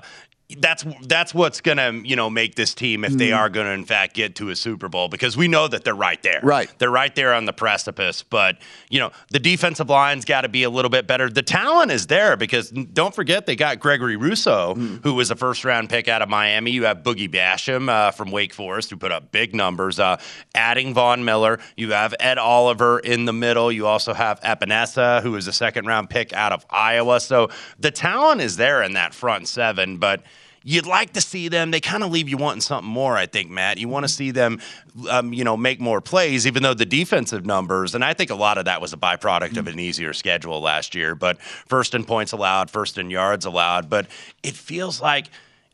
that's 0.59 0.85
that's 1.07 1.33
what's 1.33 1.61
gonna 1.61 1.91
you 2.03 2.15
know 2.15 2.29
make 2.29 2.55
this 2.55 2.73
team 2.73 3.03
if 3.03 3.13
they 3.13 3.29
Mhm. 3.29 3.37
are 3.37 3.49
gonna 3.49 3.71
in 3.71 3.85
fact 3.85 4.13
get 4.15 4.35
to 4.35 4.49
a 4.49 4.55
Super 4.55 4.89
Bowl 4.89 5.07
because 5.09 5.35
we 5.37 5.47
know 5.47 5.67
that 5.67 5.83
they're 5.83 5.93
right 5.95 6.21
there. 6.23 6.39
Right. 6.43 6.69
They're 6.79 6.91
right 6.91 7.13
there 7.15 7.33
on 7.33 7.45
the 7.45 7.53
precipice. 7.53 8.23
But 8.23 8.57
you 8.89 8.99
know 8.99 9.11
the 9.31 9.39
defensive 9.39 9.89
line's 9.89 10.25
got 10.25 10.41
to 10.41 10.49
be 10.49 10.63
a 10.63 10.69
little 10.69 10.89
bit 10.89 11.07
better. 11.07 11.29
The 11.29 11.41
talent 11.41 11.91
is 11.91 12.07
there 12.07 12.35
because 12.37 12.69
don't 12.69 13.13
forget 13.15 13.45
they 13.45 13.55
got 13.55 13.79
Gregory 13.79 14.15
Rousseau, 14.15 14.75
who 15.03 15.13
was 15.13 15.31
a 15.31 15.35
first 15.35 15.63
round 15.65 15.89
pick 15.89 16.07
out 16.07 16.21
of 16.21 16.29
Miami. 16.29 16.71
You 16.71 16.85
have 16.85 16.99
Boogie 17.03 17.29
Basham 17.29 17.89
uh, 17.89 18.11
from 18.11 18.31
Wake 18.31 18.53
Forest 18.53 18.89
who 18.89 18.97
put 18.97 19.11
up 19.11 19.31
big 19.31 19.55
numbers. 19.55 19.99
Uh, 19.99 20.17
adding 20.55 20.93
Von 20.93 21.23
Miller, 21.25 21.59
you 21.77 21.91
have 21.91 22.13
Ed 22.19 22.37
Oliver 22.37 22.99
in 22.99 23.25
the 23.25 23.33
middle. 23.33 23.71
You 23.71 23.87
also 23.87 24.13
have 24.13 24.39
Epenesa, 24.41 25.21
who 25.21 25.31
was 25.31 25.47
a 25.47 25.53
second 25.53 25.85
round 25.85 26.09
pick 26.09 26.33
out 26.33 26.51
of 26.51 26.65
Iowa. 26.69 27.19
So 27.19 27.49
the 27.79 27.91
talent 27.91 28.41
is 28.41 28.57
there 28.57 28.83
in 28.83 28.93
that 28.93 29.13
front 29.13 29.47
seven, 29.47 29.97
but 29.97 30.23
you'd 30.63 30.85
like 30.85 31.13
to 31.13 31.21
see 31.21 31.47
them. 31.47 31.71
They 31.71 31.79
kind 31.79 32.03
of 32.03 32.11
leave 32.11 32.29
you 32.29 32.37
wanting 32.37 32.61
something 32.61 32.89
more, 32.89 33.15
I 33.17 33.25
think, 33.25 33.49
Matt. 33.49 33.77
You 33.77 33.87
want 33.87 34.05
to 34.05 34.09
see 34.09 34.31
them, 34.31 34.59
um, 35.09 35.33
you 35.33 35.43
know, 35.43 35.57
make 35.57 35.79
more 35.79 36.01
plays, 36.01 36.47
even 36.47 36.63
though 36.63 36.73
the 36.73 36.85
defensive 36.85 37.45
numbers, 37.45 37.95
and 37.95 38.03
I 38.03 38.13
think 38.13 38.29
a 38.29 38.35
lot 38.35 38.57
of 38.57 38.65
that 38.65 38.81
was 38.81 38.93
a 38.93 38.97
byproduct 38.97 39.57
of 39.57 39.67
an 39.67 39.79
easier 39.79 40.13
schedule 40.13 40.61
last 40.61 40.95
year. 40.95 41.15
But 41.15 41.41
first 41.41 41.93
in 41.93 42.05
points 42.05 42.31
allowed, 42.31 42.71
first 42.71 42.97
in 42.97 43.09
yards 43.09 43.45
allowed. 43.45 43.89
But 43.89 44.07
it 44.41 44.55
feels 44.55 45.01
like 45.01 45.27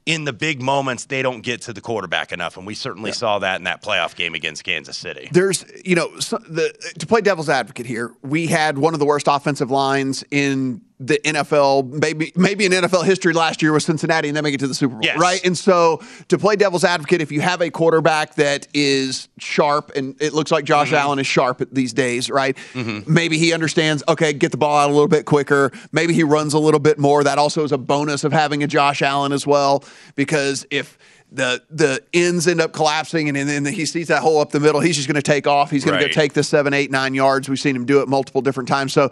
in 0.06 0.24
the 0.24 0.34
big 0.34 0.60
moments, 0.60 1.06
they 1.06 1.22
don't 1.22 1.42
get 1.42 1.62
to 1.62 1.74
the 1.74 1.82
quarterback 1.82 2.32
enough. 2.32 2.58
And 2.58 2.66
we 2.66 2.74
certainly 2.74 3.12
saw 3.12 3.38
that 3.40 3.58
in 3.58 3.66
that 3.66 3.84
playoff 3.84 4.16
game 4.16 4.34
against 4.34 4.64
Kansas 4.64 4.98
City. 4.98 5.30
There's, 5.32 5.64
you 5.86 5.94
know, 5.96 6.20
so 6.20 6.40
the, 6.40 6.74
to 6.98 7.06
play 7.06 7.22
devil's 7.22 7.50
advocate 7.50 7.86
here, 7.86 8.16
we 8.24 8.48
had 8.48 8.80
one 8.80 8.96
of 8.96 9.00
the 9.00 9.06
worst 9.06 9.28
offensive 9.30 9.70
lines 9.70 10.24
in 10.32 10.82
the 11.00 11.18
NFL, 11.24 11.90
maybe 11.92 12.34
maybe 12.36 12.66
in 12.66 12.74
NFL 12.74 13.06
history 13.06 13.32
last 13.32 13.62
year 13.62 13.72
with 13.72 13.84
Cincinnati, 13.84 14.28
and 14.28 14.36
they 14.36 14.42
make 14.42 14.54
it 14.54 14.60
to 14.60 14.68
the 14.68 14.74
Super 14.74 14.96
Bowl, 14.96 15.02
Yes. 15.04 15.18
right? 15.18 15.44
And 15.46 15.58
so, 15.58 16.02
to 16.28 16.38
play 16.38 16.58
devil's 16.58 16.84
advocate, 16.84 17.22
if 17.22 17.32
you 17.32 17.40
have 17.40 17.62
a 17.62 17.70
quarterback 17.70 18.36
that 18.36 18.68
is 18.74 19.30
sharp, 19.38 19.92
and 19.96 20.16
it 20.22 20.34
looks 20.34 20.52
like 20.52 20.66
Josh 20.66 20.88
mm-hmm. 20.88 20.98
Allen 20.98 21.20
is 21.20 21.28
sharp 21.28 21.64
these 21.72 21.94
days, 21.94 22.30
right? 22.30 22.58
Mm-hmm. 22.74 23.12
Maybe 23.12 23.38
he 23.38 23.54
understands. 23.54 24.04
Okay, 24.10 24.34
get 24.34 24.52
the 24.52 24.58
ball 24.58 24.78
out 24.78 24.90
a 24.90 24.94
little 24.94 25.08
bit 25.08 25.26
quicker. 25.26 25.72
Maybe 25.94 26.14
he 26.14 26.24
runs 26.24 26.54
a 26.54 26.60
little 26.60 26.82
bit 26.82 27.00
more. 27.00 27.24
That 27.24 27.38
also 27.38 27.64
is 27.64 27.72
a 27.72 27.78
bonus 27.78 28.26
of 28.26 28.34
having 28.34 28.62
a 28.64 28.68
Josh 28.68 29.02
Allen 29.02 29.32
as 29.32 29.48
well, 29.48 29.86
because 30.16 30.66
if 30.70 30.98
the 31.32 31.62
the 31.70 32.02
ends 32.14 32.48
end 32.48 32.60
up 32.60 32.74
collapsing 32.74 33.30
and 33.30 33.38
then 33.50 33.66
he 33.66 33.86
sees 33.86 34.08
that 34.08 34.22
hole 34.22 34.40
up 34.42 34.50
the 34.52 34.60
middle. 34.60 34.82
He's 34.82 34.96
just 34.96 35.08
going 35.08 35.16
to 35.16 35.22
take 35.22 35.46
off. 35.46 35.70
He's 35.70 35.86
going 35.86 35.98
to 36.00 36.04
Right. 36.06 36.12
go 36.14 36.22
take 36.22 36.34
the 36.34 36.42
seven, 36.44 36.74
eight, 36.74 36.90
nine 36.90 37.14
yards. 37.14 37.48
We've 37.48 37.60
seen 37.60 37.76
him 37.76 37.86
do 37.86 38.02
it 38.02 38.08
multiple 38.08 38.42
different 38.42 38.68
times. 38.68 38.94
So 38.94 39.12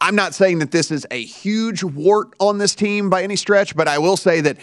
I'm 0.00 0.14
not 0.14 0.34
saying 0.34 0.60
that 0.60 0.70
this 0.70 0.90
is 0.90 1.06
a 1.10 1.22
huge 1.22 1.82
wart 1.84 2.28
on 2.40 2.56
this 2.58 2.74
team 2.74 3.10
by 3.10 3.22
any 3.22 3.36
stretch, 3.36 3.76
but 3.76 3.86
I 3.86 3.98
will 3.98 4.16
say 4.16 4.40
that 4.40 4.56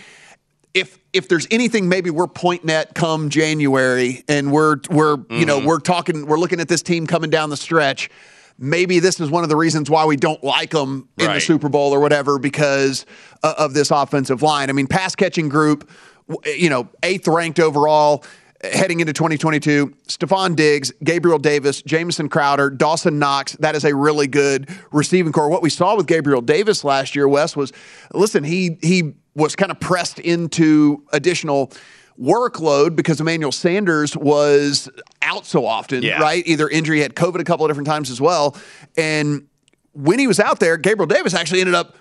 if 0.73 0.97
if 1.13 1.29
there's 1.29 1.47
anything 1.51 1.87
maybe 1.87 2.09
we're 2.09 2.27
pointing 2.27 2.69
at 2.71 2.95
come 2.95 3.29
January 3.29 4.23
and 4.27 4.51
we're 4.51 4.77
we're 4.89 5.17
you 5.29 5.45
know 5.45 5.57
Mm-hmm. 5.59 5.67
we're 5.67 5.79
talking 5.79 6.25
we're 6.25 6.39
looking 6.39 6.59
at 6.59 6.67
this 6.67 6.81
team 6.81 7.05
coming 7.07 7.29
down 7.29 7.49
the 7.51 7.57
stretch. 7.57 8.09
Maybe 8.57 8.99
this 8.99 9.19
is 9.19 9.29
one 9.29 9.43
of 9.43 9.49
the 9.49 9.55
reasons 9.57 9.89
why 9.89 10.05
we 10.05 10.15
don't 10.15 10.41
like 10.43 10.71
them 10.71 11.09
in 11.17 11.25
the 11.31 11.39
Super 11.41 11.67
Bowl 11.69 11.91
or 11.93 11.99
whatever 11.99 12.39
because 12.39 13.05
of 13.43 13.73
this 13.73 13.91
offensive 13.91 14.41
line. 14.41 14.69
I 14.69 14.73
mean, 14.73 14.87
pass 14.87 15.13
catching 15.13 15.49
group, 15.49 15.89
you 16.45 16.69
know, 16.69 16.87
eighth 17.03 17.27
ranked 17.27 17.59
overall 17.59 18.23
heading 18.63 18.99
into 18.99 19.13
2022. 19.13 19.87
Stefon 20.07 20.55
Diggs, 20.55 20.91
Gabriel 21.03 21.37
Davis, 21.37 21.81
Jamison 21.83 22.29
Crowder, 22.29 22.69
Dawson 22.69 23.19
Knox. 23.19 23.53
That 23.59 23.75
is 23.75 23.83
a 23.85 23.95
really 23.95 24.27
good 24.27 24.67
receiving 24.91 25.31
corps. 25.31 25.49
What 25.49 25.61
we 25.61 25.69
saw 25.69 25.95
with 25.95 26.07
Gabriel 26.07 26.41
Davis 26.41 26.83
last 26.83 27.15
year, 27.15 27.27
Wes, 27.27 27.55
was 27.55 27.71
listen, 28.13 28.43
he 28.43 28.77
he 28.81 29.13
was 29.35 29.55
kind 29.55 29.71
of 29.71 29.79
pressed 29.79 30.19
into 30.19 31.03
additional 31.11 31.71
workload 32.19 32.95
because 32.95 33.19
Emmanuel 33.19 33.51
Sanders 33.51 34.15
was 34.15 34.89
out 35.21 35.45
so 35.45 35.65
often, 35.65 36.01
Yeah. 36.01 36.19
right? 36.21 36.41
Either 36.47 36.69
injury, 36.69 37.01
had 37.01 37.13
COVID 37.13 37.41
a 37.41 37.43
couple 37.43 37.65
of 37.65 37.69
different 37.69 37.87
times 37.87 38.09
as 38.09 38.21
well. 38.21 38.55
And 38.95 39.47
when 39.91 40.17
he 40.17 40.25
was 40.27 40.39
out 40.39 40.59
there, 40.61 40.77
Gabriel 40.77 41.07
Davis 41.07 41.33
actually 41.33 41.59
ended 41.59 41.75
up 41.75 41.97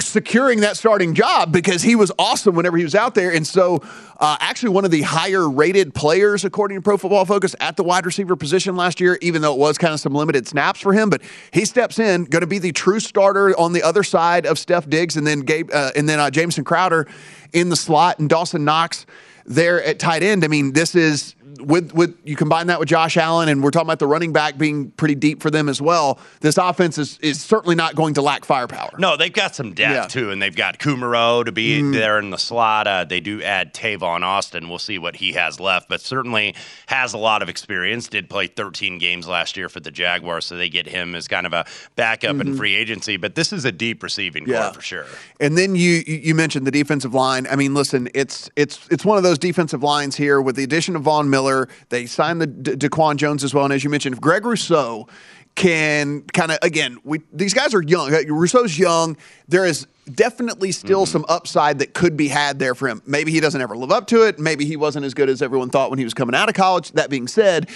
securing 0.00 0.60
that 0.60 0.76
starting 0.76 1.14
job 1.14 1.52
because 1.52 1.82
he 1.82 1.94
was 1.94 2.10
awesome 2.18 2.54
whenever 2.56 2.76
he 2.76 2.82
was 2.82 2.94
out 2.94 3.14
there. 3.14 3.32
And 3.32 3.46
so, 3.46 3.80
uh, 4.18 4.36
actually, 4.40 4.70
one 4.70 4.84
of 4.84 4.90
the 4.90 5.02
higher 5.02 5.48
rated 5.48 5.94
players, 5.94 6.44
according 6.44 6.78
to 6.78 6.82
Pro 6.82 6.96
Football 6.96 7.24
Focus, 7.24 7.54
at 7.60 7.76
the 7.76 7.84
wide 7.84 8.04
receiver 8.04 8.34
position 8.34 8.74
last 8.76 9.00
year, 9.00 9.18
even 9.20 9.40
though 9.40 9.52
it 9.52 9.58
was 9.58 9.78
kind 9.78 9.94
of 9.94 10.00
some 10.00 10.14
limited 10.14 10.48
snaps 10.48 10.80
for 10.80 10.92
him. 10.92 11.10
But 11.10 11.22
he 11.52 11.64
steps 11.64 11.98
in, 11.98 12.24
going 12.24 12.40
to 12.40 12.46
be 12.46 12.58
the 12.58 12.72
true 12.72 13.00
starter 13.00 13.58
on 13.58 13.72
the 13.72 13.82
other 13.82 14.02
side 14.02 14.46
of 14.46 14.58
Steph 14.58 14.88
Diggs 14.88 15.16
and 15.16 15.26
then 15.26 15.40
Gabe, 15.40 15.70
uh, 15.72 15.92
and 15.94 16.08
then 16.08 16.18
uh, 16.18 16.30
Jamison 16.30 16.64
Crowder 16.64 17.06
in 17.52 17.68
the 17.68 17.76
slot 17.76 18.18
and 18.18 18.28
Dawson 18.28 18.64
Knox 18.64 19.06
there 19.44 19.82
at 19.82 19.98
tight 19.98 20.22
end. 20.22 20.44
I 20.44 20.48
mean, 20.48 20.72
this 20.72 20.94
is 20.94 21.34
with 21.62 21.92
with 21.92 22.16
you 22.24 22.36
combine 22.36 22.66
that 22.68 22.78
with 22.80 22.88
Josh 22.88 23.16
Allen, 23.16 23.48
and 23.48 23.62
we're 23.62 23.70
talking 23.70 23.86
about 23.86 23.98
the 23.98 24.06
running 24.06 24.32
back 24.32 24.58
being 24.58 24.90
pretty 24.92 25.14
deep 25.14 25.42
for 25.42 25.50
them 25.50 25.68
as 25.68 25.80
well. 25.80 26.18
This 26.40 26.58
offense 26.58 26.98
is 26.98 27.18
is 27.22 27.40
certainly 27.40 27.74
not 27.74 27.94
going 27.94 28.14
to 28.14 28.22
lack 28.22 28.44
firepower. 28.44 28.90
No, 28.98 29.16
they've 29.16 29.32
got 29.32 29.54
some 29.54 29.72
depth 29.72 29.94
Yeah. 29.94 30.06
too, 30.20 30.30
and 30.30 30.40
they've 30.42 30.54
got 30.54 30.78
Kumaro 30.78 31.44
to 31.44 31.52
be 31.52 31.80
Mhm. 31.80 31.92
there 31.92 32.18
in 32.18 32.30
the 32.30 32.38
slot. 32.38 32.86
Uh, 32.86 33.04
they 33.04 33.20
do 33.20 33.42
add 33.42 33.74
Tavon 33.74 34.22
Austin. 34.22 34.68
We'll 34.68 34.78
see 34.78 34.98
what 34.98 35.16
he 35.16 35.32
has 35.32 35.60
left, 35.60 35.88
but 35.88 36.00
certainly 36.00 36.54
has 36.86 37.12
a 37.14 37.18
lot 37.18 37.42
of 37.42 37.48
experience. 37.48 38.08
Did 38.08 38.28
play 38.28 38.46
13 38.46 38.98
games 38.98 39.26
last 39.28 39.56
year 39.56 39.68
for 39.68 39.80
the 39.80 39.90
Jaguars, 39.90 40.46
so 40.46 40.56
they 40.56 40.68
get 40.68 40.88
him 40.88 41.14
as 41.14 41.28
kind 41.28 41.46
of 41.46 41.52
a 41.52 41.64
backup 41.96 42.40
in 42.40 42.54
Mhm. 42.54 42.56
free 42.56 42.74
agency. 42.74 43.16
But 43.16 43.34
this 43.34 43.52
is 43.52 43.64
a 43.64 43.72
deep 43.72 44.02
receiving 44.02 44.46
Yeah. 44.46 44.62
corps 44.64 44.74
for 44.74 44.82
sure. 44.82 45.06
And 45.40 45.56
then 45.56 45.76
you 45.76 46.02
you 46.06 46.20
you 46.22 46.34
mentioned 46.34 46.66
the 46.66 46.70
defensive 46.70 47.14
line. 47.14 47.46
I 47.50 47.56
mean, 47.56 47.74
listen, 47.74 48.08
it's 48.14 48.48
it's 48.56 48.78
it's 48.90 49.04
one 49.04 49.16
of 49.18 49.22
those 49.24 49.38
defensive 49.38 49.82
lines 49.82 50.16
here 50.16 50.40
with 50.40 50.56
the 50.56 50.64
addition 50.64 50.96
of 50.96 51.02
Von 51.02 51.28
Miller. 51.28 51.51
They 51.88 52.06
signed 52.06 52.40
the 52.40 52.46
D- 52.46 52.72
Daquan 52.72 53.16
Jones 53.16 53.44
as 53.44 53.54
well, 53.54 53.64
and 53.64 53.72
as 53.72 53.84
you 53.84 53.90
mentioned, 53.90 54.14
if 54.14 54.20
Greg 54.20 54.44
Rousseau 54.44 55.08
can 55.54 56.22
kind 56.32 56.50
of 56.50 56.58
again, 56.62 56.98
we 57.04 57.20
these 57.32 57.54
guys 57.54 57.74
are 57.74 57.82
young. 57.82 58.10
Rousseau's 58.28 58.78
young. 58.78 59.16
There 59.48 59.66
is 59.66 59.86
definitely 60.14 60.72
still 60.72 61.02
mm-hmm. 61.04 61.12
some 61.12 61.24
upside 61.28 61.78
that 61.80 61.94
could 61.94 62.16
be 62.16 62.28
had 62.28 62.58
there 62.58 62.74
for 62.74 62.88
him. 62.88 63.02
Maybe 63.06 63.30
he 63.32 63.40
doesn't 63.40 63.60
ever 63.60 63.76
live 63.76 63.92
up 63.92 64.06
to 64.08 64.26
it. 64.26 64.38
Maybe 64.38 64.64
he 64.64 64.76
wasn't 64.76 65.04
as 65.04 65.14
good 65.14 65.28
as 65.28 65.42
everyone 65.42 65.70
thought 65.70 65.90
when 65.90 65.98
he 65.98 66.04
was 66.04 66.14
coming 66.14 66.34
out 66.34 66.48
of 66.48 66.54
college. 66.54 66.92
That 66.92 67.10
being 67.10 67.28
said, 67.28 67.68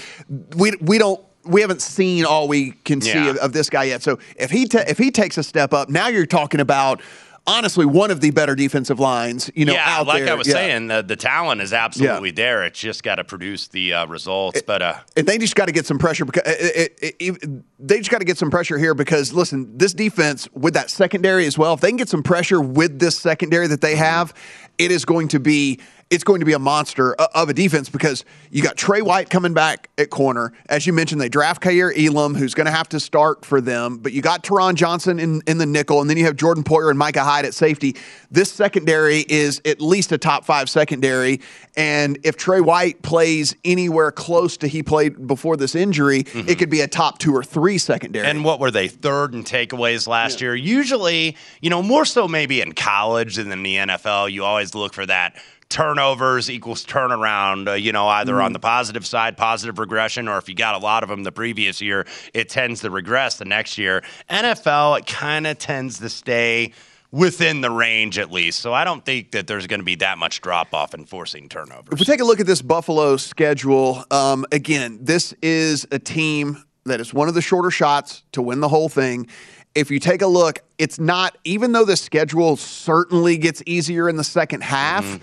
we 0.56 0.72
we 0.80 0.98
don't. 0.98 1.20
We 1.44 1.60
haven't 1.60 1.80
seen 1.80 2.24
all 2.24 2.48
we 2.48 2.72
can 2.72 3.00
see 3.00 3.10
Yeah. 3.10 3.30
of, 3.30 3.36
of 3.36 3.52
this 3.52 3.70
guy 3.70 3.84
yet. 3.84 4.02
So 4.02 4.18
if 4.36 4.50
he 4.50 4.66
ta- 4.66 4.82
if 4.88 4.98
he 4.98 5.12
takes 5.12 5.38
a 5.38 5.44
step 5.44 5.72
up, 5.72 5.88
now 5.88 6.08
you're 6.08 6.26
talking 6.26 6.58
about 6.58 7.00
honestly 7.46 7.86
one 7.86 8.10
of 8.10 8.20
the 8.20 8.30
better 8.30 8.54
defensive 8.54 8.98
lines. 8.98 9.50
You 9.54 9.64
know, 9.66 9.72
yeah, 9.72 10.00
like 10.00 10.24
there. 10.24 10.32
I 10.32 10.36
was 10.36 10.46
Yeah. 10.48 10.54
saying, 10.54 10.88
the, 10.88 11.02
the 11.02 11.16
talent 11.16 11.60
is 11.60 11.72
absolutely 11.72 12.30
there. 12.32 12.64
It's 12.64 12.78
just 12.78 13.02
got 13.02 13.16
to 13.16 13.24
produce 13.24 13.68
the 13.68 13.94
uh, 13.94 14.06
results. 14.06 14.62
but 14.62 14.82
uh, 14.82 14.94
and 15.16 15.26
they 15.26 15.38
just 15.38 15.54
got 15.54 15.66
to 15.66 15.72
get 15.72 15.86
some 15.86 15.98
pressure 15.98 16.24
because 16.24 16.42
it, 16.46 16.98
it, 17.00 17.16
it, 17.18 17.62
they 17.78 17.98
just 17.98 18.10
got 18.10 18.18
to 18.18 18.24
get 18.24 18.38
some 18.38 18.50
pressure 18.50 18.78
here 18.78 18.94
because 18.94 19.32
listen, 19.32 19.76
this 19.76 19.94
defense 19.94 20.48
with 20.52 20.74
that 20.74 20.90
secondary 20.90 21.46
as 21.46 21.56
well. 21.56 21.74
If 21.74 21.80
they 21.80 21.88
can 21.88 21.96
get 21.96 22.08
some 22.08 22.22
pressure 22.22 22.60
with 22.60 22.98
this 22.98 23.18
secondary 23.18 23.66
that 23.68 23.80
they 23.80 23.96
have, 23.96 24.34
it 24.78 24.90
is 24.90 25.04
going 25.04 25.28
to 25.28 25.40
be 25.40 25.80
it's 26.08 26.22
going 26.22 26.40
to 26.40 26.46
be 26.46 26.52
a 26.52 26.58
monster 26.58 27.20
uh, 27.20 27.26
of 27.34 27.48
a 27.48 27.54
defense 27.54 27.88
because 27.88 28.24
you 28.50 28.62
got 28.62 28.76
Trey 28.76 29.02
White 29.02 29.28
coming 29.28 29.54
back 29.54 29.90
at 29.98 30.10
corner. 30.10 30.52
As 30.68 30.86
you 30.86 30.92
mentioned, 30.92 31.20
they 31.20 31.28
draft 31.28 31.60
Kaiir 31.60 31.92
Elam, 31.96 32.34
who's 32.34 32.54
going 32.54 32.66
to 32.66 32.72
have 32.72 32.88
to 32.90 33.00
start 33.00 33.44
for 33.44 33.60
them, 33.60 33.98
but 33.98 34.12
you 34.12 34.22
got 34.22 34.44
Taron 34.44 34.74
Johnson 34.74 35.18
in, 35.18 35.42
in 35.46 35.58
the 35.58 35.66
nickel, 35.66 36.00
and 36.00 36.08
then 36.08 36.16
you 36.16 36.24
have 36.24 36.36
Jordan 36.36 36.62
Poyer 36.62 36.90
and 36.90 36.98
Micah 36.98 37.24
Hyde 37.24 37.44
at 37.44 37.54
safety. 37.54 37.96
This 38.30 38.52
secondary 38.52 39.24
is 39.28 39.60
at 39.64 39.80
least 39.80 40.12
a 40.12 40.18
top 40.18 40.44
five 40.44 40.70
secondary. 40.70 41.40
And 41.76 42.18
if 42.22 42.36
Trey 42.36 42.60
White 42.60 43.02
plays 43.02 43.56
anywhere 43.64 44.12
close 44.12 44.56
to 44.58 44.68
he 44.68 44.82
played 44.82 45.26
before 45.26 45.56
this 45.56 45.74
injury, 45.74 46.22
mm-hmm. 46.22 46.48
it 46.48 46.58
could 46.58 46.70
be 46.70 46.80
a 46.80 46.88
top 46.88 47.18
two 47.18 47.34
or 47.34 47.42
three 47.42 47.78
secondary. 47.78 48.26
And 48.26 48.44
what 48.44 48.60
were 48.60 48.70
they 48.70 48.88
third 48.88 49.34
in 49.34 49.42
takeaways 49.42 50.06
last 50.06 50.40
year? 50.40 50.54
Usually, 50.54 51.36
you 51.60 51.68
know, 51.68 51.82
more 51.82 52.04
so 52.04 52.28
maybe 52.28 52.60
in 52.60 52.72
college 52.72 53.36
than 53.36 53.50
in 53.50 53.62
the 53.62 53.74
NFL. 53.74 54.30
You 54.30 54.44
always 54.44 54.74
look 54.74 54.94
for 54.94 55.04
that 55.06 55.36
turnovers 55.68 56.50
equals 56.50 56.84
turnaround. 56.84 57.68
Uh, 57.68 57.72
you 57.72 57.92
know, 57.92 58.06
either 58.08 58.40
on 58.40 58.52
the 58.52 58.58
positive 58.58 59.06
side, 59.06 59.36
positive 59.36 59.78
regression, 59.78 60.28
or 60.28 60.38
if 60.38 60.48
you 60.48 60.54
got 60.54 60.74
a 60.74 60.78
lot 60.78 61.02
of 61.02 61.08
them 61.08 61.22
the 61.22 61.32
previous 61.32 61.80
year, 61.80 62.06
it 62.34 62.48
tends 62.48 62.80
to 62.82 62.90
regress 62.90 63.36
the 63.38 63.44
next 63.44 63.78
year. 63.78 64.02
NFL, 64.30 64.98
it 65.00 65.06
kind 65.06 65.46
of 65.46 65.58
tends 65.58 65.98
to 65.98 66.08
stay 66.08 66.72
within 67.12 67.60
the 67.60 67.70
range 67.70 68.18
at 68.18 68.30
least. 68.30 68.58
So 68.58 68.74
I 68.74 68.84
don't 68.84 69.04
think 69.04 69.30
that 69.30 69.46
there's 69.46 69.66
going 69.66 69.80
to 69.80 69.84
be 69.84 69.94
that 69.96 70.18
much 70.18 70.40
drop 70.40 70.74
off 70.74 70.92
in 70.92 71.04
forcing 71.06 71.48
turnovers. 71.48 71.88
If 71.92 71.98
we 72.00 72.04
take 72.04 72.20
a 72.20 72.24
look 72.24 72.40
at 72.40 72.46
this 72.46 72.60
Buffalo 72.62 73.16
schedule, 73.16 74.04
um, 74.10 74.44
again, 74.52 74.98
this 75.00 75.32
is 75.40 75.86
a 75.92 75.98
team 75.98 76.62
that 76.84 77.00
is 77.00 77.14
one 77.14 77.28
of 77.28 77.34
the 77.34 77.42
shorter 77.42 77.70
shots 77.70 78.22
to 78.32 78.42
win 78.42 78.60
the 78.60 78.68
whole 78.68 78.88
thing. 78.88 79.28
If 79.74 79.90
you 79.90 79.98
take 79.98 80.22
a 80.22 80.26
look, 80.26 80.60
it's 80.78 80.98
not, 80.98 81.36
even 81.44 81.72
though 81.72 81.84
the 81.84 81.96
schedule 81.96 82.56
certainly 82.56 83.36
gets 83.36 83.62
easier 83.66 84.08
in 84.08 84.16
the 84.16 84.24
second 84.24 84.62
half, 84.62 85.04
Mm-hmm. 85.04 85.22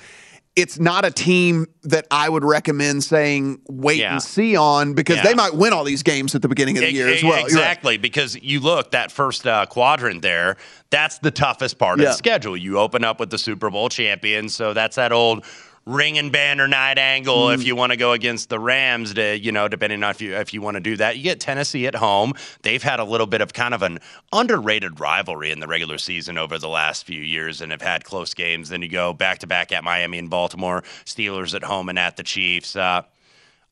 It's 0.55 0.77
not 0.79 1.03
a 1.03 1.09
team 1.09 1.65
that 1.81 2.05
I 2.11 2.29
would 2.29 2.43
recommend 2.43 3.03
saying 3.03 3.61
wait 3.67 3.97
Yeah. 3.99 4.13
and 4.13 4.21
see 4.21 4.55
on 4.55 4.93
because 4.93 5.17
Yeah. 5.17 5.23
they 5.23 5.33
might 5.33 5.55
win 5.55 5.73
all 5.73 5.83
these 5.83 6.03
games 6.03 6.35
at 6.35 6.41
the 6.43 6.47
beginning 6.47 6.77
of 6.77 6.81
the 6.83 6.93
year 6.93 7.07
as 7.07 7.23
well. 7.23 7.31
You're 7.31 7.37
right. 7.37 7.45
Exactly, 7.45 7.97
because 7.97 8.35
you 8.35 8.59
look 8.59 8.91
that 8.91 9.11
first 9.11 9.47
uh, 9.47 9.65
quadrant 9.65 10.21
there. 10.21 10.57
That's 10.91 11.17
the 11.17 11.31
toughest 11.31 11.79
part 11.79 11.99
of 11.99 12.05
the 12.05 12.13
schedule. 12.13 12.55
You 12.55 12.77
open 12.77 13.03
up 13.03 13.19
with 13.19 13.31
the 13.31 13.39
Super 13.39 13.71
Bowl 13.71 13.89
champions, 13.89 14.53
so 14.53 14.73
that's 14.73 14.95
that 14.97 15.11
old 15.11 15.43
ring 15.85 16.17
and 16.17 16.31
banner 16.31 16.67
night 16.67 16.97
angle. 16.97 17.47
Mm. 17.47 17.55
If 17.55 17.65
you 17.65 17.75
want 17.75 17.91
to 17.91 17.97
go 17.97 18.13
against 18.13 18.49
the 18.49 18.59
Rams, 18.59 19.13
to, 19.15 19.37
you 19.37 19.51
know, 19.51 19.67
depending 19.67 20.03
on 20.03 20.11
if 20.11 20.21
you 20.21 20.35
if 20.35 20.53
you 20.53 20.61
want 20.61 20.75
to 20.75 20.81
do 20.81 20.97
that, 20.97 21.17
you 21.17 21.23
get 21.23 21.39
Tennessee 21.39 21.87
at 21.87 21.95
home. 21.95 22.33
They've 22.61 22.81
had 22.81 22.99
a 22.99 23.03
little 23.03 23.27
bit 23.27 23.41
of 23.41 23.53
kind 23.53 23.73
of 23.73 23.81
an 23.81 23.99
underrated 24.31 24.99
rivalry 24.99 25.51
in 25.51 25.59
the 25.59 25.67
regular 25.67 25.97
season 25.97 26.37
over 26.37 26.57
the 26.57 26.69
last 26.69 27.05
few 27.05 27.21
years, 27.21 27.61
and 27.61 27.71
have 27.71 27.81
had 27.81 28.03
close 28.03 28.33
games. 28.33 28.69
Then 28.69 28.81
you 28.81 28.89
go 28.89 29.13
back 29.13 29.39
to 29.39 29.47
back 29.47 29.71
at 29.71 29.83
Miami 29.83 30.17
and 30.17 30.29
Baltimore, 30.29 30.83
Steelers 31.05 31.53
at 31.53 31.63
home 31.63 31.89
and 31.89 31.99
at 31.99 32.17
the 32.17 32.23
Chiefs. 32.23 32.75
Uh, 32.75 33.03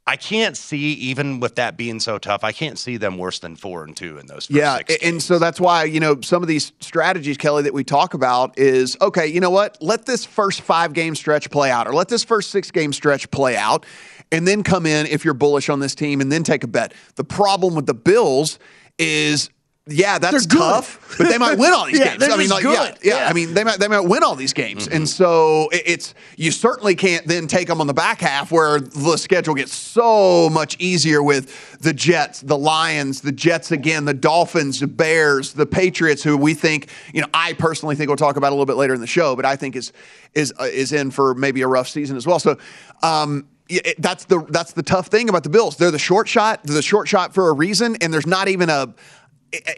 I 0.07 0.15
can't 0.15 0.57
see, 0.57 0.93
even 0.93 1.39
with 1.39 1.55
that 1.55 1.77
being 1.77 1.99
so 1.99 2.17
tough, 2.17 2.43
I 2.43 2.51
can't 2.51 2.79
see 2.79 2.97
them 2.97 3.19
worse 3.19 3.37
than 3.39 3.55
four 3.55 3.83
and 3.83 3.95
two 3.95 4.17
in 4.17 4.25
those. 4.25 4.47
First 4.47 4.51
Yeah, 4.51 4.79
and 5.03 5.21
so 5.21 5.37
that's 5.37 5.59
why 5.59 5.83
you 5.83 5.99
know 5.99 6.19
some 6.21 6.41
of 6.41 6.47
these 6.47 6.73
strategies, 6.79 7.37
Kelly, 7.37 7.63
that 7.63 7.73
we 7.73 7.83
talk 7.83 8.15
about 8.15 8.57
is 8.57 8.97
okay. 8.99 9.27
You 9.27 9.39
know 9.39 9.51
what? 9.51 9.77
Let 9.79 10.05
this 10.05 10.25
first 10.25 10.61
five 10.61 10.93
game 10.93 11.13
stretch 11.13 11.51
play 11.51 11.69
out, 11.69 11.87
or 11.87 11.93
let 11.93 12.07
this 12.07 12.23
first 12.23 12.49
six 12.49 12.71
game 12.71 12.93
stretch 12.93 13.29
play 13.29 13.55
out, 13.55 13.85
and 14.31 14.47
then 14.47 14.63
come 14.63 14.87
in 14.87 15.05
if 15.05 15.23
you're 15.23 15.35
bullish 15.35 15.69
on 15.69 15.79
this 15.79 15.93
team, 15.93 16.19
and 16.19 16.31
then 16.31 16.43
take 16.43 16.63
a 16.63 16.67
bet. 16.67 16.93
The 17.15 17.23
problem 17.23 17.75
with 17.75 17.85
the 17.85 17.93
Bills 17.93 18.57
is. 18.97 19.49
Yeah, 19.87 20.19
that's 20.19 20.45
tough, 20.45 21.15
but 21.17 21.27
they 21.27 21.39
might 21.39 21.57
win 21.57 21.73
all 21.73 21.85
these 21.87 21.97
Yeah, 21.99 22.15
games. 22.15 22.31
I 22.31 22.37
mean, 22.37 22.49
like, 22.49 22.63
yeah, 22.63 22.71
yeah, 23.01 23.15
Yeah. 23.15 23.27
I 23.27 23.33
mean, 23.33 23.55
they 23.55 23.63
might 23.63 23.79
they 23.79 23.87
might 23.87 24.01
win 24.01 24.21
all 24.23 24.35
these 24.35 24.53
games, 24.53 24.87
and 24.87 25.09
so 25.09 25.69
it- 25.71 25.81
it's 25.87 26.13
you 26.37 26.51
certainly 26.51 26.93
can't 26.93 27.25
then 27.25 27.47
take 27.47 27.67
them 27.67 27.81
on 27.81 27.87
the 27.87 27.93
back 27.93 28.21
half 28.21 28.51
where 28.51 28.79
the 28.79 29.17
schedule 29.17 29.55
gets 29.55 29.73
so 29.73 30.51
much 30.51 30.77
easier 30.79 31.23
with 31.23 31.79
the 31.79 31.93
Jets, 31.93 32.41
the 32.41 32.57
Lions, 32.57 33.21
the 33.21 33.31
Jets 33.31 33.71
again, 33.71 34.05
the 34.05 34.13
Dolphins, 34.13 34.79
the 34.81 34.87
Bears, 34.87 35.53
the 35.53 35.65
Patriots, 35.65 36.21
who 36.21 36.37
we 36.37 36.53
think 36.53 36.87
you 37.11 37.21
know 37.21 37.27
I 37.33 37.53
personally 37.53 37.95
think 37.95 38.07
we'll 38.07 38.17
talk 38.17 38.35
about 38.37 38.49
a 38.49 38.55
little 38.55 38.67
bit 38.67 38.75
later 38.77 38.93
in 38.93 39.01
the 39.01 39.07
show, 39.07 39.35
but 39.35 39.45
I 39.45 39.55
think 39.55 39.75
is 39.75 39.93
is 40.35 40.53
uh, 40.59 40.65
is 40.65 40.93
in 40.93 41.09
for 41.09 41.33
maybe 41.33 41.63
a 41.63 41.67
rough 41.67 41.87
season 41.89 42.15
as 42.17 42.27
well. 42.27 42.37
So. 42.37 42.57
Um, 43.01 43.47
it- 43.67 43.95
that's 44.01 44.25
the 44.25 44.45
that's 44.49 44.73
the 44.73 44.83
tough 44.83 45.07
thing 45.07 45.29
about 45.29 45.43
the 45.43 45.49
Bills. 45.49 45.77
They're 45.77 45.91
the 45.91 45.97
short 45.99 46.27
shot. 46.27 46.61
They're 46.65 46.75
the 46.75 46.81
short 46.81 47.07
shot 47.07 47.33
for 47.33 47.47
a 47.47 47.53
reason, 47.53 47.95
and 48.01 48.13
there's 48.13 48.27
not 48.27 48.49
even 48.49 48.69
a 48.69 48.93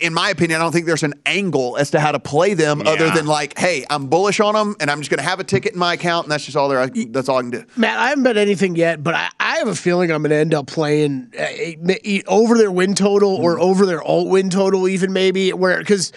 in 0.01 0.13
my 0.13 0.29
opinion, 0.29 0.59
I 0.59 0.63
don't 0.63 0.71
think 0.71 0.85
there's 0.85 1.03
an 1.03 1.15
angle 1.25 1.77
as 1.77 1.91
to 1.91 1.99
how 1.99 2.11
to 2.11 2.19
play 2.19 2.53
them 2.53 2.81
other 2.85 3.09
than 3.09 3.25
like, 3.25 3.57
hey, 3.57 3.85
I'm 3.89 4.07
bullish 4.07 4.39
on 4.39 4.53
them, 4.53 4.75
and 4.79 4.91
I'm 4.91 4.99
just 4.99 5.09
going 5.09 5.17
to 5.17 5.23
have 5.23 5.39
a 5.39 5.43
ticket 5.43 5.73
in 5.73 5.79
my 5.79 5.93
account, 5.93 6.25
and 6.25 6.31
that's 6.31 6.45
just 6.45 6.55
all 6.55 6.69
there. 6.69 6.85
That's 6.87 7.27
all 7.27 7.37
I 7.37 7.41
can 7.41 7.49
do. 7.49 7.63
Matt, 7.75 7.97
I 7.97 8.09
haven't 8.09 8.23
bet 8.23 8.37
anything 8.37 8.75
yet, 8.75 9.03
but 9.03 9.15
I, 9.15 9.29
I 9.39 9.57
have 9.57 9.67
a 9.67 9.75
feeling 9.75 10.11
I'm 10.11 10.21
going 10.21 10.29
to 10.29 10.35
end 10.35 10.53
up 10.53 10.67
playing 10.67 11.31
uh, 11.37 12.19
over 12.27 12.57
their 12.57 12.71
win 12.71 12.93
total 12.93 13.35
or 13.35 13.59
over 13.59 13.85
their 13.85 14.03
alt 14.03 14.29
win 14.29 14.49
total, 14.49 14.87
even 14.87 15.11
maybe. 15.11 15.51
Where 15.53 15.79
because 15.79 16.11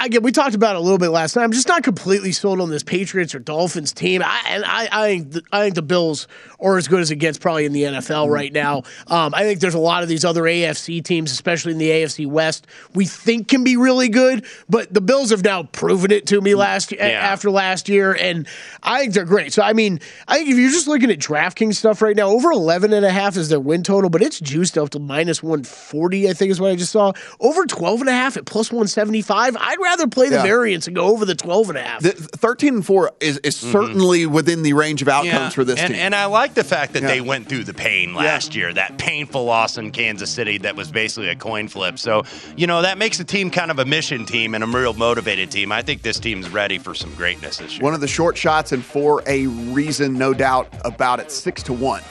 again, 0.00 0.22
we 0.22 0.32
talked 0.32 0.54
about 0.54 0.74
it 0.74 0.78
a 0.78 0.82
little 0.82 0.98
bit 0.98 1.10
last 1.10 1.36
night. 1.36 1.44
I'm 1.44 1.52
just 1.52 1.68
not 1.68 1.84
completely 1.84 2.32
sold 2.32 2.60
on 2.60 2.70
this 2.70 2.82
Patriots 2.82 3.34
or 3.34 3.38
Dolphins 3.38 3.92
team, 3.92 4.22
I, 4.24 4.42
and 4.48 4.64
I, 4.64 4.88
I 4.90 5.08
think 5.08 5.30
the, 5.32 5.42
I 5.52 5.62
think 5.62 5.74
the 5.76 5.82
Bills 5.82 6.26
are 6.60 6.76
as 6.76 6.88
good 6.88 7.00
as 7.00 7.10
it 7.10 7.16
gets 7.16 7.38
probably 7.38 7.66
in 7.66 7.72
the 7.72 7.82
NFL 7.82 8.30
right 8.30 8.52
now. 8.52 8.82
Um, 9.06 9.34
I 9.34 9.42
think 9.42 9.60
there's 9.60 9.74
a 9.74 9.78
lot 9.78 10.02
of 10.02 10.08
these 10.08 10.24
other 10.24 10.42
AFC 10.42 11.04
teams, 11.04 11.30
especially 11.30 11.72
in 11.72 11.78
the 11.78 11.90
AFC 11.90 12.26
West, 12.26 12.66
we 12.96 13.06
think 13.06 13.48
can 13.48 13.62
be 13.62 13.76
really 13.76 14.08
good, 14.08 14.44
but 14.68 14.92
the 14.92 15.00
Bills 15.00 15.30
have 15.30 15.44
now 15.44 15.64
proven 15.64 16.10
it 16.10 16.26
to 16.26 16.40
me 16.40 16.52
mm, 16.52 16.56
last 16.56 16.92
Yeah. 16.92 17.06
after 17.06 17.50
last 17.50 17.88
year, 17.88 18.14
and 18.18 18.48
I 18.82 19.02
think 19.02 19.14
they're 19.14 19.24
great. 19.24 19.52
So 19.52 19.62
I 19.62 19.72
mean, 19.72 20.00
I 20.26 20.38
think 20.38 20.50
if 20.50 20.56
you're 20.56 20.70
just 20.70 20.88
looking 20.88 21.10
at 21.10 21.18
DraftKings 21.18 21.74
stuff 21.76 22.02
right 22.02 22.16
now, 22.16 22.28
over 22.28 22.50
11 22.50 22.92
and 22.92 23.04
a 23.04 23.10
half 23.10 23.36
is 23.36 23.48
their 23.48 23.60
win 23.60 23.82
total, 23.82 24.10
but 24.10 24.22
it's 24.22 24.40
juiced 24.40 24.76
up 24.78 24.90
to 24.90 24.98
minus 24.98 25.42
140, 25.42 26.28
I 26.28 26.32
think 26.32 26.50
is 26.50 26.60
what 26.60 26.70
I 26.70 26.76
just 26.76 26.92
saw. 26.92 27.12
Over 27.40 27.66
12 27.66 28.00
and 28.00 28.08
a 28.08 28.12
half 28.12 28.36
at 28.36 28.46
plus 28.46 28.72
175. 28.72 29.56
I'd 29.60 29.78
rather 29.80 30.06
play 30.06 30.28
the 30.28 30.36
Yeah. 30.36 30.42
variance 30.42 30.86
and 30.86 30.96
go 30.96 31.06
over 31.06 31.24
the 31.24 31.34
12 31.34 31.68
and 31.68 31.78
a 31.78 31.82
half. 31.82 32.02
The, 32.02 32.12
13 32.12 32.74
and 32.76 32.86
4 32.86 33.12
is, 33.20 33.38
is 33.38 33.56
mm-hmm. 33.56 33.72
certainly 33.72 34.26
within 34.26 34.62
the 34.62 34.72
range 34.72 35.02
of 35.02 35.08
outcomes 35.08 35.54
for 35.54 35.64
this 35.64 35.78
and, 35.78 35.92
team. 35.92 36.00
And 36.02 36.14
I 36.14 36.26
like 36.26 36.54
the 36.54 36.64
fact 36.64 36.94
that 36.94 37.02
Yeah. 37.02 37.08
they 37.08 37.20
went 37.20 37.48
through 37.48 37.64
the 37.64 37.74
pain 37.74 38.14
last 38.14 38.54
year, 38.54 38.72
that 38.72 38.98
painful 38.98 39.44
loss 39.44 39.76
in 39.78 39.90
Kansas 39.90 40.30
City 40.30 40.58
that 40.58 40.76
was 40.76 40.90
basically 40.90 41.28
a 41.28 41.36
coin 41.36 41.68
flip. 41.68 41.98
So, 41.98 42.22
you 42.56 42.66
know, 42.66 42.82
that 42.86 42.98
makes 42.98 43.18
the 43.18 43.24
team 43.24 43.50
kind 43.50 43.70
of 43.70 43.78
a 43.80 43.84
mission 43.84 44.24
team 44.24 44.54
and 44.54 44.62
a 44.62 44.66
real 44.66 44.94
motivated 44.94 45.50
team. 45.50 45.72
I 45.72 45.82
think 45.82 46.02
this 46.02 46.20
team's 46.20 46.48
ready 46.48 46.78
for 46.78 46.94
some 46.94 47.12
greatness 47.14 47.58
this 47.58 47.72
year. 47.72 47.82
One 47.82 47.94
of 47.94 48.00
the 48.00 48.08
short 48.08 48.36
shots, 48.36 48.70
and 48.70 48.84
for 48.84 49.22
a 49.26 49.46
reason, 49.46 50.14
no 50.14 50.32
doubt 50.32 50.68
about 50.84 51.18
it, 51.18 51.32
six 51.32 51.62
to 51.64 51.72
one 51.72 52.02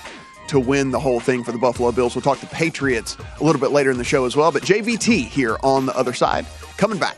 to 0.47 0.59
win 0.59 0.91
the 0.91 0.99
whole 0.99 1.19
thing 1.19 1.43
for 1.43 1.51
the 1.51 1.57
Buffalo 1.57 1.91
Bills. 1.91 2.13
We'll 2.13 2.21
talk 2.21 2.39
to 2.41 2.45
Patriots 2.47 3.17
a 3.39 3.43
little 3.43 3.59
bit 3.59 3.71
later 3.71 3.89
in 3.89 3.97
the 3.97 4.03
show 4.03 4.26
as 4.26 4.36
well. 4.36 4.51
But 4.51 4.63
JVT 4.63 5.28
here 5.28 5.57
on 5.63 5.86
the 5.86 5.97
other 5.97 6.13
side, 6.13 6.45
coming 6.78 6.99
back. 6.99 7.17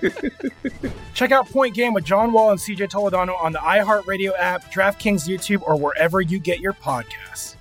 Check 1.14 1.32
out 1.32 1.48
Point 1.48 1.74
Game 1.74 1.92
with 1.92 2.04
John 2.04 2.32
Wall 2.32 2.50
and 2.50 2.58
CJ 2.58 2.90
Toledano 2.90 3.40
on 3.40 3.52
the 3.52 3.58
iHeartRadio 3.58 4.32
app, 4.38 4.72
DraftKings 4.72 5.28
YouTube, 5.28 5.62
or 5.62 5.76
wherever 5.76 6.20
you 6.20 6.38
get 6.38 6.60
your 6.60 6.72
podcasts. 6.72 7.56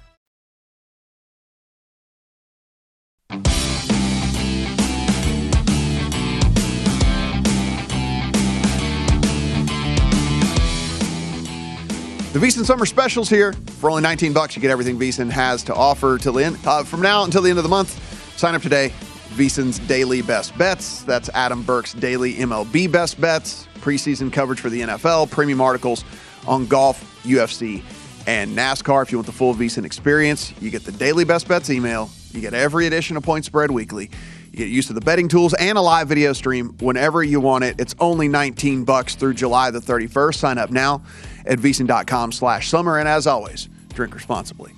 The 12.32 12.38
VSiN 12.38 12.64
Summer 12.64 12.86
Specials 12.86 13.28
here. 13.28 13.54
For 13.80 13.90
only 13.90 14.04
19 14.04 14.34
bucks, 14.34 14.56
you 14.56 14.62
get 14.62 14.70
everything 14.70 15.00
VSiN 15.00 15.32
has 15.32 15.64
to 15.64 15.74
offer 15.74 16.20
till 16.20 16.34
the 16.34 16.46
end. 16.46 16.60
Uh, 16.64 16.84
from 16.84 17.02
now 17.02 17.24
until 17.24 17.42
the 17.42 17.50
end 17.50 17.58
of 17.58 17.64
the 17.64 17.70
month, 17.70 18.38
sign 18.38 18.54
up 18.54 18.62
today. 18.62 18.94
VSiN's 19.30 19.80
daily 19.80 20.22
best 20.22 20.58
bets. 20.58 21.04
That's 21.04 21.30
Adam 21.30 21.64
Burke's 21.64 21.94
daily 21.94 22.34
MLB 22.36 22.92
best 22.92 23.20
bets, 23.22 23.68
preseason 23.76 24.32
coverage 24.32 24.60
for 24.60 24.70
the 24.70 24.82
NFL, 24.82 25.30
premium 25.32 25.62
articles 25.62 26.04
on 26.48 26.66
golf, 26.66 27.22
UFC, 27.24 27.84
and 28.28 28.58
NASCAR. 28.58 29.04
If 29.04 29.12
you 29.12 29.18
want 29.18 29.28
the 29.28 29.32
full 29.32 29.54
VSiN 29.54 29.86
experience, 29.86 30.54
you 30.62 30.70
get 30.70 30.84
the 30.84 30.92
daily 30.92 31.26
best 31.26 31.48
bets 31.48 31.70
email. 31.70 32.10
You 32.32 32.42
get 32.42 32.54
every 32.54 32.88
edition 32.88 33.18
of 33.18 33.24
Point 33.24 33.46
Spread 33.46 33.72
Weekly. 33.72 34.10
You 34.52 34.58
get 34.58 34.70
used 34.70 34.88
to 34.88 34.94
the 34.94 35.02
betting 35.02 35.28
tools 35.28 35.54
and 35.54 35.78
a 35.78 35.82
live 35.82 36.08
video 36.08 36.34
stream 36.34 36.76
whenever 36.80 37.24
you 37.24 37.40
want 37.40 37.64
it. 37.64 37.80
It's 37.80 37.96
only 38.00 38.28
19 38.28 38.84
bucks 38.84 39.16
through 39.16 39.36
July 39.36 39.72
the 39.72 39.80
31st. 39.80 40.36
Sign 40.36 40.58
up 40.58 40.72
now 40.72 41.02
at 41.46 41.60
VSiN.com 41.60 42.32
slash 42.32 42.70
summer. 42.70 42.98
And 42.98 43.08
as 43.08 43.28
always, 43.28 43.70
drink 43.94 44.14
responsibly. 44.16 44.74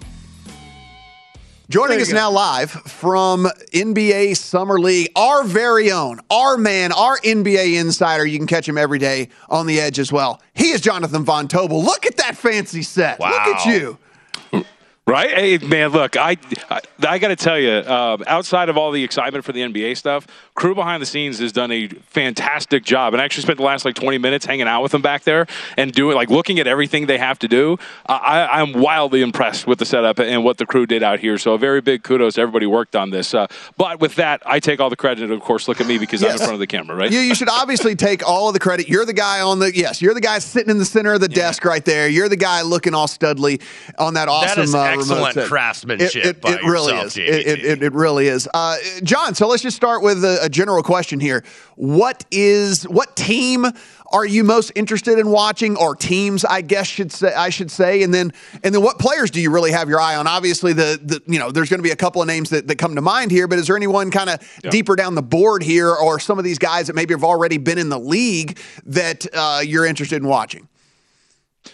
Joining 1.72 2.01
us 2.01 2.09
go. 2.09 2.15
now 2.15 2.32
live 2.32 2.69
from 2.69 3.45
NBA 3.72 4.36
Summer 4.36 4.78
League, 4.78 5.09
our 5.15 5.45
very 5.45 5.89
own, 5.89 6.19
our 6.30 6.57
man, 6.57 6.91
our 6.91 7.17
NBA 7.19 7.80
insider. 7.80 8.26
You 8.26 8.38
can 8.38 8.45
catch 8.45 8.67
him 8.67 8.78
every 8.78 8.99
day 8.99 9.30
on 9.47 9.67
the 9.67 9.80
edge 9.80 9.97
as 9.97 10.11
well. 10.11 10.41
He 10.53 10.72
is 10.72 10.82
Jonathan 10.82 11.24
Von 11.24 11.47
Tobel. 11.47 11.82
Look 11.82 12.05
at 12.05 12.17
that 12.17 12.36
fancy 12.36 12.82
set. 12.82 13.22
Look 13.22 13.30
at 13.30 13.65
you. 13.65 13.97
Right? 15.07 15.31
Hey, 15.31 15.57
man, 15.57 15.89
look, 15.89 16.15
I 16.15 16.37
I, 16.69 16.79
I 17.07 17.17
got 17.17 17.29
to 17.29 17.35
tell 17.35 17.59
you, 17.59 17.81
um, 17.91 18.23
outside 18.27 18.69
of 18.69 18.77
all 18.77 18.91
the 18.91 19.03
excitement 19.03 19.43
for 19.43 19.51
the 19.51 19.61
NBA 19.61 19.97
stuff, 19.97 20.27
crew 20.53 20.75
behind 20.75 21.01
the 21.01 21.07
scenes 21.07 21.39
has 21.39 21.51
done 21.51 21.71
a 21.71 21.87
fantastic 21.87 22.83
job. 22.83 23.13
And 23.13 23.21
I 23.21 23.25
actually 23.25 23.41
spent 23.41 23.57
the 23.57 23.63
last 23.63 23.83
like 23.83 23.95
20 23.95 24.19
minutes 24.19 24.45
hanging 24.45 24.67
out 24.67 24.83
with 24.83 24.91
them 24.91 25.01
back 25.01 25.23
there 25.23 25.47
and 25.75 25.91
doing 25.91 26.15
like 26.15 26.29
looking 26.29 26.59
at 26.59 26.67
everything 26.67 27.07
they 27.07 27.17
have 27.17 27.39
to 27.39 27.47
do. 27.47 27.79
Uh, 28.07 28.13
I, 28.13 28.61
I'm 28.61 28.73
wildly 28.73 29.23
impressed 29.23 29.65
with 29.65 29.79
the 29.79 29.85
setup 29.85 30.19
and 30.19 30.43
what 30.43 30.57
the 30.59 30.67
crew 30.67 30.85
did 30.85 31.01
out 31.01 31.19
here. 31.19 31.39
So 31.39 31.55
a 31.55 31.57
very 31.57 31.81
big 31.81 32.03
kudos 32.03 32.35
to 32.35 32.41
everybody 32.41 32.67
worked 32.67 32.95
on 32.95 33.09
this. 33.09 33.33
Uh, 33.33 33.47
but 33.77 33.99
with 33.99 34.15
that, 34.15 34.43
I 34.45 34.59
take 34.59 34.79
all 34.79 34.91
the 34.91 34.95
credit. 34.95 35.31
Of 35.31 35.41
course, 35.41 35.67
look 35.67 35.81
at 35.81 35.87
me 35.87 35.97
because 35.97 36.23
I'm 36.23 36.31
in 36.31 36.37
front 36.37 36.53
of 36.53 36.59
the 36.59 36.67
camera, 36.67 36.95
right? 36.95 37.11
You, 37.11 37.19
you 37.19 37.33
should 37.33 37.49
obviously 37.49 37.95
take 37.95 38.25
all 38.25 38.49
of 38.49 38.53
the 38.53 38.59
credit. 38.59 38.87
You're 38.87 39.05
the 39.05 39.13
guy 39.13 39.41
on 39.41 39.57
the 39.57 39.75
yes. 39.75 39.99
You're 39.99 40.13
the 40.13 40.21
guy 40.21 40.37
sitting 40.37 40.69
in 40.69 40.77
the 40.77 40.85
center 40.85 41.13
of 41.13 41.21
the 41.21 41.27
desk 41.27 41.65
right 41.65 41.83
there. 41.83 42.07
You're 42.07 42.29
the 42.29 42.37
guy 42.37 42.61
looking 42.61 42.93
all 42.93 43.07
studly 43.07 43.61
on 43.97 44.13
that 44.13 44.29
awesome. 44.29 44.57
That 44.57 44.63
is 44.63 44.75
uh, 44.75 44.77
remote 44.77 44.90
excellent 44.99 45.33
set. 45.33 45.47
craftsmanship 45.47 46.25
It, 46.25 46.25
it, 46.25 46.41
by 46.41 46.51
it 46.51 46.63
really 46.63 46.93
yourself, 46.93 47.05
is. 47.07 47.17
It, 47.17 47.47
it, 47.47 47.65
it, 47.65 47.83
it 47.83 47.93
really 47.93 48.27
is. 48.27 48.47
Uh, 48.53 48.77
John, 49.03 49.35
so 49.35 49.47
let's 49.47 49.63
just 49.63 49.75
start 49.75 50.01
with 50.01 50.23
a, 50.23 50.39
a 50.43 50.49
general 50.49 50.83
question 50.83 51.19
here. 51.19 51.43
What 51.75 52.25
is 52.31 52.83
what 52.83 53.15
team 53.15 53.65
are 54.11 54.25
you 54.25 54.43
most 54.43 54.71
interested 54.75 55.17
in 55.17 55.29
watching, 55.29 55.77
or 55.77 55.95
teams? 55.95 56.43
I 56.45 56.61
guess 56.61 56.85
should 56.87 57.11
say 57.11 57.33
I 57.33 57.49
should 57.49 57.71
say, 57.71 58.03
and 58.03 58.13
then 58.13 58.33
and 58.63 58.75
then 58.75 58.81
what 58.81 58.99
players 58.99 59.31
do 59.31 59.41
you 59.41 59.51
really 59.51 59.71
have 59.71 59.89
your 59.89 59.99
eye 59.99 60.15
on? 60.15 60.27
Obviously, 60.27 60.73
the, 60.73 60.99
the 61.01 61.21
you 61.25 61.39
know 61.39 61.51
there's 61.51 61.69
going 61.69 61.79
to 61.79 61.83
be 61.83 61.91
a 61.91 61.95
couple 61.95 62.21
of 62.21 62.27
names 62.27 62.49
that, 62.49 62.67
that 62.67 62.77
come 62.77 62.95
to 62.95 63.01
mind 63.01 63.31
here, 63.31 63.47
but 63.47 63.57
is 63.57 63.67
there 63.67 63.77
anyone 63.77 64.11
kind 64.11 64.29
of 64.29 64.39
deeper 64.69 64.95
down 64.95 65.15
the 65.15 65.23
board 65.23 65.63
here, 65.63 65.89
or 65.89 66.19
some 66.19 66.37
of 66.37 66.43
these 66.43 66.59
guys 66.59 66.87
that 66.87 66.95
maybe 66.95 67.13
have 67.13 67.23
already 67.23 67.57
been 67.57 67.77
in 67.77 67.89
the 67.89 67.99
league 67.99 68.59
that 68.85 69.25
uh, 69.33 69.61
you're 69.65 69.85
interested 69.85 70.17
in 70.17 70.27
watching? 70.27 70.67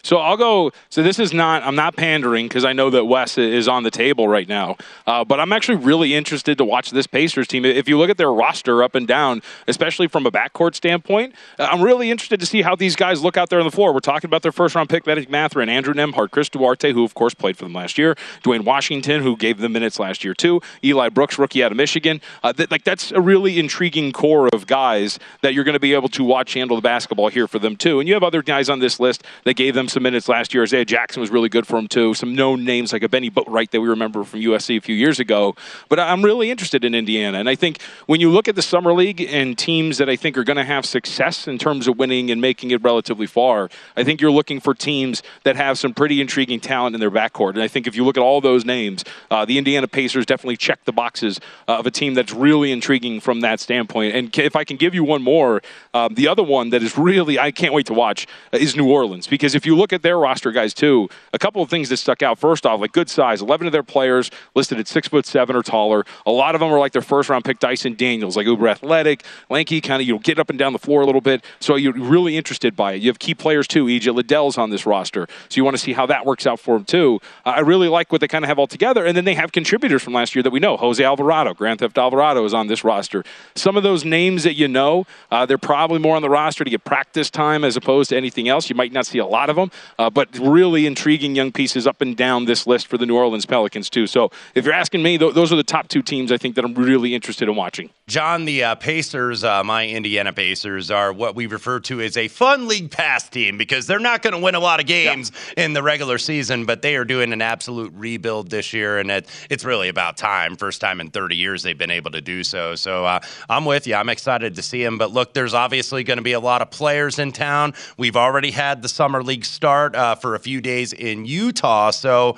So 0.04 0.18
I'll 0.18 0.38
go. 0.38 0.72
So 0.90 1.04
this 1.04 1.20
is 1.20 1.34
not. 1.34 1.64
I'm 1.64 1.76
not 1.76 1.96
pandering 1.96 2.48
because 2.48 2.66
I 2.66 2.74
know 2.74 2.90
that 2.90 3.06
Wes 3.06 3.38
is 3.38 3.68
on 3.68 3.84
the 3.84 3.92
table 3.92 4.28
right 4.28 4.48
now. 4.48 4.78
Uh, 5.06 5.24
but 5.24 5.40
I'm 5.40 5.54
actually 5.54 5.78
really 5.78 6.14
interested 6.14 6.58
to 6.58 6.66
watch 6.66 6.92
this 6.92 7.08
Pacers 7.08 7.48
team. 7.48 7.66
If 7.66 7.88
you 7.88 7.98
look 7.98 8.10
at 8.10 8.18
their 8.18 8.32
roster 8.32 8.84
up 8.84 8.96
and 8.96 9.08
down, 9.08 9.42
especially 9.68 10.08
from 10.08 10.26
a 10.26 10.32
backcourt 10.32 10.76
standpoint, 10.76 11.36
uh, 11.60 11.68
I'm 11.72 11.82
really 11.82 12.12
interested 12.12 12.40
to 12.40 12.46
see 12.46 12.62
how 12.62 12.76
these 12.76 12.96
guys 12.96 13.24
look 13.24 13.38
out 13.38 13.50
there 13.50 13.60
on 13.60 13.66
the 13.66 13.72
floor. 13.72 13.94
We're 13.94 14.00
talking 14.00 14.28
about 14.28 14.42
their 14.42 14.52
first 14.52 14.76
round 14.76 14.90
pick, 14.90 15.06
Medic 15.08 15.30
Mathurin, 15.30 15.70
Andrew 15.70 15.94
Nembhard, 15.94 16.32
Chris 16.32 16.50
Duarte, 16.50 16.92
who 16.92 17.04
of 17.04 17.14
course 17.14 17.34
played 17.34 17.58
for 17.58 17.66
them 17.66 17.74
last 17.74 17.98
year, 17.98 18.16
Duane 18.44 18.64
Washington, 18.66 19.22
who 19.22 19.38
gave 19.38 19.60
them 19.60 19.74
minutes 19.74 20.00
last 20.00 20.24
year 20.24 20.34
too, 20.34 20.62
Eli 20.84 21.10
Brooks, 21.10 21.40
rookie 21.40 21.64
out 21.64 21.72
of 21.72 21.78
Michigan. 21.78 22.22
Uh, 22.44 22.52
that, 22.54 22.72
like 22.72 22.84
that's 22.84 23.12
a 23.12 23.22
really 23.22 23.60
intriguing 23.60 24.12
core 24.12 24.50
of 24.54 24.68
guys 24.68 25.20
that 25.42 25.54
you're 25.54 25.64
going 25.64 25.74
to 25.74 25.80
be 25.80 25.94
able 25.94 26.10
to 26.10 26.24
watch 26.24 26.54
handle 26.54 26.76
the 26.76 26.82
basketball 26.82 27.30
here 27.30 27.48
for 27.48 27.60
them 27.60 27.76
too. 27.76 28.00
And 28.00 28.08
you 28.08 28.14
have 28.14 28.24
other 28.24 28.42
guys 28.42 28.70
on 28.70 28.80
this 28.80 29.00
list 29.00 29.24
that 29.44 29.54
gave 29.54 29.77
them 29.78 29.88
some 29.88 30.04
minutes 30.04 30.28
last 30.28 30.54
year. 30.54 30.64
Isaiah 30.64 30.86
Jackson 30.86 31.22
was 31.22 31.30
really 31.30 31.50
good 31.50 31.66
for 31.66 31.78
them 31.78 31.88
too. 31.88 32.14
Some 32.14 32.36
known 32.36 32.66
names 32.66 32.92
like 32.92 33.04
a 33.04 33.10
Bennie 33.10 33.32
Boatwright 33.32 33.72
that 33.72 33.80
we 33.82 33.88
remember 33.88 34.24
from 34.24 34.42
USC 34.42 34.78
a 34.78 34.82
few 34.82 34.96
years 34.96 35.20
ago. 35.20 35.56
But 35.88 36.00
I'm 36.00 36.24
really 36.24 36.52
interested 36.52 36.84
in 36.84 36.94
Indiana, 36.94 37.40
and 37.40 37.48
I 37.48 37.56
think 37.56 37.82
when 38.08 38.20
you 38.20 38.30
look 38.30 38.48
at 38.48 38.56
the 38.56 38.62
summer 38.62 38.94
league 38.94 39.22
and 39.22 39.58
teams 39.58 39.98
that 40.00 40.10
I 40.10 40.16
think 40.16 40.38
are 40.38 40.44
going 40.44 40.58
to 40.58 40.64
have 40.64 40.86
success 40.86 41.48
in 41.48 41.58
terms 41.58 41.88
of 41.88 41.98
winning 41.98 42.32
and 42.32 42.42
making 42.42 42.72
it 42.72 42.82
relatively 42.82 43.28
far, 43.28 43.70
I 43.96 44.04
think 44.04 44.20
you're 44.20 44.32
looking 44.32 44.60
for 44.60 44.74
teams 44.74 45.24
that 45.44 45.56
have 45.56 45.78
some 45.78 45.94
pretty 45.94 46.20
intriguing 46.20 46.60
talent 46.60 46.96
in 46.96 47.00
their 47.00 47.12
backcourt. 47.12 47.52
And 47.52 47.62
I 47.62 47.68
think 47.68 47.88
if 47.88 47.96
you 47.96 48.04
look 48.04 48.18
at 48.18 48.24
all 48.24 48.42
those 48.42 48.66
names, 48.66 49.04
uh, 49.30 49.46
the 49.46 49.58
Indiana 49.58 49.88
Pacers 49.88 50.26
definitely 50.26 50.58
check 50.58 50.84
the 50.86 50.92
boxes 50.92 51.40
uh, 51.68 51.78
of 51.78 51.86
a 51.86 51.92
team 51.92 52.14
that's 52.14 52.34
really 52.34 52.72
intriguing 52.72 53.20
from 53.20 53.42
that 53.42 53.60
standpoint. 53.60 54.16
And 54.16 54.36
if 54.38 54.56
I 54.56 54.64
can 54.64 54.78
give 54.78 54.96
you 54.96 55.04
one 55.04 55.22
more, 55.22 55.62
um, 55.94 56.16
the 56.16 56.28
other 56.28 56.44
one 56.44 56.72
that 56.72 56.82
is 56.82 56.98
really 56.98 57.38
I 57.40 57.52
can't 57.52 57.74
wait 57.74 57.86
to 57.88 57.94
watch 57.94 58.28
uh, 58.54 58.58
is 58.58 58.76
New 58.76 58.90
Orleans 58.92 59.28
because 59.28 59.56
if 59.56 59.66
you 59.68 59.76
look 59.76 59.94
at 59.94 60.02
their 60.02 60.18
roster 60.18 60.52
guys 60.52 60.74
too, 60.74 61.10
a 61.34 61.40
couple 61.40 61.62
of 61.62 61.70
things 61.70 61.90
that 61.90 61.98
stuck 61.98 62.24
out. 62.24 62.40
First 62.40 62.66
off, 62.66 62.82
like 62.82 62.92
good 62.92 63.10
size, 63.10 63.42
eleven 63.42 63.68
of 63.68 63.74
their 63.74 63.84
players 63.84 64.32
listed 64.56 64.80
at 64.80 64.88
six 64.88 65.08
foot 65.08 65.26
seven 65.26 65.56
or 65.56 65.62
taller. 65.62 66.06
A 66.26 66.32
lot 66.32 66.56
of 66.56 66.60
them 66.62 66.72
are 66.72 66.80
like 66.80 66.94
their 66.94 67.02
first 67.02 67.30
round 67.30 67.46
pick 67.46 67.60
Dyson 67.60 67.96
Daniels, 67.96 68.36
like 68.36 68.48
uber 68.48 68.68
athletic, 68.68 69.24
lanky, 69.50 69.82
kind 69.82 70.02
of 70.02 70.08
you 70.08 70.14
know 70.14 70.20
get 70.20 70.40
up 70.40 70.50
and 70.50 70.58
down 70.58 70.74
the 70.74 70.80
floor 70.80 71.02
a 71.02 71.06
little 71.06 71.22
bit. 71.22 71.44
So 71.60 71.76
you're 71.76 71.94
really 71.94 72.38
interested 72.38 72.76
by 72.76 72.94
it. 72.94 73.02
You 73.02 73.10
have 73.10 73.20
key 73.20 73.36
players 73.36 73.68
too. 73.68 73.86
EJ 73.86 74.16
Liddell's 74.16 74.58
on 74.58 74.70
this 74.70 74.86
roster, 74.86 75.28
so 75.50 75.58
you 75.58 75.64
want 75.64 75.76
to 75.76 75.82
see 75.82 75.94
how 75.94 76.06
that 76.08 76.26
works 76.26 76.48
out 76.48 76.60
for 76.60 76.78
him 76.78 76.86
too. 76.86 77.20
Uh, 77.46 77.50
I 77.58 77.60
really 77.60 77.90
like 77.90 78.12
what 78.12 78.22
they 78.22 78.28
kind 78.28 78.46
of 78.46 78.50
have 78.50 78.58
all 78.58 78.68
together, 78.68 79.06
and 79.06 79.16
then 79.16 79.26
they 79.26 79.36
have 79.36 79.52
contributors 79.52 80.02
from 80.02 80.14
last 80.14 80.36
year 80.36 80.44
that 80.44 80.52
we 80.52 80.60
know. 80.60 80.78
Jose 80.78 81.04
Alvarado, 81.04 81.54
Grand 81.54 81.80
Theft 81.80 81.98
Alvarado, 81.98 82.46
is 82.46 82.54
on 82.54 82.68
this 82.68 82.84
roster. 82.84 83.24
Some 83.56 83.76
of 83.76 83.84
those 83.84 84.06
names 84.06 84.44
that 84.44 84.56
you 84.56 84.68
know, 84.68 85.06
uh, 85.32 85.46
they're 85.46 85.58
probably 85.58 86.00
more 86.00 86.16
on 86.16 86.22
the 86.22 86.30
roster 86.30 86.64
to 86.64 86.70
get 86.70 86.84
practice 86.84 87.30
time 87.30 87.66
as 87.66 87.76
opposed 87.76 88.10
to 88.12 88.18
anything 88.18 88.48
else. 88.48 88.70
You 88.70 88.76
might 88.76 88.94
not 88.94 89.06
see 89.06 89.20
a 89.20 89.26
lot 89.26 89.50
of 89.50 89.57
them. 89.58 89.72
Uh, 90.00 90.10
but 90.10 90.30
really 90.40 90.86
intriguing 90.86 91.36
young 91.36 91.52
pieces 91.52 91.86
up 91.86 92.02
and 92.02 92.16
down 92.16 92.46
this 92.46 92.66
list 92.66 92.88
for 92.88 92.98
the 92.98 93.06
New 93.06 93.16
Orleans 93.16 93.46
Pelicans 93.46 93.90
too. 93.90 94.08
So 94.08 94.32
if 94.56 94.66
you're 94.66 94.74
asking 94.74 95.04
me, 95.04 95.18
th- 95.18 95.34
those 95.34 95.52
are 95.52 95.56
the 95.56 95.64
top 95.64 95.88
two 95.88 96.02
teams 96.02 96.32
I 96.32 96.38
think 96.38 96.56
that 96.56 96.64
I'm 96.64 96.74
really 96.74 97.14
interested 97.14 97.50
in 97.50 97.56
watching. 97.56 97.90
John, 98.08 98.46
the 98.46 98.64
uh, 98.64 98.76
Pacers, 98.76 99.44
uh, 99.44 99.64
my 99.66 99.86
Indiana 99.86 100.32
Pacers, 100.32 100.90
are 100.92 101.12
what 101.12 101.36
we 101.36 101.46
refer 101.46 101.82
to 101.82 102.00
as 102.00 102.16
a 102.16 102.30
fun 102.30 102.68
league 102.68 102.90
pass 102.90 103.28
team 103.28 103.58
because 103.58 103.86
they're 103.86 104.00
not 104.00 104.22
going 104.22 104.34
to 104.34 104.40
win 104.40 104.56
a 104.56 104.62
lot 104.62 104.80
of 104.80 104.86
games 104.86 105.32
in 105.58 105.74
the 105.74 105.84
regular 105.84 106.18
season, 106.18 106.66
but 106.66 106.82
they 106.82 106.96
are 106.96 107.04
doing 107.04 107.34
an 107.34 107.42
absolute 107.42 107.92
rebuild 107.96 108.50
this 108.50 108.72
year, 108.72 109.00
and 109.00 109.12
it, 109.12 109.28
it's 109.50 109.66
really 109.66 109.90
about 109.90 110.16
time. 110.16 110.56
First 110.56 110.80
time 110.80 111.02
in 111.02 111.10
30 111.10 111.36
years 111.36 111.64
they've 111.64 111.78
been 111.78 111.92
able 111.92 112.12
to 112.12 112.22
do 112.22 112.46
so. 112.46 112.76
So 112.76 113.06
uh, 113.06 113.20
I'm 113.50 113.66
with 113.66 113.88
you. 113.88 113.96
I'm 113.96 114.10
excited 114.10 114.56
to 114.56 114.62
see 114.62 114.84
them. 114.84 114.98
But 114.98 115.12
look, 115.12 115.34
there's 115.34 115.54
obviously 115.54 116.04
going 116.04 116.18
to 116.18 116.24
be 116.24 116.34
a 116.34 116.40
lot 116.40 116.62
of 116.62 116.72
players 116.72 117.20
in 117.20 117.32
town. 117.32 117.74
We've 117.98 118.16
already 118.16 118.52
had 118.52 118.82
the 118.82 118.90
summer 118.90 119.22
league 119.22 119.46
start 119.48 119.96
uh, 119.96 120.16
for 120.16 120.36
a 120.36 120.40
few 120.40 120.62
days 120.62 120.94
in 120.94 121.26
Utah, 121.26 121.92
so. 121.92 122.38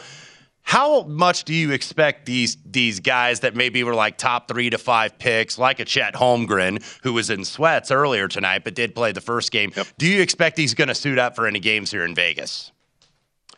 How 0.62 1.02
much 1.02 1.46
do 1.46 1.54
you 1.56 1.72
expect 1.72 2.28
these 2.28 2.56
these 2.64 3.00
guys 3.00 3.40
that 3.40 3.56
maybe 3.56 3.84
were 3.84 3.96
like 3.96 4.20
top 4.20 4.48
three 4.48 4.70
to 4.70 4.78
five 4.78 5.18
picks, 5.18 5.58
like 5.58 5.80
a 5.80 5.86
Chet 5.86 6.14
Holmgren, 6.14 6.84
who 7.02 7.14
was 7.14 7.32
in 7.32 7.44
sweats 7.44 7.90
earlier 7.90 8.28
tonight 8.28 8.64
but 8.64 8.76
did 8.76 8.94
play 8.94 9.12
the 9.12 9.22
first 9.22 9.52
game? 9.52 9.72
Yep. 9.76 9.88
Do 9.98 10.06
you 10.06 10.22
expect 10.22 10.60
he's 10.60 10.76
going 10.76 10.90
to 10.90 10.94
suit 10.94 11.18
up 11.18 11.36
for 11.36 11.48
any 11.48 11.60
games 11.60 11.90
here 11.90 12.06
in 12.06 12.14
Vegas? 12.14 12.72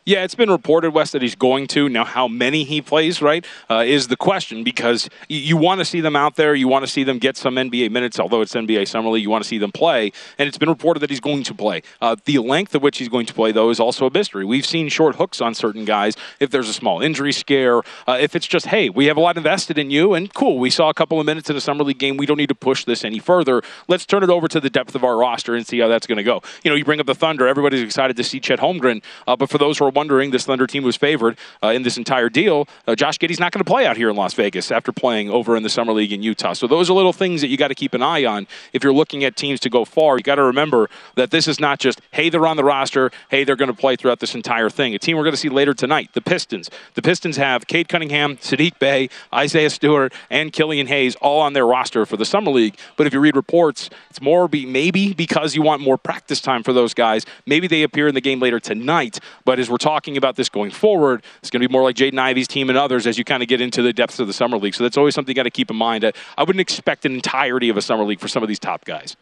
Yeah, 0.04 0.24
it's 0.24 0.34
been 0.34 0.50
reported, 0.50 0.92
Wes, 0.92 1.12
that 1.12 1.22
he's 1.22 1.36
going 1.36 1.68
to. 1.68 1.88
Now, 1.88 2.06
how 2.06 2.28
many 2.28 2.64
he 2.64 2.82
plays, 2.82 3.22
right, 3.22 3.46
uh, 3.70 3.84
is 3.86 4.08
the 4.08 4.18
question 4.18 4.64
because 4.64 5.08
you, 5.30 5.38
you 5.38 5.58
want 5.58 5.78
to 5.78 5.86
see 5.86 6.02
them 6.02 6.16
out 6.16 6.38
there. 6.38 6.56
You 6.56 6.68
want 6.68 6.84
to 6.84 6.92
see 6.92 7.04
them 7.04 7.20
get 7.20 7.38
some 7.38 7.54
NBA 7.54 7.92
minutes, 7.92 8.20
although 8.20 8.42
it's 8.42 8.52
NBA 8.54 8.88
Summer 8.88 9.10
League. 9.12 9.22
You 9.22 9.30
want 9.30 9.44
to 9.44 9.48
see 9.48 9.60
them 9.60 9.72
play. 9.72 10.12
And 10.40 10.48
it's 10.48 10.58
been 10.58 10.70
reported 10.70 11.02
that 11.02 11.12
he's 11.12 11.20
going 11.20 11.44
to 11.44 11.54
play. 11.54 11.84
Uh, 12.02 12.16
the 12.26 12.40
length 12.40 12.74
of 12.74 12.82
which 12.82 12.98
he's 12.98 13.10
going 13.10 13.28
to 13.28 13.34
play, 13.36 13.52
though, 13.52 13.70
is 13.70 13.80
also 13.80 14.08
a 14.08 14.12
mystery. 14.12 14.44
We've 14.44 14.66
seen 14.66 14.90
short 14.90 15.18
hooks 15.18 15.40
on 15.40 15.54
certain 15.54 15.86
guys 15.86 16.16
if 16.40 16.50
there's 16.50 16.68
a 16.68 16.74
small 16.74 17.00
injury 17.04 17.32
scare, 17.32 17.84
uh, 18.08 18.18
if 18.20 18.36
it's 18.36 18.48
just, 18.48 18.66
hey, 18.66 18.90
we 18.90 19.06
have 19.06 19.18
a 19.18 19.22
lot 19.22 19.38
invested 19.38 19.78
in 19.78 19.92
you, 19.92 20.16
and 20.16 20.34
cool, 20.34 20.58
we 20.58 20.72
saw 20.72 20.90
a 20.90 20.96
couple 20.96 21.20
of 21.20 21.28
minutes 21.28 21.48
in 21.52 21.56
a 21.56 21.62
Summer 21.62 21.84
League 21.84 22.00
game. 22.00 22.18
We 22.18 22.26
don't 22.26 22.38
need 22.38 22.50
to 22.50 22.56
push 22.56 22.86
this 22.86 23.06
any 23.06 23.20
further. 23.20 23.62
Let's 23.88 24.08
turn 24.08 24.24
it 24.24 24.32
over 24.32 24.48
to 24.48 24.60
the 24.60 24.72
depth 24.72 24.96
of 24.96 25.04
our 25.04 25.16
roster 25.16 25.54
and 25.54 25.68
see 25.68 25.78
how 25.78 25.88
that's 25.88 26.08
going 26.08 26.18
to 26.18 26.24
go. 26.24 26.42
You 26.64 26.72
know, 26.72 26.76
you 26.76 26.86
bring 26.86 27.00
up 27.00 27.06
the 27.06 27.14
Thunder. 27.14 27.48
Everybody's 27.48 27.84
excited 27.84 28.18
to 28.18 28.24
see 28.24 28.40
Chet 28.40 28.58
Holmgren. 28.58 29.04
Uh, 29.28 29.36
but 29.36 29.52
for 29.52 29.60
those 29.60 29.78
who 29.78 29.86
are 29.86 29.91
wondering, 29.94 30.32
this 30.32 30.46
Thunder 30.46 30.68
team 30.68 30.84
was 30.84 30.96
favored 30.96 31.38
uh, 31.64 31.68
in 31.68 31.84
this 31.84 31.98
entire 31.98 32.30
deal. 32.30 32.68
Uh, 32.88 32.96
Josh 32.96 33.18
Giddey's 33.20 33.40
not 33.40 33.52
going 33.52 33.64
to 33.64 33.70
play 33.70 33.86
out 33.86 33.98
here 33.98 34.10
in 34.10 34.16
Las 34.16 34.34
Vegas 34.34 34.72
after 34.72 34.92
playing 34.92 35.30
over 35.30 35.56
in 35.56 35.64
the 35.64 35.70
summer 35.70 35.94
league 35.94 36.12
in 36.12 36.22
Utah. 36.24 36.54
So 36.54 36.68
those 36.68 36.90
are 36.90 36.94
little 36.94 37.14
things 37.14 37.42
that 37.42 37.48
you 37.48 37.58
got 37.58 37.70
to 37.70 37.76
keep 37.76 37.94
an 37.94 38.02
eye 38.02 38.26
on 38.26 38.48
if 38.74 38.84
you're 38.84 38.94
looking 38.94 39.24
at 39.24 39.36
teams 39.36 39.60
to 39.62 39.70
go 39.70 39.86
far. 39.86 40.18
You 40.18 40.24
got 40.24 40.36
to 40.36 40.44
remember 40.44 40.90
that 41.16 41.32
this 41.32 41.48
is 41.48 41.60
not 41.60 41.80
just 41.80 42.02
hey 42.12 42.30
they're 42.30 42.48
on 42.48 42.58
the 42.58 42.64
roster, 42.64 43.12
hey 43.30 43.44
they're 43.44 43.56
going 43.56 43.74
to 43.74 43.74
play 43.74 43.96
throughout 43.96 44.20
this 44.20 44.36
entire 44.36 44.70
thing. 44.70 44.94
A 44.96 45.00
team 45.00 45.18
we're 45.18 45.24
going 45.24 45.34
to 45.34 45.38
see 45.38 45.50
later 45.50 45.74
tonight, 45.74 46.10
the 46.14 46.22
Pistons. 46.22 46.70
The 46.96 47.02
Pistons 47.02 47.38
have 47.38 47.68
Cade 47.68 47.90
Cunningham, 47.90 48.38
Saddiq 48.38 48.80
Bey, 48.80 49.10
Isaiah 49.34 49.70
Stewart, 49.70 50.14
and 50.30 50.52
Killian 50.52 50.88
Hayes 50.88 51.16
all 51.18 51.42
on 51.42 51.54
their 51.54 51.66
roster 51.66 52.06
for 52.06 52.18
the 52.18 52.26
summer 52.26 52.52
league. 52.52 52.78
But 52.98 53.08
if 53.08 53.14
you 53.14 53.20
read 53.20 53.36
reports, 53.36 53.90
it's 54.10 54.22
more 54.22 54.48
be 54.48 54.66
maybe 54.66 55.14
because 55.14 55.56
you 55.56 55.62
want 55.62 55.82
more 55.82 55.98
practice 55.98 56.42
time 56.42 56.64
for 56.64 56.74
those 56.74 56.94
guys. 56.94 57.26
Maybe 57.46 57.68
they 57.68 57.84
appear 57.84 58.08
in 58.08 58.16
the 58.16 58.22
game 58.22 58.40
later 58.40 58.60
tonight. 58.60 59.20
But 59.46 59.60
as 59.60 59.70
we're 59.70 59.78
talking 59.82 60.18
about 60.18 60.36
this 60.36 60.50
going 60.50 60.72
forward, 60.72 61.24
it's 61.40 61.50
going 61.50 61.62
to 61.62 61.68
be 61.68 61.72
more 61.72 61.84
like 61.84 61.96
Jaden 61.96 62.20
Ivey's 62.20 62.48
team 62.48 62.70
and 62.70 62.78
others 62.78 63.08
as 63.08 63.18
you 63.18 63.24
kind 63.24 63.44
of 63.44 63.50
get 63.50 63.60
into 63.60 63.82
the 63.82 63.92
depths 63.92 64.20
of 64.20 64.28
the 64.28 64.34
summer 64.34 64.58
league. 64.58 64.76
So 64.76 64.84
that's 64.84 64.98
always 64.98 65.16
something 65.16 65.32
you 65.32 65.36
got 65.36 65.44
to 65.44 65.50
keep 65.50 65.70
in 65.70 65.78
mind. 65.78 66.06
I 66.38 66.44
wouldn't 66.44 66.62
expect 66.62 67.06
an 67.06 67.14
entirety 67.14 67.70
of 67.70 67.78
a 67.78 67.82
summer 67.82 68.04
league 68.04 68.20
for 68.20 68.28
some 68.28 68.44
of 68.44 68.50
these 68.50 68.60
top 68.60 68.86
guys. 68.86 69.16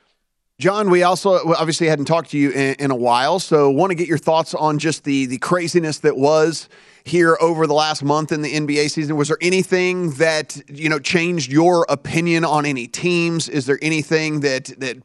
John, 0.60 0.90
we 0.90 1.04
also 1.04 1.54
obviously 1.54 1.88
hadn't 1.88 2.06
talked 2.06 2.32
to 2.32 2.38
you 2.38 2.52
in, 2.52 2.76
in, 2.80 2.92
a 2.92 2.96
while, 2.96 3.40
so 3.40 3.70
want 3.70 3.92
to 3.92 3.96
get 3.96 4.10
your 4.10 4.18
thoughts 4.18 4.54
on 4.54 4.78
just 4.78 5.06
the 5.06 5.26
the 5.26 5.38
craziness 5.38 6.00
that 6.00 6.18
was 6.18 6.68
here 7.06 7.38
over 7.40 7.66
the 7.66 7.74
last 7.74 8.04
month 8.04 8.34
in 8.34 8.42
the 8.42 8.54
NBA 8.54 8.92
season. 8.92 9.16
Was 9.16 9.30
there 9.30 9.38
anything 9.42 10.12
that 10.16 10.62
you 10.68 10.90
know 10.90 11.00
changed 11.00 11.50
your 11.50 11.86
opinion 11.88 12.44
on 12.44 12.66
any 12.66 12.88
teams? 12.88 13.48
Is 13.48 13.68
there 13.68 13.80
anything 13.82 14.42
that 14.42 14.66
that 14.80 14.98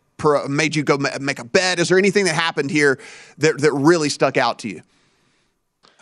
made 0.48 0.74
you 0.74 0.82
go 0.82 0.98
make 1.20 1.38
a 1.38 1.44
bet? 1.44 1.78
Is 1.78 1.88
there 1.88 1.98
anything 1.98 2.24
that 2.24 2.34
happened 2.34 2.72
here 2.72 2.98
that 3.38 3.60
that 3.60 3.72
really 3.72 4.08
stuck 4.08 4.36
out 4.36 4.58
to 4.60 4.68
you? 4.68 4.82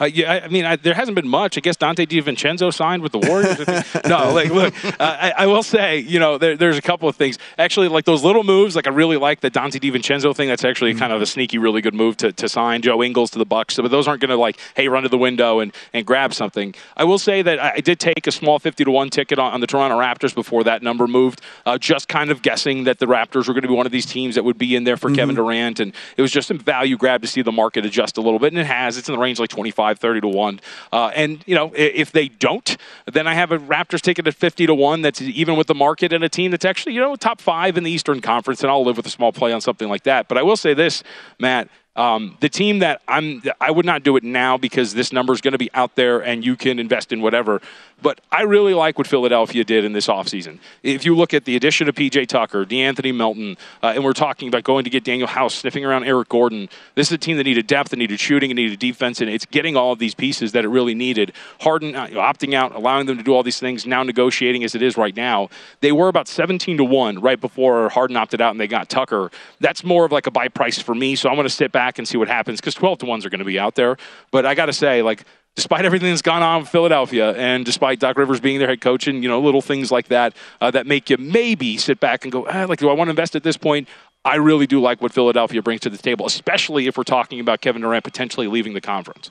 Uh, 0.00 0.06
yeah, 0.06 0.40
I, 0.44 0.48
mean, 0.48 0.64
I, 0.64 0.76
there 0.76 0.94
hasn't 0.94 1.14
been 1.14 1.28
much. 1.28 1.56
I 1.58 1.60
guess 1.60 1.76
Donte 1.76 2.06
DiVincenzo 2.06 2.72
signed 2.72 3.02
with 3.02 3.12
the 3.12 3.18
Warriors. 3.18 3.58
no, 4.06 4.32
like, 4.34 4.50
look, 4.50 4.74
uh, 4.84 4.90
I, 4.98 5.32
I, 5.38 5.46
will 5.46 5.62
say, 5.62 5.98
you 5.98 6.18
know, 6.18 6.38
there, 6.38 6.56
there's 6.56 6.78
a 6.78 6.82
couple 6.82 7.08
of 7.08 7.16
things. 7.16 7.38
Actually, 7.58 7.88
like 7.88 8.04
those 8.04 8.24
little 8.24 8.42
moves, 8.42 8.74
like 8.74 8.86
I 8.86 8.90
really 8.90 9.16
like 9.16 9.40
the 9.40 9.50
Donte 9.50 9.80
DiVincenzo 9.80 10.34
thing. 10.34 10.48
That's 10.48 10.64
actually 10.64 10.92
mm-hmm. 10.92 11.00
kind 11.00 11.12
of 11.12 11.20
a 11.20 11.26
sneaky, 11.26 11.58
really 11.58 11.82
good 11.82 11.94
move 11.94 12.16
to, 12.18 12.32
to 12.32 12.48
sign 12.48 12.82
Joe 12.82 13.02
Ingles 13.02 13.30
to 13.32 13.38
the 13.38 13.44
Bucks. 13.44 13.76
But 13.76 13.90
those 13.90 14.08
aren't 14.08 14.20
going 14.20 14.30
to 14.30 14.36
like, 14.36 14.58
hey, 14.74 14.88
run 14.88 15.02
to 15.02 15.08
the 15.08 15.18
window 15.18 15.60
and, 15.60 15.74
and 15.92 16.06
grab 16.06 16.34
something. 16.34 16.74
I 16.96 17.04
will 17.04 17.18
say 17.18 17.42
that 17.42 17.60
I 17.60 17.80
did 17.80 18.00
take 18.00 18.26
a 18.26 18.32
small 18.32 18.58
50 18.58 18.84
to 18.84 18.90
one 18.90 19.10
ticket 19.10 19.38
on, 19.38 19.52
on 19.52 19.60
the 19.60 19.66
Toronto 19.66 19.98
Raptors 19.98 20.34
before 20.34 20.64
that 20.64 20.82
number 20.82 21.06
moved, 21.06 21.40
uh, 21.66 21.78
just 21.78 22.08
kind 22.08 22.30
of 22.30 22.42
guessing 22.42 22.84
that 22.84 22.98
the 22.98 23.06
Raptors 23.06 23.46
were 23.46 23.54
going 23.54 23.62
to 23.62 23.68
be 23.68 23.74
one 23.74 23.86
of 23.86 23.92
these 23.92 24.06
teams 24.06 24.34
that 24.34 24.44
would 24.44 24.58
be 24.58 24.74
in 24.74 24.84
there 24.84 24.96
for 24.96 25.08
mm-hmm. 25.08 25.16
Kevin 25.16 25.34
Durant, 25.34 25.80
and 25.80 25.92
it 26.16 26.22
was 26.22 26.32
just 26.32 26.50
a 26.50 26.54
value 26.54 26.96
grab 26.96 27.22
to 27.22 27.28
see 27.28 27.42
the 27.42 27.52
market 27.52 27.84
adjust 27.84 28.16
a 28.16 28.20
little 28.20 28.38
bit, 28.38 28.52
and 28.52 28.58
it 28.58 28.66
has. 28.66 28.96
It's 28.96 29.08
in 29.08 29.14
the 29.14 29.20
range 29.20 29.38
like 29.38 29.50
25, 29.50 29.81
30 29.98 30.22
to 30.22 30.28
one. 30.28 30.60
Uh, 30.92 31.10
and, 31.14 31.42
you 31.46 31.54
know, 31.54 31.72
if 31.74 32.12
they 32.12 32.28
don't, 32.28 32.76
then 33.06 33.26
I 33.26 33.34
have 33.34 33.52
a 33.52 33.58
Raptors 33.58 34.00
ticket 34.00 34.26
at 34.26 34.34
50 34.34 34.66
to 34.66 34.74
1 34.74 35.02
that's 35.02 35.20
even 35.20 35.56
with 35.56 35.66
the 35.66 35.74
market 35.74 36.12
and 36.12 36.24
a 36.24 36.28
team 36.28 36.50
that's 36.50 36.64
actually, 36.64 36.94
you 36.94 37.00
know, 37.00 37.16
top 37.16 37.40
five 37.40 37.76
in 37.76 37.84
the 37.84 37.90
Eastern 37.90 38.20
Conference, 38.20 38.62
and 38.62 38.70
I'll 38.70 38.84
live 38.84 38.96
with 38.96 39.06
a 39.06 39.10
small 39.10 39.32
play 39.32 39.52
on 39.52 39.60
something 39.60 39.88
like 39.88 40.04
that. 40.04 40.28
But 40.28 40.38
I 40.38 40.42
will 40.42 40.56
say 40.56 40.74
this, 40.74 41.02
Matt. 41.38 41.68
Um, 41.94 42.38
the 42.40 42.48
team 42.48 42.78
that 42.78 43.02
I'm, 43.06 43.42
I 43.60 43.70
would 43.70 43.84
not 43.84 44.02
do 44.02 44.16
it 44.16 44.24
now 44.24 44.56
because 44.56 44.94
this 44.94 45.12
number 45.12 45.32
is 45.34 45.42
going 45.42 45.52
to 45.52 45.58
be 45.58 45.70
out 45.74 45.94
there 45.94 46.20
and 46.20 46.44
you 46.44 46.56
can 46.56 46.78
invest 46.78 47.12
in 47.12 47.20
whatever. 47.20 47.60
But 48.00 48.20
I 48.32 48.42
really 48.42 48.74
like 48.74 48.98
what 48.98 49.06
Philadelphia 49.06 49.62
did 49.62 49.84
in 49.84 49.92
this 49.92 50.08
offseason. 50.08 50.58
If 50.82 51.04
you 51.04 51.14
look 51.14 51.32
at 51.34 51.44
the 51.44 51.54
addition 51.54 51.88
of 51.88 51.94
PJ 51.94 52.26
Tucker, 52.26 52.64
De'Anthony 52.64 53.14
Melton, 53.14 53.56
uh, 53.82 53.92
and 53.94 54.02
we're 54.02 54.12
talking 54.12 54.48
about 54.48 54.64
going 54.64 54.84
to 54.84 54.90
get 54.90 55.04
Danuel 55.04 55.28
House, 55.28 55.54
sniffing 55.54 55.84
around 55.84 56.04
Eric 56.04 56.28
Gordon, 56.28 56.68
this 56.96 57.08
is 57.08 57.12
a 57.12 57.18
team 57.18 57.36
that 57.36 57.44
needed 57.44 57.68
depth, 57.68 57.90
that 57.90 57.98
needed 57.98 58.18
shooting, 58.18 58.50
and 58.50 58.56
needed 58.56 58.78
defense, 58.80 59.20
and 59.20 59.30
it's 59.30 59.46
getting 59.46 59.76
all 59.76 59.92
of 59.92 60.00
these 60.00 60.14
pieces 60.14 60.50
that 60.52 60.64
it 60.64 60.68
really 60.68 60.94
needed. 60.94 61.32
Harden 61.60 61.94
uh, 61.94 62.08
opting 62.08 62.54
out, 62.54 62.74
allowing 62.74 63.06
them 63.06 63.18
to 63.18 63.22
do 63.22 63.34
all 63.34 63.44
these 63.44 63.60
things, 63.60 63.86
now 63.86 64.02
negotiating 64.02 64.64
as 64.64 64.74
it 64.74 64.82
is 64.82 64.96
right 64.96 65.14
now. 65.14 65.48
They 65.80 65.92
were 65.92 66.08
about 66.08 66.26
17 66.26 66.78
to 66.78 66.84
1 66.84 67.20
right 67.20 67.40
before 67.40 67.88
Harden 67.90 68.16
opted 68.16 68.40
out 68.40 68.50
and 68.50 68.60
they 68.60 68.66
got 68.66 68.88
Tucker. 68.88 69.30
That's 69.60 69.84
more 69.84 70.04
of 70.04 70.10
like 70.10 70.26
a 70.26 70.32
buy 70.32 70.48
price 70.48 70.80
for 70.80 70.94
me, 70.94 71.14
so 71.14 71.28
I'm 71.28 71.36
going 71.36 71.44
to 71.46 71.50
sit 71.50 71.70
back 71.70 71.81
and 71.98 72.06
see 72.06 72.16
what 72.16 72.28
happens 72.28 72.60
because 72.60 72.74
12 72.74 72.98
to 72.98 73.06
1s 73.06 73.24
are 73.24 73.30
going 73.30 73.38
to 73.40 73.44
be 73.44 73.58
out 73.58 73.74
there. 73.74 73.96
But 74.30 74.46
I 74.46 74.54
got 74.54 74.66
to 74.66 74.72
say, 74.72 75.02
like, 75.02 75.24
despite 75.54 75.84
everything 75.84 76.08
that's 76.08 76.22
gone 76.22 76.42
on 76.42 76.60
with 76.60 76.68
Philadelphia, 76.68 77.32
and 77.32 77.64
despite 77.64 78.00
Doc 78.00 78.16
Rivers 78.16 78.40
being 78.40 78.58
their 78.58 78.68
head 78.68 78.80
coach, 78.80 79.06
and 79.06 79.22
you 79.22 79.28
know 79.28 79.40
little 79.40 79.62
things 79.62 79.90
like 79.90 80.08
that 80.08 80.34
uh, 80.60 80.70
that 80.70 80.86
make 80.86 81.10
you 81.10 81.16
maybe 81.18 81.76
sit 81.76 82.00
back 82.00 82.24
and 82.24 82.32
go, 82.32 82.46
ah, 82.48 82.64
like, 82.68 82.78
do 82.78 82.88
I 82.88 82.92
want 82.92 83.08
to 83.08 83.10
invest 83.10 83.36
at 83.36 83.42
this 83.42 83.56
point? 83.56 83.88
I 84.24 84.36
really 84.36 84.66
do 84.66 84.80
like 84.80 85.02
what 85.02 85.12
Philadelphia 85.12 85.62
brings 85.62 85.80
to 85.82 85.90
the 85.90 85.98
table, 85.98 86.26
especially 86.26 86.86
if 86.86 86.96
we're 86.96 87.02
talking 87.02 87.40
about 87.40 87.60
Kevin 87.60 87.82
Durant 87.82 88.04
potentially 88.04 88.46
leaving 88.46 88.72
the 88.72 88.80
conference. 88.80 89.30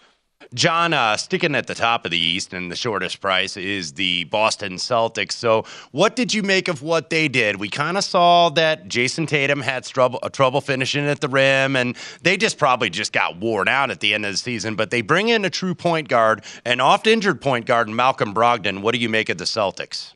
John, 0.53 0.93
uh, 0.93 1.17
sticking 1.17 1.55
at 1.55 1.67
the 1.67 1.75
top 1.75 2.05
of 2.05 2.11
the 2.11 2.17
East 2.17 2.53
and 2.53 2.71
the 2.71 2.75
shortest 2.75 3.21
price 3.21 3.55
is 3.55 3.93
the 3.93 4.25
Boston 4.25 4.73
Celtics. 4.73 5.33
So, 5.33 5.65
what 5.91 6.15
did 6.15 6.33
you 6.33 6.43
make 6.43 6.67
of 6.67 6.81
what 6.81 7.09
they 7.09 7.27
did? 7.27 7.57
We 7.57 7.69
kind 7.69 7.97
of 7.97 8.03
saw 8.03 8.49
that 8.49 8.87
Jayson 8.87 9.27
Tatum 9.27 9.61
had 9.61 9.85
trouble, 9.85 10.19
uh, 10.21 10.29
trouble 10.29 10.61
finishing 10.61 11.05
at 11.05 11.21
the 11.21 11.29
rim, 11.29 11.75
and 11.75 11.95
they 12.21 12.37
just 12.37 12.57
probably 12.57 12.89
just 12.89 13.13
got 13.13 13.37
worn 13.37 13.67
out 13.67 13.91
at 13.91 13.99
the 13.99 14.13
end 14.13 14.25
of 14.25 14.33
the 14.33 14.37
season. 14.37 14.75
But 14.75 14.91
they 14.91 15.01
bring 15.01 15.29
in 15.29 15.45
a 15.45 15.49
true 15.49 15.75
point 15.75 16.09
guard, 16.09 16.43
an 16.65 16.81
oft 16.81 17.07
injured 17.07 17.41
point 17.41 17.65
guard, 17.65 17.87
Malcolm 17.89 18.33
Brogdon. 18.33 18.81
What 18.81 18.93
do 18.93 18.99
you 18.99 19.09
make 19.09 19.29
of 19.29 19.37
the 19.37 19.45
Celtics? 19.45 20.13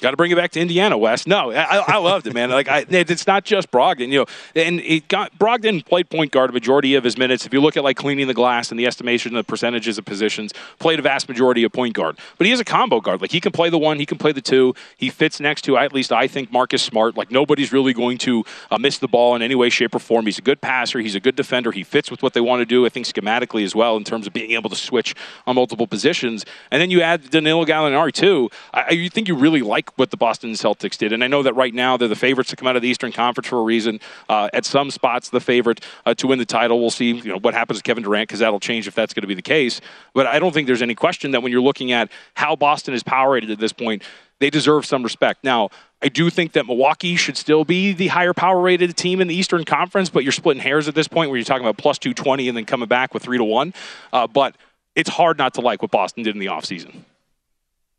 Got 0.00 0.10
to 0.10 0.16
bring 0.16 0.32
it 0.32 0.34
back 0.34 0.50
to 0.52 0.60
Indiana, 0.60 0.98
Wes. 0.98 1.24
No, 1.24 1.52
I, 1.52 1.76
I 1.76 1.96
loved 1.98 2.26
it, 2.26 2.34
man. 2.34 2.50
Like 2.50 2.68
I, 2.68 2.84
it's 2.88 3.28
not 3.28 3.44
just 3.44 3.70
Brogdon, 3.70 4.08
you 4.08 4.18
know. 4.18 4.26
And 4.56 4.80
it 4.80 5.06
got 5.06 5.38
Brogdon 5.38 5.86
played 5.86 6.10
point 6.10 6.32
guard 6.32 6.50
a 6.50 6.52
majority 6.52 6.96
of 6.96 7.04
his 7.04 7.16
minutes. 7.16 7.46
If 7.46 7.52
you 7.52 7.60
look 7.60 7.76
at 7.76 7.84
like 7.84 7.96
cleaning 7.96 8.26
the 8.26 8.34
glass 8.34 8.72
and 8.72 8.78
the 8.78 8.86
estimation 8.86 9.36
of 9.36 9.46
the 9.46 9.48
percentages 9.48 9.96
of 9.96 10.04
positions, 10.04 10.52
played 10.80 10.98
a 10.98 11.02
vast 11.02 11.28
majority 11.28 11.62
of 11.62 11.72
point 11.72 11.94
guard. 11.94 12.18
But 12.38 12.48
he 12.48 12.52
is 12.52 12.58
a 12.58 12.64
combo 12.64 13.00
guard. 13.00 13.20
Like 13.20 13.30
he 13.30 13.40
can 13.40 13.52
play 13.52 13.70
the 13.70 13.78
one, 13.78 14.00
he 14.00 14.04
can 14.04 14.18
play 14.18 14.32
the 14.32 14.40
two. 14.40 14.74
He 14.96 15.10
fits 15.10 15.38
next 15.38 15.62
to 15.62 15.76
at 15.76 15.92
least 15.92 16.10
I 16.10 16.26
think 16.26 16.50
Marcus 16.50 16.82
Smart. 16.82 17.16
Like 17.16 17.30
nobody's 17.30 17.72
really 17.72 17.92
going 17.92 18.18
to 18.18 18.44
uh, 18.72 18.78
miss 18.78 18.98
the 18.98 19.08
ball 19.08 19.36
in 19.36 19.42
any 19.42 19.54
way, 19.54 19.70
shape, 19.70 19.94
or 19.94 20.00
form. 20.00 20.26
He's 20.26 20.38
a 20.38 20.42
good 20.42 20.60
passer. 20.60 20.98
He's 20.98 21.14
a 21.14 21.20
good 21.20 21.36
defender. 21.36 21.70
He 21.70 21.84
fits 21.84 22.10
with 22.10 22.20
what 22.20 22.34
they 22.34 22.40
want 22.40 22.60
to 22.60 22.66
do. 22.66 22.84
I 22.84 22.88
think 22.88 23.06
schematically 23.06 23.64
as 23.64 23.76
well 23.76 23.96
in 23.96 24.02
terms 24.02 24.26
of 24.26 24.32
being 24.32 24.50
able 24.50 24.70
to 24.70 24.76
switch 24.76 25.14
on 25.46 25.54
multiple 25.54 25.86
positions. 25.86 26.44
And 26.72 26.82
then 26.82 26.90
you 26.90 27.00
add 27.00 27.30
Danilo 27.30 27.64
Gallinari 27.64 28.12
too. 28.12 28.50
I, 28.72 28.82
I 28.88 29.08
think 29.08 29.28
you 29.28 29.36
really 29.36 29.62
like 29.62 29.83
like 29.84 29.98
what 29.98 30.10
the 30.10 30.16
Boston 30.16 30.50
Celtics 30.52 30.96
did. 30.96 31.12
And 31.12 31.22
I 31.22 31.28
know 31.28 31.42
that 31.42 31.54
right 31.54 31.74
now 31.74 31.96
they're 31.96 32.08
the 32.08 32.16
favorites 32.16 32.50
to 32.50 32.56
come 32.56 32.66
out 32.66 32.76
of 32.76 32.82
the 32.82 32.88
Eastern 32.88 33.12
Conference 33.12 33.48
for 33.48 33.58
a 33.58 33.62
reason. 33.62 34.00
Uh, 34.28 34.48
at 34.52 34.64
some 34.64 34.90
spots, 34.90 35.30
the 35.30 35.40
favorite 35.40 35.80
uh, 36.06 36.14
to 36.14 36.26
win 36.26 36.38
the 36.38 36.44
title. 36.44 36.80
We'll 36.80 36.90
see 36.90 37.12
you 37.12 37.24
know, 37.24 37.38
what 37.38 37.54
happens 37.54 37.78
to 37.78 37.82
Kevin 37.82 38.02
Durant 38.02 38.28
because 38.28 38.40
that'll 38.40 38.60
change 38.60 38.88
if 38.88 38.94
that's 38.94 39.14
going 39.14 39.22
to 39.22 39.28
be 39.28 39.34
the 39.34 39.42
case. 39.42 39.80
But 40.14 40.26
I 40.26 40.38
don't 40.38 40.52
think 40.52 40.66
there's 40.66 40.82
any 40.82 40.94
question 40.94 41.32
that 41.32 41.42
when 41.42 41.52
you're 41.52 41.62
looking 41.62 41.92
at 41.92 42.10
how 42.34 42.56
Boston 42.56 42.94
is 42.94 43.02
power 43.02 43.32
rated 43.32 43.50
at 43.50 43.58
this 43.58 43.72
point, 43.72 44.02
they 44.40 44.50
deserve 44.50 44.84
some 44.84 45.02
respect. 45.02 45.44
Now, 45.44 45.70
I 46.02 46.08
do 46.08 46.28
think 46.28 46.52
that 46.52 46.66
Milwaukee 46.66 47.16
should 47.16 47.36
still 47.36 47.64
be 47.64 47.92
the 47.92 48.08
higher 48.08 48.34
power 48.34 48.60
rated 48.60 48.94
team 48.96 49.20
in 49.20 49.28
the 49.28 49.34
Eastern 49.34 49.64
Conference, 49.64 50.10
but 50.10 50.22
you're 50.22 50.32
splitting 50.32 50.62
hairs 50.62 50.88
at 50.88 50.94
this 50.94 51.08
point 51.08 51.30
where 51.30 51.38
you're 51.38 51.44
talking 51.44 51.64
about 51.64 51.78
plus 51.78 51.98
220 51.98 52.48
and 52.48 52.56
then 52.56 52.64
coming 52.64 52.88
back 52.88 53.14
with 53.14 53.22
3 53.22 53.38
to 53.38 53.44
1. 53.44 53.74
Uh, 54.12 54.26
but 54.26 54.56
it's 54.94 55.08
hard 55.08 55.38
not 55.38 55.54
to 55.54 55.60
like 55.60 55.82
what 55.82 55.90
Boston 55.90 56.24
did 56.24 56.34
in 56.34 56.40
the 56.40 56.46
offseason. 56.46 57.04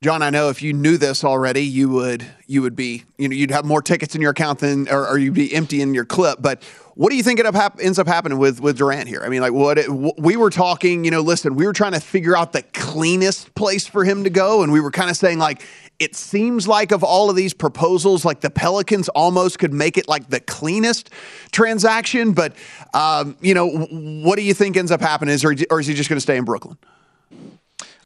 John, 0.05 0.21
I 0.21 0.29
know 0.29 0.49
if 0.49 0.61
you 0.61 0.71
knew 0.71 0.97
this 0.97 1.23
already, 1.23 1.63
you 1.63 1.89
would 1.89 2.23
you 2.45 2.61
would 2.61 2.75
be 2.75 3.05
you 3.17 3.27
know 3.27 3.33
you'd 3.33 3.49
have 3.49 3.65
more 3.65 3.81
tickets 3.81 4.13
in 4.13 4.21
your 4.21 4.29
account 4.29 4.59
than 4.59 4.87
or, 4.87 5.07
or 5.07 5.17
you'd 5.17 5.33
be 5.33 5.51
empty 5.51 5.81
in 5.81 5.95
your 5.95 6.05
clip. 6.05 6.43
But 6.43 6.61
what 6.93 7.09
do 7.09 7.15
you 7.15 7.23
think 7.23 7.39
it 7.39 7.47
up 7.47 7.79
ends 7.81 7.97
up 7.97 8.05
happening 8.05 8.37
with 8.37 8.59
with 8.59 8.77
Durant 8.77 9.07
here? 9.07 9.23
I 9.25 9.29
mean, 9.29 9.41
like 9.41 9.53
what 9.53 9.79
it, 9.79 9.89
we 9.89 10.37
were 10.37 10.51
talking, 10.51 11.05
you 11.05 11.09
know, 11.09 11.21
listen, 11.21 11.55
we 11.55 11.65
were 11.65 11.73
trying 11.73 11.93
to 11.93 11.99
figure 11.99 12.37
out 12.37 12.53
the 12.53 12.61
cleanest 12.61 13.55
place 13.55 13.87
for 13.87 14.05
him 14.05 14.25
to 14.25 14.29
go, 14.29 14.61
and 14.61 14.71
we 14.71 14.79
were 14.79 14.91
kind 14.91 15.09
of 15.09 15.17
saying 15.17 15.39
like 15.39 15.65
it 15.97 16.15
seems 16.15 16.67
like 16.67 16.91
of 16.91 17.03
all 17.03 17.31
of 17.31 17.35
these 17.35 17.55
proposals, 17.55 18.23
like 18.23 18.41
the 18.41 18.51
Pelicans 18.51 19.09
almost 19.09 19.57
could 19.57 19.73
make 19.73 19.97
it 19.97 20.07
like 20.07 20.29
the 20.29 20.39
cleanest 20.39 21.09
transaction. 21.51 22.33
But 22.33 22.55
um, 22.93 23.37
you 23.41 23.55
know, 23.55 23.67
what 23.67 24.35
do 24.35 24.43
you 24.43 24.53
think 24.53 24.77
ends 24.77 24.91
up 24.91 25.01
happening? 25.01 25.33
Is 25.33 25.43
or, 25.43 25.55
or 25.71 25.79
is 25.79 25.87
he 25.87 25.95
just 25.95 26.09
going 26.09 26.17
to 26.17 26.21
stay 26.21 26.37
in 26.37 26.45
Brooklyn? 26.45 26.77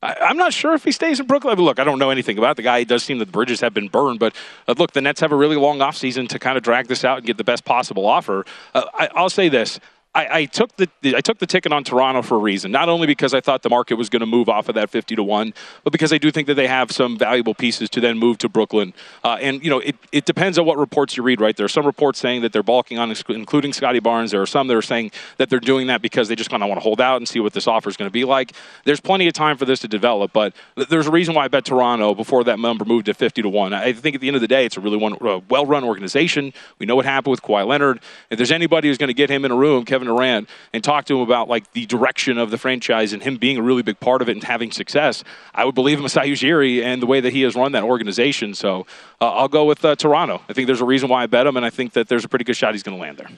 I, 0.02 0.30
am 0.30 0.38
not 0.38 0.54
sure 0.54 0.74
if 0.74 0.84
he 0.84 0.92
stays 0.92 1.20
in 1.20 1.28
Brooklyn. 1.28 1.58
Look, 1.60 1.80
I 1.80 1.84
don't 1.84 2.00
know 2.00 2.10
anything 2.10 2.38
about 2.38 2.56
the 2.56 2.62
guy. 2.62 2.80
It 2.80 2.88
does 2.88 3.04
seem 3.04 3.20
that 3.20 3.26
the 3.26 3.32
bridges 3.32 3.60
have 3.62 3.74
been 3.74 3.90
burned. 3.90 4.20
But 4.20 4.34
uh, 4.68 4.76
look, 4.78 4.94
the 4.94 5.02
Nets 5.02 5.20
have 5.20 5.32
a 5.32 5.36
really 5.36 5.58
long 5.58 5.80
offseason 5.80 6.30
to 6.30 6.40
kind 6.40 6.58
of 6.58 6.64
drag 6.64 6.88
this 6.88 7.04
out 7.04 7.18
and 7.18 7.28
get 7.28 7.38
the 7.38 7.44
best 7.44 7.66
possible 7.66 8.06
offer. 8.06 8.46
Uh, 8.74 8.86
I, 8.94 9.10
I'll 9.16 9.30
say 9.30 9.50
this. 9.50 9.80
I, 10.16 10.40
I, 10.40 10.46
took 10.46 10.76
the 10.76 10.90
I 11.16 11.22
took 11.22 11.38
the 11.38 11.46
ticket 11.46 11.72
on 11.72 11.84
Toronto 11.84 12.24
for 12.24 12.36
a 12.36 12.40
reason. 12.40 12.72
Not 12.72 12.90
only 12.90 13.06
because 13.06 13.36
I 13.36 13.42
thought 13.42 13.62
the 13.62 13.70
market 13.70 13.94
was 13.94 14.10
going 14.10 14.22
to 14.22 14.26
move 14.26 14.50
off 14.50 14.68
of 14.68 14.74
that 14.74 14.90
fifty 14.90 15.16
to 15.16 15.22
one, 15.22 15.54
but 15.84 15.94
because 15.94 16.12
I 16.12 16.18
do 16.18 16.32
think 16.32 16.48
that 16.48 16.56
they 16.56 16.66
have 16.66 16.92
some 16.92 17.16
valuable 17.16 17.54
pieces 17.54 17.92
to 17.92 18.02
then 18.02 18.18
move 18.18 18.40
to 18.40 18.50
Brooklyn. 18.50 18.94
Uh, 19.24 19.38
and 19.40 19.64
you 19.64 19.70
know, 19.70 19.80
it, 19.80 19.96
it 20.12 20.26
depends 20.26 20.58
on 20.58 20.66
what 20.66 20.80
reports 20.80 21.16
you 21.16 21.22
read. 21.22 21.40
Right, 21.40 21.56
there 21.56 21.66
are 21.66 21.70
some 21.70 21.86
reports 21.86 22.18
saying 22.20 22.42
that 22.42 22.54
they're 22.54 22.64
balking 22.64 22.98
on, 22.98 23.14
including 23.30 23.72
Scottie 23.72 24.00
Barnes. 24.00 24.32
There 24.32 24.42
are 24.42 24.48
some 24.48 24.68
that 24.68 24.76
are 24.76 24.82
saying 24.82 25.12
that 25.38 25.52
they're 25.52 25.60
doing 25.60 25.88
that 25.88 26.02
because 26.02 26.28
they 26.28 26.36
just 26.36 26.50
kind 26.50 26.64
of 26.64 26.70
want 26.70 26.80
to 26.80 26.84
hold 26.84 27.00
out 27.00 27.18
and 27.18 27.28
see 27.28 27.40
what 27.40 27.54
this 27.54 27.68
offer 27.68 27.88
is 27.88 27.96
going 27.96 28.10
to 28.10 28.14
be 28.14 28.26
like. 28.26 28.54
There's 28.86 29.00
plenty 29.00 29.28
of 29.28 29.34
time 29.34 29.58
for 29.58 29.66
this 29.66 29.80
to 29.82 29.88
develop, 29.88 30.34
but 30.34 30.56
there's 30.90 31.06
a 31.06 31.12
reason 31.12 31.36
why 31.36 31.46
I 31.46 31.50
bet 31.50 31.66
Toronto 31.66 32.16
before 32.16 32.44
that 32.46 32.58
number 32.58 32.84
moved 32.84 33.06
to 33.06 33.14
fifty 33.14 33.44
to 33.44 33.50
one. 33.50 33.74
I 33.74 33.94
think 33.94 34.16
at 34.16 34.22
the 34.22 34.28
end 34.28 34.36
of 34.36 34.42
the 34.42 34.48
day, 34.48 34.66
it's 34.66 34.76
a 34.76 34.82
really 34.82 34.98
one, 34.98 35.14
uh, 35.22 35.40
well-run 35.50 35.84
organization. 35.84 36.52
We 36.80 36.88
know 36.88 36.96
what 36.96 37.06
happened 37.06 37.32
with 37.32 37.44
Kawhi 37.44 37.68
Leonard. 37.68 38.00
If 38.32 38.38
there's 38.38 38.52
anybody 38.52 38.88
who's 38.88 38.98
going 38.98 39.10
to 39.10 39.14
get 39.14 39.30
him 39.30 39.46
in 39.46 39.52
a 39.52 39.56
room, 39.56 39.86
Kevin 39.86 39.99
Durant. 40.08 40.50
And 40.74 40.84
talk 40.84 41.06
to 41.06 41.16
him 41.16 41.22
about 41.22 41.50
like 41.50 41.72
the 41.74 41.86
direction 41.86 42.38
of 42.38 42.52
the 42.52 42.58
franchise 42.58 43.14
and 43.14 43.22
him 43.22 43.38
being 43.38 43.58
a 43.58 43.62
really 43.62 43.82
big 43.82 44.00
part 44.00 44.22
of 44.22 44.30
it 44.30 44.34
and 44.34 44.44
having 44.44 44.72
success, 44.72 45.24
I 45.54 45.66
would 45.66 45.76
believe 45.76 46.00
Masai 46.00 46.32
Ujiri 46.32 46.84
and 46.84 47.02
the 47.02 47.08
way 47.08 47.20
that 47.20 47.34
he 47.34 47.42
has 47.42 47.56
run 47.56 47.72
that 47.74 47.84
organization. 47.84 48.54
So 48.54 48.86
uh, 49.22 49.32
I'll 49.32 49.48
go 49.48 49.66
with 49.66 49.84
uh, 49.84 49.96
Toronto. 49.96 50.42
I 50.50 50.54
think 50.54 50.68
there's 50.68 50.82
a 50.82 50.86
reason 50.86 51.10
why 51.10 51.24
I 51.24 51.28
bet 51.28 51.48
him, 51.48 51.58
and 51.58 51.66
I 51.66 51.70
think 51.70 51.94
that 51.94 52.08
there's 52.08 52.26
a 52.26 52.30
pretty 52.30 52.46
good 52.46 52.56
shot 52.56 52.74
he's 52.74 52.84
going 52.84 52.98
to 52.98 53.02
land 53.02 53.18
there. 53.18 53.30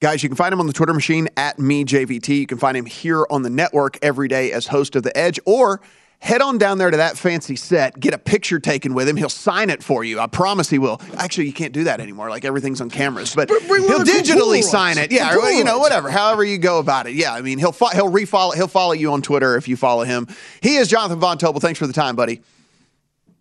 Guys, 0.00 0.22
you 0.22 0.30
can 0.30 0.36
find 0.36 0.50
him 0.50 0.60
on 0.60 0.66
the 0.66 0.72
Twitter 0.72 0.94
machine 0.94 1.28
at 1.36 1.58
MeJVT. 1.58 2.28
You 2.28 2.46
can 2.46 2.56
find 2.56 2.74
him 2.74 2.86
here 2.86 3.26
on 3.30 3.42
the 3.42 3.50
network 3.50 3.98
every 4.00 4.28
day 4.28 4.50
as 4.50 4.68
host 4.68 4.96
of 4.96 5.02
The 5.02 5.14
Edge, 5.14 5.38
or 5.44 5.82
head 6.20 6.42
on 6.42 6.58
down 6.58 6.78
there 6.78 6.90
to 6.90 6.98
that 6.98 7.16
fancy 7.16 7.56
set, 7.56 7.98
get 7.98 8.14
a 8.14 8.18
picture 8.18 8.60
taken 8.60 8.94
with 8.94 9.08
him. 9.08 9.16
He'll 9.16 9.28
sign 9.28 9.70
it 9.70 9.82
for 9.82 10.04
you. 10.04 10.20
I 10.20 10.26
promise 10.26 10.68
he 10.68 10.78
will. 10.78 11.00
Actually, 11.16 11.46
you 11.46 11.52
can't 11.52 11.72
do 11.72 11.84
that 11.84 12.00
anymore. 12.00 12.30
Like 12.30 12.44
everything's 12.44 12.80
on 12.80 12.90
cameras, 12.90 13.34
but 13.34 13.48
he'll 13.48 14.00
digitally 14.00 14.62
sign 14.62 14.98
it. 14.98 15.10
Yeah, 15.10 15.34
or, 15.34 15.50
you 15.50 15.64
know, 15.64 15.78
whatever. 15.78 16.10
However 16.10 16.44
you 16.44 16.58
go 16.58 16.78
about 16.78 17.06
it. 17.06 17.14
Yeah, 17.14 17.32
I 17.32 17.40
mean, 17.40 17.58
he'll 17.58 17.72
fo- 17.72 17.88
he'll 17.88 18.10
refollow 18.10 18.54
he'll 18.54 18.68
follow 18.68 18.92
you 18.92 19.12
on 19.12 19.22
Twitter 19.22 19.56
if 19.56 19.66
you 19.66 19.76
follow 19.76 20.04
him. 20.04 20.28
He 20.62 20.76
is 20.76 20.88
Jonathan 20.88 21.18
Von 21.18 21.38
Tobel. 21.38 21.60
Thanks 21.60 21.78
for 21.78 21.86
the 21.86 21.92
time, 21.92 22.16
buddy. 22.16 22.42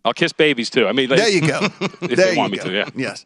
I'll 0.05 0.13
kiss 0.13 0.31
babies 0.31 0.69
too. 0.69 0.87
I 0.87 0.93
mean, 0.93 1.09
there 1.09 1.29
you 1.29 1.41
go. 1.41 1.59
if 1.81 1.99
there 1.99 2.15
they 2.15 2.37
want 2.37 2.53
you 2.53 2.59
me 2.59 2.63
go. 2.63 2.69
to, 2.69 2.75
yeah. 2.75 2.89
Yes. 2.95 3.25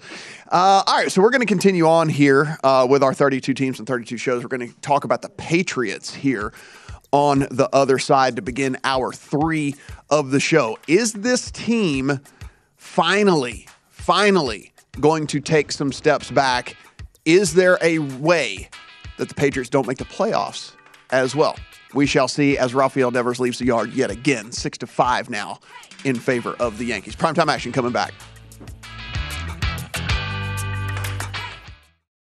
Uh, 0.51 0.83
all 0.85 0.97
right, 0.97 1.11
so 1.11 1.21
we're 1.21 1.29
going 1.29 1.41
to 1.41 1.47
continue 1.47 1.87
on 1.87 2.09
here 2.09 2.57
uh, 2.63 2.85
with 2.89 3.03
our 3.03 3.13
32 3.13 3.53
teams 3.53 3.79
and 3.79 3.87
32 3.87 4.17
shows. 4.17 4.43
We're 4.43 4.49
going 4.49 4.67
to 4.67 4.79
talk 4.81 5.03
about 5.03 5.21
the 5.21 5.29
Patriots 5.29 6.13
here 6.13 6.51
on 7.13 7.39
the 7.51 7.69
other 7.71 7.99
side 7.99 8.35
to 8.35 8.41
begin 8.41 8.75
hour 8.83 9.13
three 9.13 9.75
of 10.09 10.31
the 10.31 10.39
show. 10.39 10.77
Is 10.87 11.13
this 11.13 11.51
team 11.51 12.19
finally, 12.75 13.67
finally 13.89 14.73
going 14.99 15.27
to 15.27 15.39
take 15.39 15.71
some 15.71 15.93
steps 15.93 16.31
back? 16.31 16.75
Is 17.23 17.53
there 17.53 17.77
a 17.81 17.99
way 17.99 18.69
that 19.17 19.29
the 19.29 19.35
Patriots 19.35 19.69
don't 19.69 19.87
make 19.87 19.99
the 19.99 20.05
playoffs 20.05 20.73
as 21.11 21.35
well? 21.35 21.55
We 21.93 22.07
shall 22.07 22.27
see 22.27 22.57
as 22.57 22.73
Rafael 22.73 23.11
Devers 23.11 23.39
leaves 23.39 23.59
the 23.59 23.65
yard 23.65 23.93
yet 23.93 24.09
again, 24.09 24.51
six 24.51 24.79
to 24.79 24.87
five 24.87 25.29
now 25.29 25.59
in 26.03 26.15
favor 26.15 26.55
of 26.59 26.79
the 26.79 26.85
Yankees. 26.85 27.15
Primetime 27.15 27.47
action 27.47 27.71
coming 27.71 27.91
back. 27.91 28.13